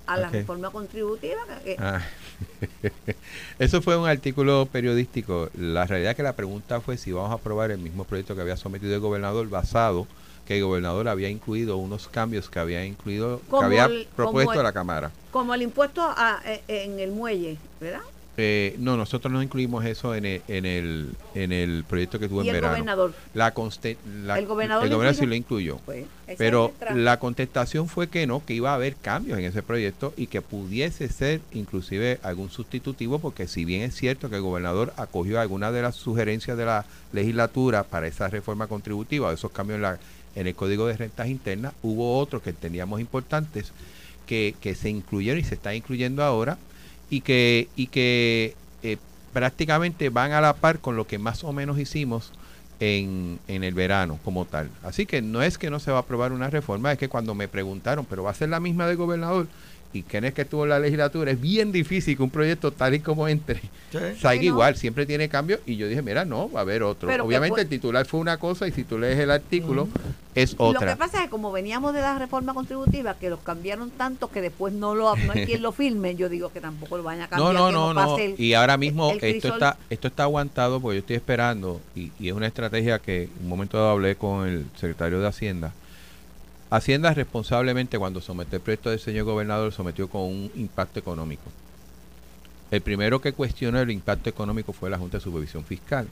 a 0.06 0.16
la 0.16 0.28
reforma 0.30 0.70
contributiva. 0.70 1.40
que- 1.64 1.76
Ah. 1.78 2.02
Eso 3.58 3.82
fue 3.82 3.96
un 3.96 4.08
artículo 4.08 4.66
periodístico. 4.70 5.48
La 5.58 5.86
realidad 5.86 6.12
es 6.12 6.16
que 6.16 6.22
la 6.22 6.34
pregunta 6.34 6.80
fue 6.80 6.96
si 6.96 7.12
vamos 7.12 7.30
a 7.30 7.34
aprobar 7.34 7.70
el 7.70 7.78
mismo 7.78 8.04
proyecto 8.04 8.34
que 8.34 8.40
había 8.42 8.56
sometido 8.56 8.94
el 8.94 9.00
gobernador 9.00 9.48
basado 9.48 10.06
que 10.46 10.56
el 10.58 10.64
gobernador 10.64 11.06
había 11.08 11.28
incluido 11.28 11.76
unos 11.76 12.08
cambios 12.08 12.50
que 12.50 12.58
había 12.58 12.84
incluido 12.84 13.40
que 13.48 13.56
había 13.64 13.84
el- 13.84 14.08
propuesto 14.16 14.54
el- 14.54 14.60
a 14.60 14.62
la 14.64 14.72
cámara. 14.72 15.12
Como 15.30 15.54
el 15.54 15.62
impuesto 15.62 16.02
a- 16.02 16.40
e- 16.44 16.62
en 16.66 16.98
el 16.98 17.12
muelle, 17.12 17.56
¿verdad? 17.80 18.00
Eh, 18.36 18.76
no, 18.78 18.96
nosotros 18.96 19.30
no 19.30 19.42
incluimos 19.42 19.84
eso 19.84 20.14
en 20.14 20.24
el, 20.24 20.42
en 20.48 20.64
el, 20.64 21.10
en 21.34 21.52
el 21.52 21.84
proyecto 21.84 22.18
que 22.18 22.28
tuvo 22.28 22.40
en 22.42 22.46
el 22.48 22.52
verano. 22.54 22.72
gobernador. 22.74 23.14
La 23.34 23.52
conste- 23.52 23.96
la- 24.24 24.38
¿El 24.38 24.46
gobernador 24.46 24.84
el 24.86 24.90
gobernador 24.92 25.18
sí 25.18 25.26
lo 25.26 25.34
incluyó. 25.34 25.76
Pues, 25.84 26.06
Pero 26.38 26.72
la 26.94 27.18
contestación 27.18 27.88
fue 27.88 28.08
que 28.08 28.26
no, 28.26 28.42
que 28.46 28.54
iba 28.54 28.70
a 28.70 28.74
haber 28.76 28.94
cambios 28.96 29.38
en 29.38 29.44
ese 29.44 29.62
proyecto 29.62 30.14
y 30.16 30.28
que 30.28 30.40
pudiese 30.42 31.08
ser 31.08 31.40
inclusive 31.52 32.18
algún 32.22 32.50
sustitutivo, 32.50 33.18
porque 33.18 33.46
si 33.46 33.64
bien 33.66 33.82
es 33.82 33.94
cierto 33.96 34.30
que 34.30 34.36
el 34.36 34.42
gobernador 34.42 34.94
acogió 34.96 35.38
algunas 35.40 35.72
de 35.74 35.82
las 35.82 35.96
sugerencias 35.96 36.56
de 36.56 36.64
la 36.64 36.86
legislatura 37.12 37.82
para 37.84 38.06
esa 38.06 38.28
reforma 38.28 38.68
contributiva, 38.68 39.32
esos 39.32 39.50
cambios 39.50 39.76
en, 39.76 39.82
la- 39.82 39.98
en 40.36 40.46
el 40.46 40.54
Código 40.54 40.86
de 40.86 40.96
Rentas 40.96 41.28
Internas, 41.28 41.74
hubo 41.82 42.18
otros 42.18 42.40
que 42.42 42.52
teníamos 42.52 43.00
importantes 43.00 43.72
que, 44.26 44.54
que 44.60 44.74
se 44.76 44.88
incluyeron 44.88 45.40
y 45.40 45.44
se 45.44 45.56
están 45.56 45.74
incluyendo 45.74 46.22
ahora 46.22 46.56
y 47.10 47.20
que, 47.20 47.68
y 47.76 47.88
que 47.88 48.54
eh, 48.82 48.96
prácticamente 49.32 50.08
van 50.08 50.32
a 50.32 50.40
la 50.40 50.54
par 50.54 50.78
con 50.78 50.96
lo 50.96 51.06
que 51.06 51.18
más 51.18 51.44
o 51.44 51.52
menos 51.52 51.78
hicimos 51.78 52.32
en, 52.78 53.38
en 53.48 53.64
el 53.64 53.74
verano 53.74 54.18
como 54.24 54.46
tal. 54.46 54.70
Así 54.82 55.04
que 55.04 55.20
no 55.20 55.42
es 55.42 55.58
que 55.58 55.70
no 55.70 55.80
se 55.80 55.90
va 55.90 55.98
a 55.98 56.00
aprobar 56.00 56.32
una 56.32 56.48
reforma, 56.48 56.92
es 56.92 56.98
que 56.98 57.08
cuando 57.08 57.34
me 57.34 57.48
preguntaron, 57.48 58.06
pero 58.08 58.22
va 58.22 58.30
a 58.30 58.34
ser 58.34 58.48
la 58.48 58.60
misma 58.60 58.86
del 58.86 58.96
gobernador 58.96 59.48
y 59.92 60.02
quién 60.04 60.24
es 60.24 60.34
que 60.34 60.42
estuvo 60.42 60.62
en 60.64 60.70
la 60.70 60.78
legislatura, 60.78 61.32
es 61.32 61.40
bien 61.40 61.72
difícil 61.72 62.16
que 62.16 62.22
un 62.22 62.30
proyecto 62.30 62.70
tal 62.70 62.94
y 62.94 63.00
como 63.00 63.26
entre 63.26 63.60
Sí. 63.90 63.98
salga 64.20 64.40
Sí, 64.40 64.46
¿no? 64.48 64.54
igual, 64.54 64.76
siempre 64.76 65.04
tiene 65.04 65.28
cambios 65.28 65.58
y 65.66 65.76
yo 65.76 65.88
dije, 65.88 66.00
mira, 66.00 66.24
no, 66.24 66.48
va 66.50 66.60
a 66.60 66.62
haber 66.62 66.84
otro. 66.84 67.08
Pero 67.08 67.24
Obviamente 67.24 67.60
el 67.62 67.68
titular 67.68 68.06
fue 68.06 68.20
una 68.20 68.36
cosa 68.36 68.68
y 68.68 68.72
si 68.72 68.84
tú 68.84 68.98
lees 68.98 69.18
el 69.18 69.32
artículo 69.32 69.88
es 70.36 70.56
Lo 70.56 70.66
otra. 70.66 70.92
que 70.92 70.96
pasa 70.96 71.18
es 71.18 71.24
que 71.24 71.30
como 71.30 71.50
veníamos 71.50 71.92
de 71.92 72.00
la 72.02 72.16
reforma 72.16 72.54
contributiva, 72.54 73.14
que 73.14 73.28
los 73.30 73.40
cambiaron 73.40 73.90
tanto 73.90 74.30
que 74.30 74.40
después 74.40 74.72
no 74.72 74.94
lo 74.94 75.16
no 75.16 75.32
hay 75.32 75.44
quien 75.44 75.60
lo 75.60 75.72
filme, 75.72 76.14
yo 76.14 76.28
digo 76.28 76.52
que 76.52 76.60
tampoco 76.60 76.96
lo 76.98 77.02
vayan 77.02 77.22
a 77.22 77.26
No, 77.36 77.46
cambiar. 77.46 77.54
no, 77.54 77.66
que 77.66 77.72
no, 77.72 77.94
no. 77.94 78.10
pase 78.12 78.24
el- 78.26 78.40
Y 78.40 78.54
ahora 78.54 78.76
mismo 78.76 79.10
el 79.10 79.18
esto 79.24 79.48
está 79.48 79.76
esto 79.90 80.06
está 80.06 80.22
aguantado 80.22 80.80
porque 80.80 80.96
yo 80.96 81.00
estoy 81.00 81.16
esperando 81.16 81.80
y, 81.96 82.12
y 82.20 82.28
es 82.28 82.34
una 82.34 82.46
estrategia 82.46 83.00
que 83.00 83.24
en 83.24 83.30
un 83.42 83.48
momento 83.48 83.76
dado 83.76 83.90
hablé 83.90 84.14
con 84.14 84.46
el 84.46 84.66
secretario 84.76 85.18
de 85.20 85.26
Hacienda. 85.26 85.72
Hacienda 86.70 87.12
responsablemente 87.12 87.98
cuando 87.98 88.20
sometió 88.20 88.56
el 88.56 88.62
proyecto 88.62 88.90
del 88.90 89.00
señor 89.00 89.24
gobernador 89.24 89.72
sometió 89.72 90.08
con 90.08 90.22
un 90.22 90.52
impacto 90.54 91.00
económico. 91.00 91.42
El 92.70 92.80
primero 92.80 93.20
que 93.20 93.32
cuestionó 93.32 93.80
el 93.80 93.90
impacto 93.90 94.30
económico 94.30 94.72
fue 94.72 94.88
la 94.88 94.96
Junta 94.96 95.18
de 95.18 95.24
Supervisión 95.24 95.64
Fiscal. 95.64 96.06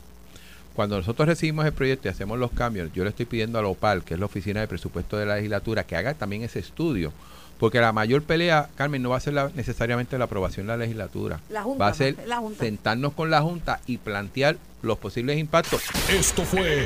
Cuando 0.74 0.96
nosotros 0.96 1.28
recibimos 1.28 1.64
el 1.64 1.72
proyecto 1.72 2.08
y 2.08 2.10
hacemos 2.10 2.40
los 2.40 2.50
cambios, 2.50 2.92
yo 2.92 3.04
le 3.04 3.10
estoy 3.10 3.26
pidiendo 3.26 3.60
a 3.60 3.62
la 3.62 3.68
OPAL, 3.68 4.02
que 4.02 4.14
es 4.14 4.20
la 4.20 4.26
Oficina 4.26 4.60
de 4.60 4.66
Presupuesto 4.66 5.16
de 5.16 5.26
la 5.26 5.36
Legislatura, 5.36 5.84
que 5.84 5.94
haga 5.94 6.14
también 6.14 6.42
ese 6.42 6.58
estudio. 6.58 7.12
Porque 7.58 7.80
la 7.80 7.92
mayor 7.92 8.22
pelea, 8.22 8.68
Carmen, 8.76 9.02
no 9.02 9.10
va 9.10 9.16
a 9.16 9.20
ser 9.20 9.34
la- 9.34 9.50
necesariamente 9.54 10.16
la 10.18 10.24
aprobación 10.26 10.66
de 10.66 10.72
la 10.72 10.76
legislatura. 10.76 11.40
La 11.50 11.62
Junta, 11.64 11.84
va 11.84 11.90
a 11.90 11.94
ser 11.94 12.16
la 12.26 12.36
Junta. 12.38 12.64
sentarnos 12.64 13.12
con 13.14 13.30
la 13.30 13.40
Junta 13.42 13.80
y 13.86 13.98
plantear 13.98 14.56
los 14.82 14.96
posibles 14.98 15.38
impactos. 15.38 15.82
Esto 16.08 16.44
fue 16.44 16.84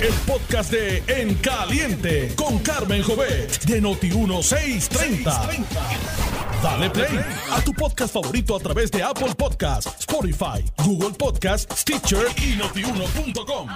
el 0.00 0.14
podcast 0.26 0.70
de 0.72 1.02
En 1.06 1.34
Caliente 1.34 2.32
con 2.34 2.58
Carmen 2.60 3.02
Jovet 3.02 3.62
de 3.64 3.82
Noti1630. 3.82 5.66
Dale 6.62 6.88
play 6.90 7.20
a 7.52 7.60
tu 7.60 7.74
podcast 7.74 8.14
favorito 8.14 8.56
a 8.56 8.60
través 8.60 8.90
de 8.90 9.02
Apple 9.02 9.34
Podcasts, 9.36 9.94
Spotify, 10.00 10.64
Google 10.78 11.10
Podcasts, 11.18 11.80
Stitcher 11.82 12.26
y 12.38 12.56
notiuno.com. 12.56 13.68